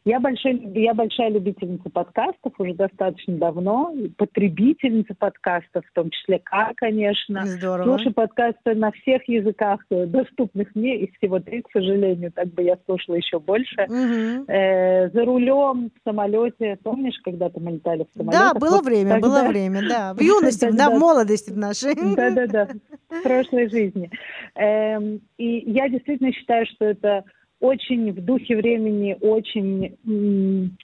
Я, 0.08 0.20
большой, 0.20 0.62
я 0.76 0.94
большая 0.94 1.32
любительница 1.32 1.90
подкастов 1.90 2.54
уже 2.60 2.76
достаточно 2.76 3.38
давно, 3.38 3.92
потребительница 4.18 5.16
подкастов, 5.16 5.84
в 5.84 5.94
том 5.94 6.12
числе 6.12 6.38
К, 6.38 6.74
конечно. 6.76 7.44
Здорово. 7.44 7.86
Слушаю 7.86 8.14
подкасты 8.14 8.76
на 8.76 8.92
всех 8.92 9.28
языках, 9.28 9.80
э, 9.90 10.06
доступных 10.06 10.76
мне, 10.76 11.00
и 11.00 11.12
всего 11.18 11.40
три, 11.40 11.64
к 11.64 11.72
сожалению, 11.74 12.32
так 12.32 12.50
бы 12.50 12.62
я 12.62 12.78
слушала 12.86 13.16
еще 13.16 13.40
больше. 13.40 13.88
Мгм. 13.90 14.46
Э, 14.48 15.10
за 15.10 15.26
рулем, 15.26 15.90
в 15.90 16.08
самолете. 16.08 16.78
Помнишь, 16.84 17.20
когда-то 17.24 17.60
мы 17.60 17.72
летали 17.72 18.04
в 18.04 18.16
самолете? 18.16 18.38
Да, 18.38 18.54
было 18.54 18.82
время, 18.84 19.20
было 19.20 19.44
время, 19.48 19.82
да. 19.90 20.14
В 20.14 20.22
юности, 20.22 20.66
да, 20.66 20.70
в 20.70 20.92
Тогда- 20.92 21.00
молодости 21.00 21.50
в 21.50 21.58
нашей. 21.58 21.96
Да-да-да, 22.16 22.68
в 23.10 23.24
прошлой 23.24 23.72
жизни. 23.72 24.12
Эм, 24.54 25.22
и 25.40 25.64
я 25.72 25.90
действительно 25.90 26.32
считаю, 26.32 26.68
что 26.68 26.86
это 26.86 27.24
очень 27.66 28.12
в 28.12 28.24
духе 28.24 28.56
времени, 28.56 29.18
очень 29.22 29.98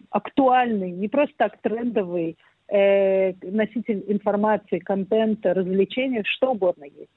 актуальный, 0.09 0.91
не 0.91 1.07
просто 1.07 1.33
так 1.37 1.61
трендовый 1.61 2.37
э, 2.67 3.33
носитель 3.41 4.03
информации, 4.07 4.79
контента, 4.79 5.53
развлечения, 5.53 6.23
что 6.25 6.51
угодно 6.51 6.85
есть. 6.85 7.11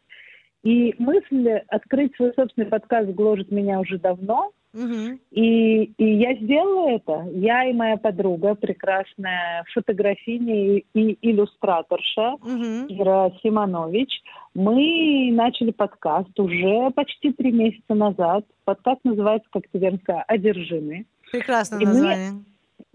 И 0.64 0.94
мысль 0.98 1.48
открыть 1.68 2.16
свой 2.16 2.32
собственный 2.34 2.66
подкаст 2.68 3.10
гложет 3.10 3.50
меня 3.52 3.78
уже 3.80 3.98
давно, 3.98 4.50
Мгм. 4.72 5.20
и, 5.30 5.84
и 5.84 6.04
я 6.16 6.34
сделала 6.34 6.88
это. 6.96 7.26
Я 7.32 7.64
и 7.68 7.72
моя 7.72 7.96
подруга, 7.96 8.54
прекрасная 8.56 9.64
фотографиня 9.72 10.76
и, 10.78 10.84
и 10.94 11.18
иллюстраторша 11.30 12.32
Мгм. 12.42 12.86
Ира 12.88 13.30
Симонович, 13.42 14.08
мы 14.54 15.30
начали 15.32 15.70
подкаст 15.70 16.38
уже 16.40 16.90
почти 16.90 17.32
три 17.32 17.52
месяца 17.52 17.94
назад. 17.94 18.44
Подкаст 18.64 19.00
называется, 19.04 19.48
как 19.52 19.64
ты 19.70 19.78
верно 19.78 19.98
сказала, 20.02 20.24
«Одержимые». 20.26 21.04
Прекрасное 21.30 21.80
И 21.80 21.84
мы- 21.84 21.92
название. 21.92 22.30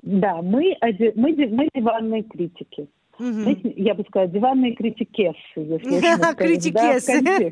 Да, 0.02 0.42
мы, 0.42 0.76
оде- 0.82 1.14
мы, 1.16 1.34
ди- 1.34 1.48
мы 1.48 1.70
диванные 1.74 2.24
критики. 2.24 2.88
Знаете, 3.20 3.74
я 3.76 3.94
бы 3.94 4.04
сказала, 4.08 4.30
диванные 4.32 4.74
критикесы, 4.76 5.36
если 5.56 6.34
Критикесы. 6.36 7.52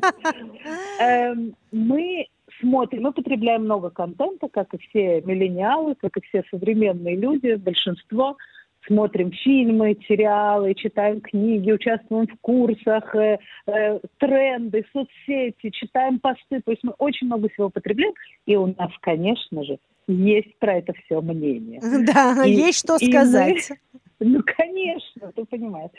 Эм, 1.00 1.54
Мы 1.72 2.26
смотрим, 2.60 3.02
мы 3.02 3.12
потребляем 3.12 3.64
много 3.64 3.90
контента, 3.90 4.48
как 4.48 4.74
и 4.74 4.78
все 4.78 5.20
миллениалы, 5.22 5.94
как 6.00 6.16
и 6.16 6.20
все 6.22 6.42
современные 6.50 7.16
люди, 7.16 7.54
большинство 7.54 8.36
смотрим 8.86 9.32
фильмы, 9.32 9.96
сериалы, 10.08 10.72
читаем 10.74 11.20
книги, 11.20 11.70
участвуем 11.70 12.26
в 12.26 12.40
курсах, 12.40 13.14
э, 13.14 13.38
э, 13.66 13.98
тренды, 14.18 14.84
соцсети, 14.92 15.70
читаем 15.70 16.18
посты. 16.18 16.62
То 16.64 16.70
есть 16.70 16.82
мы 16.84 16.92
очень 16.98 17.26
много 17.26 17.50
всего 17.50 17.68
потребляем. 17.68 18.14
И 18.46 18.56
у 18.56 18.66
нас, 18.68 18.90
конечно 19.00 19.62
же, 19.64 19.78
есть 20.06 20.58
про 20.58 20.78
это 20.78 20.94
все 21.04 21.20
мнение. 21.20 21.80
Да, 22.06 22.44
И- 22.46 22.52
есть 22.52 22.78
что 22.78 22.96
и 22.96 23.06
мы- 23.06 23.12
сказать. 23.12 23.72
Ну, 24.24 24.40
конечно, 24.56 25.32
ты 25.34 25.44
понимаешь. 25.44 25.90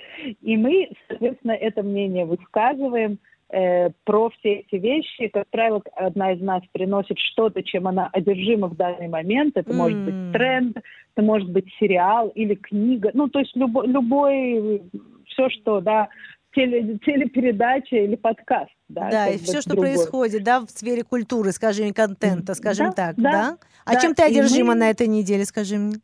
И 0.42 0.58
мы, 0.58 0.90
соответственно, 1.08 1.54
это 1.54 1.84
мнение 1.84 2.26
высказываем 2.26 3.18
э, 3.50 3.90
про 4.04 4.30
все 4.32 4.56
эти 4.56 4.76
вещи. 4.76 5.28
Как 5.30 5.48
правило, 5.50 5.82
одна 5.96 6.34
из 6.34 6.42
нас 6.42 6.62
приносит 6.74 7.18
что-то, 7.18 7.64
чем 7.64 7.88
она 7.88 8.10
одержима 8.12 8.68
в 8.68 8.76
данный 8.76 9.08
момент. 9.08 9.56
Это 9.58 9.74
может 9.74 10.00
М. 10.00 10.04
быть 10.06 10.16
тренд, 10.32 10.78
это 11.16 11.26
может 11.26 11.50
быть 11.50 11.66
сериал 11.80 12.28
или 12.30 12.56
книга. 12.56 13.12
Ну, 13.14 13.30
то 13.30 13.40
есть 13.40 13.56
любой, 13.56 13.88
любой 13.88 14.82
все, 15.28 15.50
что, 15.50 15.80
да, 15.80 16.10
теле, 16.54 16.98
телепередача 17.06 17.96
или 17.96 18.16
подкаст. 18.16 18.72
Да, 18.90 19.10
Да, 19.12 19.28
и 19.30 19.38
все, 19.38 19.62
что 19.62 19.70
другой. 19.72 19.94
происходит, 19.94 20.44
да, 20.44 20.60
в 20.60 20.70
сфере 20.70 21.04
культуры, 21.04 21.52
скажем, 21.52 21.94
контента, 21.94 22.54
скажем 22.56 22.88
Да, 22.88 22.92
так, 22.94 23.16
да, 23.18 23.32
да? 23.32 23.58
А 23.86 23.94
да, 23.94 24.00
чем 24.02 24.14
ты 24.14 24.24
и 24.24 24.26
одержима 24.26 24.74
мы- 24.74 24.80
на 24.80 24.90
этой 24.90 25.08
неделе, 25.08 25.46
скажи 25.46 25.78
мне? 25.78 25.96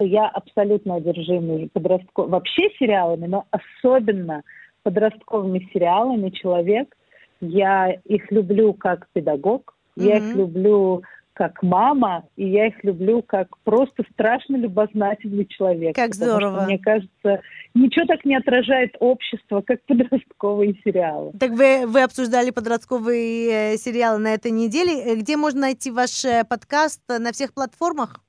Я 0.00 0.28
абсолютно 0.28 0.96
одержимый 0.96 1.70
подростковыми, 1.72 2.32
вообще 2.32 2.70
сериалами, 2.78 3.26
но 3.26 3.46
особенно 3.50 4.42
подростковыми 4.82 5.68
сериалами 5.72 6.30
человек. 6.30 6.94
Я 7.40 7.92
их 8.04 8.30
люблю 8.30 8.74
как 8.74 9.08
педагог, 9.12 9.74
я 9.96 10.18
их 10.18 10.34
люблю 10.34 11.02
как 11.38 11.62
мама, 11.62 12.24
и 12.36 12.48
я 12.48 12.66
их 12.66 12.82
люблю 12.82 13.22
как 13.22 13.46
просто 13.62 14.02
страшно 14.12 14.56
любознательный 14.56 15.46
человек. 15.46 15.94
Как 15.94 16.10
Потому 16.10 16.30
что, 16.30 16.38
здорово. 16.40 16.64
мне 16.64 16.78
кажется, 16.80 17.40
ничего 17.74 18.06
так 18.06 18.24
не 18.24 18.34
отражает 18.36 18.96
общество, 18.98 19.60
как 19.60 19.80
подростковые 19.84 20.74
сериалы. 20.84 21.30
Так 21.38 21.52
вы, 21.52 21.86
вы 21.86 22.02
обсуждали 22.02 22.50
подростковые 22.50 23.74
э, 23.74 23.76
сериалы 23.76 24.18
на 24.18 24.34
этой 24.34 24.50
неделе. 24.50 25.14
Где 25.14 25.36
можно 25.36 25.60
найти 25.60 25.92
ваш 25.92 26.24
э, 26.24 26.42
подкаст 26.42 27.02
э, 27.08 27.18
на 27.18 27.30
всех 27.30 27.54
платформах? 27.54 28.20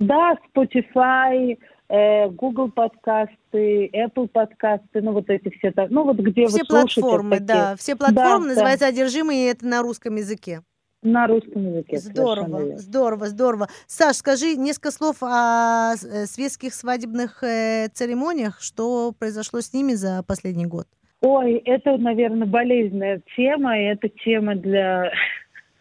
Да, 0.00 0.36
Spotify, 0.54 1.58
э, 1.88 2.28
Google 2.28 2.70
подкасты, 2.70 3.90
Apple 3.92 4.28
подкасты, 4.28 5.02
ну 5.02 5.12
вот 5.12 5.28
эти 5.28 5.50
все, 5.58 5.72
ну 5.90 6.04
вот 6.04 6.18
где 6.18 6.46
все 6.46 6.58
вы 6.58 6.64
слушаете 6.64 7.00
платформы, 7.00 7.30
такие. 7.32 7.46
да. 7.46 7.76
Все 7.76 7.96
платформы 7.96 8.44
да. 8.44 8.48
называются 8.50 8.86
«Одержимые», 8.86 9.46
и 9.46 9.50
это 9.50 9.66
на 9.66 9.82
русском 9.82 10.14
языке. 10.16 10.62
На 11.02 11.26
русском 11.26 11.64
языке. 11.64 11.98
Здорово, 11.98 12.76
здорово, 12.76 13.26
здорово. 13.26 13.68
Саш, 13.86 14.16
скажи 14.16 14.56
несколько 14.56 14.90
слов 14.90 15.16
о 15.22 15.94
э, 15.94 16.26
светских 16.26 16.74
свадебных 16.74 17.42
э, 17.44 17.88
церемониях. 17.92 18.60
Что 18.60 19.12
произошло 19.12 19.60
с 19.60 19.72
ними 19.72 19.92
за 19.92 20.24
последний 20.26 20.66
год? 20.66 20.86
Ой, 21.20 21.54
это, 21.64 21.96
наверное, 21.98 22.46
болезненная 22.46 23.20
тема, 23.36 23.78
и 23.78 23.84
это 23.84 24.08
тема 24.08 24.54
для, 24.54 25.10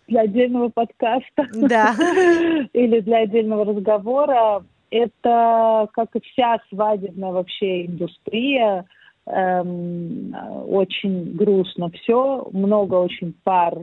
для 0.08 0.22
отдельного 0.22 0.70
подкаста. 0.70 1.48
Да. 1.54 1.94
Или 2.74 3.00
для 3.02 3.20
отдельного 3.20 3.66
разговора. 3.66 4.64
Это, 4.90 5.90
как 5.94 6.16
и 6.16 6.22
вся 6.22 6.60
свадебная 6.70 7.32
вообще 7.32 7.86
индустрия, 7.88 8.86
эм, 9.26 10.34
очень 10.68 11.36
грустно 11.36 11.90
все. 11.92 12.48
Много 12.54 12.96
очень 12.96 13.34
пар, 13.44 13.80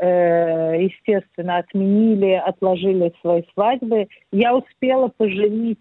э, 0.00 0.82
естественно, 0.82 1.58
отменили, 1.58 2.32
отложили 2.32 3.12
свои 3.20 3.42
свадьбы. 3.54 4.08
Я 4.32 4.56
успела 4.56 5.08
поженить 5.08 5.78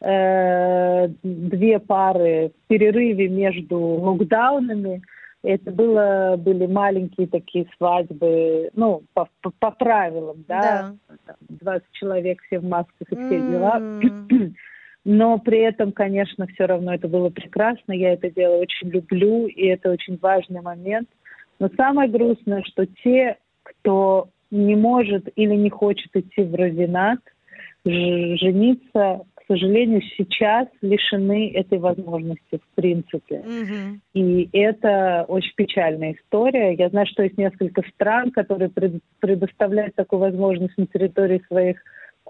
э, 0.00 1.08
две 1.22 1.78
пары 1.78 2.50
в 2.64 2.68
перерыве 2.68 3.28
между 3.28 3.78
локдаунами. 3.78 5.02
Это 5.42 5.70
было, 5.70 6.36
были 6.38 6.66
маленькие 6.66 7.26
такие 7.26 7.66
свадьбы, 7.76 8.70
ну, 8.74 9.02
по, 9.14 9.28
по- 9.40 9.52
по 9.58 9.70
правилам, 9.70 10.44
да, 10.46 10.92
там 11.24 11.36
20 11.48 11.86
человек, 11.92 12.42
все 12.42 12.58
в 12.58 12.64
масках 12.64 13.10
и 13.10 13.16
все 13.24 13.42
дела. 13.42 13.82
М. 14.30 14.54
Но 15.04 15.38
при 15.38 15.60
этом, 15.60 15.92
конечно, 15.92 16.46
все 16.46 16.66
равно 16.66 16.92
это 16.94 17.08
было 17.08 17.30
прекрасно. 17.30 17.92
Я 17.92 18.12
это 18.12 18.30
дело 18.30 18.56
очень 18.56 18.90
люблю, 18.90 19.46
и 19.46 19.64
это 19.66 19.90
очень 19.90 20.18
важный 20.18 20.60
момент. 20.60 21.08
Но 21.58 21.70
самое 21.74 22.10
грустное, 22.10 22.62
что 22.64 22.84
те, 23.02 23.38
кто 23.62 24.28
не 24.50 24.76
может 24.76 25.26
или 25.36 25.54
не 25.54 25.70
хочет 25.70 26.14
идти 26.14 26.42
в 26.42 26.54
равенат, 26.54 27.20
жениться, 27.84 29.22
сожалению, 29.50 30.00
сейчас 30.16 30.68
лишены 30.80 31.50
этой 31.52 31.78
возможности 31.78 32.58
в 32.58 32.74
принципе. 32.76 33.40
Мгм. 33.40 34.00
И 34.14 34.48
это 34.52 35.24
очень 35.26 35.52
печальная 35.56 36.12
история. 36.12 36.74
Я 36.74 36.88
знаю, 36.90 37.06
что 37.06 37.24
есть 37.24 37.36
несколько 37.36 37.82
стран, 37.94 38.30
которые 38.30 38.70
пред- 38.70 39.02
предоставляют 39.18 39.94
такую 39.96 40.20
возможность 40.20 40.78
на 40.78 40.86
территории 40.86 41.42
своих 41.48 41.78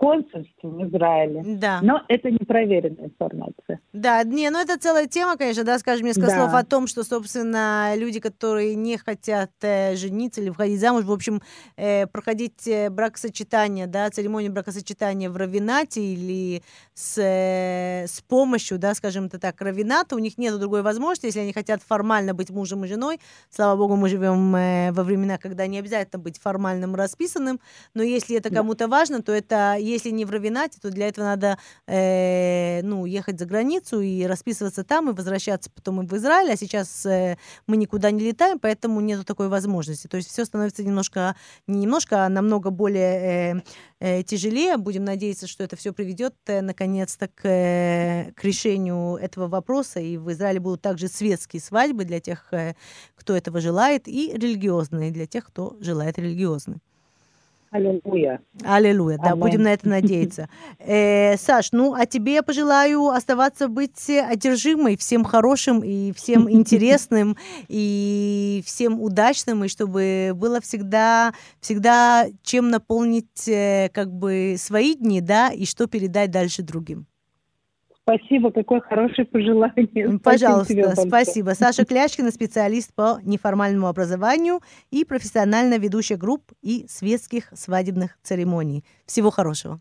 консульств 0.01 0.57
в 0.63 0.83
Израиле. 0.89 1.43
Да. 1.59 1.81
Но 1.83 2.01
это 2.09 2.31
непроверенная 2.31 3.09
информация. 3.09 3.81
Да, 3.93 4.23
не, 4.25 4.49
ну 4.49 4.59
это 4.59 4.79
целая 4.79 5.07
тема, 5.07 5.37
конечно, 5.37 5.63
да, 5.63 5.79
скажем 5.79 6.07
несколько 6.07 6.29
Да. 6.29 6.37
слов 6.37 6.55
о 6.55 6.65
том, 6.65 6.87
что, 6.87 7.05
собственно, 7.05 7.93
люди, 7.97 8.19
которые 8.19 8.77
не 8.77 8.97
хотят 8.97 9.51
э, 9.61 9.95
жениться 9.97 10.41
или 10.41 10.49
входить 10.49 10.81
замуж, 10.81 11.05
в 11.05 11.13
общем, 11.13 11.43
э, 11.77 12.07
проходить 12.07 12.67
э, 12.67 12.89
бракосочетание, 12.89 13.87
да, 13.87 14.09
церемонию 14.09 14.51
бракосочетания 14.53 15.29
в 15.29 15.37
равенате 15.37 16.01
или 16.01 16.63
с, 16.95 17.19
э, 17.19 18.07
с 18.07 18.23
помощью, 18.23 18.79
да, 18.79 18.95
скажем 18.95 19.27
это 19.27 19.39
так, 19.39 19.61
равената, 19.61 20.17
у 20.17 20.19
них 20.19 20.39
нет 20.39 20.59
другой 20.59 20.81
возможности, 20.81 21.27
если 21.27 21.41
они 21.41 21.53
хотят 21.53 21.83
формально 21.83 22.33
быть 22.33 22.49
мужем 22.49 22.87
и 22.87 22.89
женой, 22.89 23.21
слава 23.51 23.77
богу, 23.77 23.97
мы 23.97 24.09
живем 24.09 24.57
э, 24.57 24.93
во 24.93 25.03
времена, 25.03 25.37
когда 25.37 25.67
не 25.67 25.79
обязательно 25.79 26.23
быть 26.23 26.39
формальным 26.39 26.95
расписанным, 26.95 27.61
но 27.93 28.03
если 28.03 28.35
это 28.39 28.49
Да. 28.49 28.57
кому-то 28.57 28.89
важно, 28.89 29.21
то 29.23 29.33
это, 29.33 29.77
если 29.91 30.11
не 30.11 30.25
в 30.25 30.31
равенате, 30.31 30.79
то 30.81 30.91
для 30.91 31.09
этого 31.09 31.25
надо 31.25 31.59
э, 31.87 32.83
ну, 32.83 33.05
ехать 33.05 33.39
за 33.39 33.47
границу 33.47 34.01
и 34.01 34.25
расписываться 34.25 34.85
там, 34.85 35.11
и 35.11 35.13
возвращаться 35.13 35.71
потом 35.71 36.03
и 36.03 36.07
в 36.07 36.13
Израиль, 36.17 36.53
а 36.53 36.57
сейчас 36.57 37.05
э, 37.07 37.37
мы 37.67 37.77
никуда 37.77 38.11
не 38.11 38.25
летаем, 38.25 38.59
поэтому 38.59 39.01
нету 39.01 39.25
такой 39.25 39.49
возможности. 39.49 40.07
То 40.07 40.17
есть 40.17 40.31
все 40.31 40.45
становится 40.45 40.83
немножко, 40.83 41.37
не 41.67 41.81
немножко, 41.81 42.25
а 42.25 42.29
намного 42.29 42.71
более 42.71 43.55
э, 43.55 43.63
э, 44.01 44.23
тяжелее. 44.23 44.77
Будем 44.77 45.05
надеяться, 45.05 45.47
что 45.47 45.65
это 45.65 45.77
все 45.77 45.93
приведет 45.93 46.35
э, 46.47 46.61
наконец-то 46.61 47.29
к, 47.29 47.47
э, 47.47 48.33
к 48.35 48.45
решению 48.45 49.17
этого 49.17 49.49
вопроса, 49.49 50.01
и 50.01 50.17
в 50.17 50.31
Израиле 50.33 50.61
будут 50.61 50.83
также 50.83 51.09
светские 51.09 51.61
свадьбы 51.61 52.05
для 52.05 52.21
тех, 52.21 52.53
э, 52.53 52.75
кто 53.15 53.37
этого 53.37 53.61
желает, 53.61 54.09
и 54.09 54.33
религиозные 54.35 55.11
для 55.11 55.27
тех, 55.27 55.47
кто 55.47 55.77
желает 55.81 56.19
религиозные. 56.19 56.81
Аллилуйя. 57.71 58.41
Аллилуйя, 58.65 59.17
да, 59.19 59.31
Амен. 59.31 59.41
будем 59.41 59.63
на 59.63 59.73
это 59.73 59.89
надеяться. 59.89 60.49
Э, 60.81 61.37
Саш, 61.37 61.71
ну, 61.73 61.95
а 61.95 62.07
тебе 62.07 62.35
я 62.35 62.43
пожелаю 62.43 63.09
оставаться 63.09 63.69
быть 63.69 64.09
одержимой 64.09 64.97
всем 64.97 65.25
хорошим 65.25 65.81
и 65.81 66.13
всем 66.13 66.51
интересным 66.51 67.37
и 67.69 68.63
всем 68.67 69.01
удачным, 69.01 69.65
и 69.65 69.69
чтобы 69.69 70.33
было 70.35 70.61
всегда, 70.61 71.33
всегда 71.61 72.27
чем 72.43 72.71
наполнить 72.71 73.47
э, 73.47 73.89
как 73.93 74.11
бы 74.13 74.57
свои 74.59 74.95
дни, 74.95 75.21
да, 75.21 75.51
и 75.51 75.65
что 75.65 75.87
передать 75.87 76.31
дальше 76.31 76.63
другим. 76.63 77.07
Спасибо, 78.03 78.51
какое 78.51 78.81
хорошее 78.81 79.27
пожелание. 79.27 79.87
Спасибо 79.87 80.19
Пожалуйста, 80.19 80.75
большое. 80.75 81.07
спасибо. 81.09 81.51
Саша 81.51 81.85
Клячкина, 81.85 82.31
специалист 82.31 82.93
по 82.95 83.19
неформальному 83.23 83.87
образованию 83.87 84.61
и 84.91 85.05
профессионально 85.05 85.79
ведущая 85.79 86.17
групп 86.17 86.53
и 86.63 86.87
светских 86.89 87.51
свадебных 87.53 88.19
церемоний. 88.23 88.85
Всего 89.07 89.31
хорошего. 89.31 89.81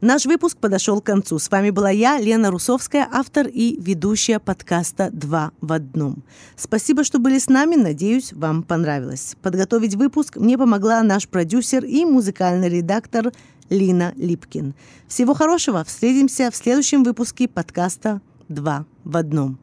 Наш 0.00 0.24
выпуск 0.24 0.56
подошел 0.56 1.02
к 1.02 1.04
концу. 1.04 1.38
С 1.38 1.50
вами 1.50 1.68
была 1.68 1.90
я, 1.90 2.18
Лена 2.18 2.50
Русовская, 2.50 3.06
автор 3.12 3.46
и 3.46 3.78
ведущая 3.78 4.38
подкаста 4.38 5.10
«Два 5.12 5.52
в 5.60 5.74
одном». 5.74 6.22
Спасибо, 6.56 7.04
что 7.04 7.18
были 7.18 7.38
с 7.38 7.50
нами. 7.50 7.76
Надеюсь, 7.76 8.32
вам 8.32 8.62
понравилось. 8.62 9.36
Подготовить 9.42 9.96
выпуск 9.96 10.38
мне 10.38 10.56
помогла 10.56 11.02
наш 11.02 11.28
продюсер 11.28 11.84
и 11.84 12.06
музыкальный 12.06 12.70
редактор 12.70 13.32
Лина 13.70 14.12
Липкин. 14.16 14.74
Всего 15.08 15.32
хорошего. 15.34 15.84
Встретимся 15.84 16.50
в 16.50 16.56
следующем 16.56 17.04
выпуске 17.04 17.48
подкаста 17.48 18.20
«Два 18.48 18.84
в 19.04 19.16
одном». 19.16 19.58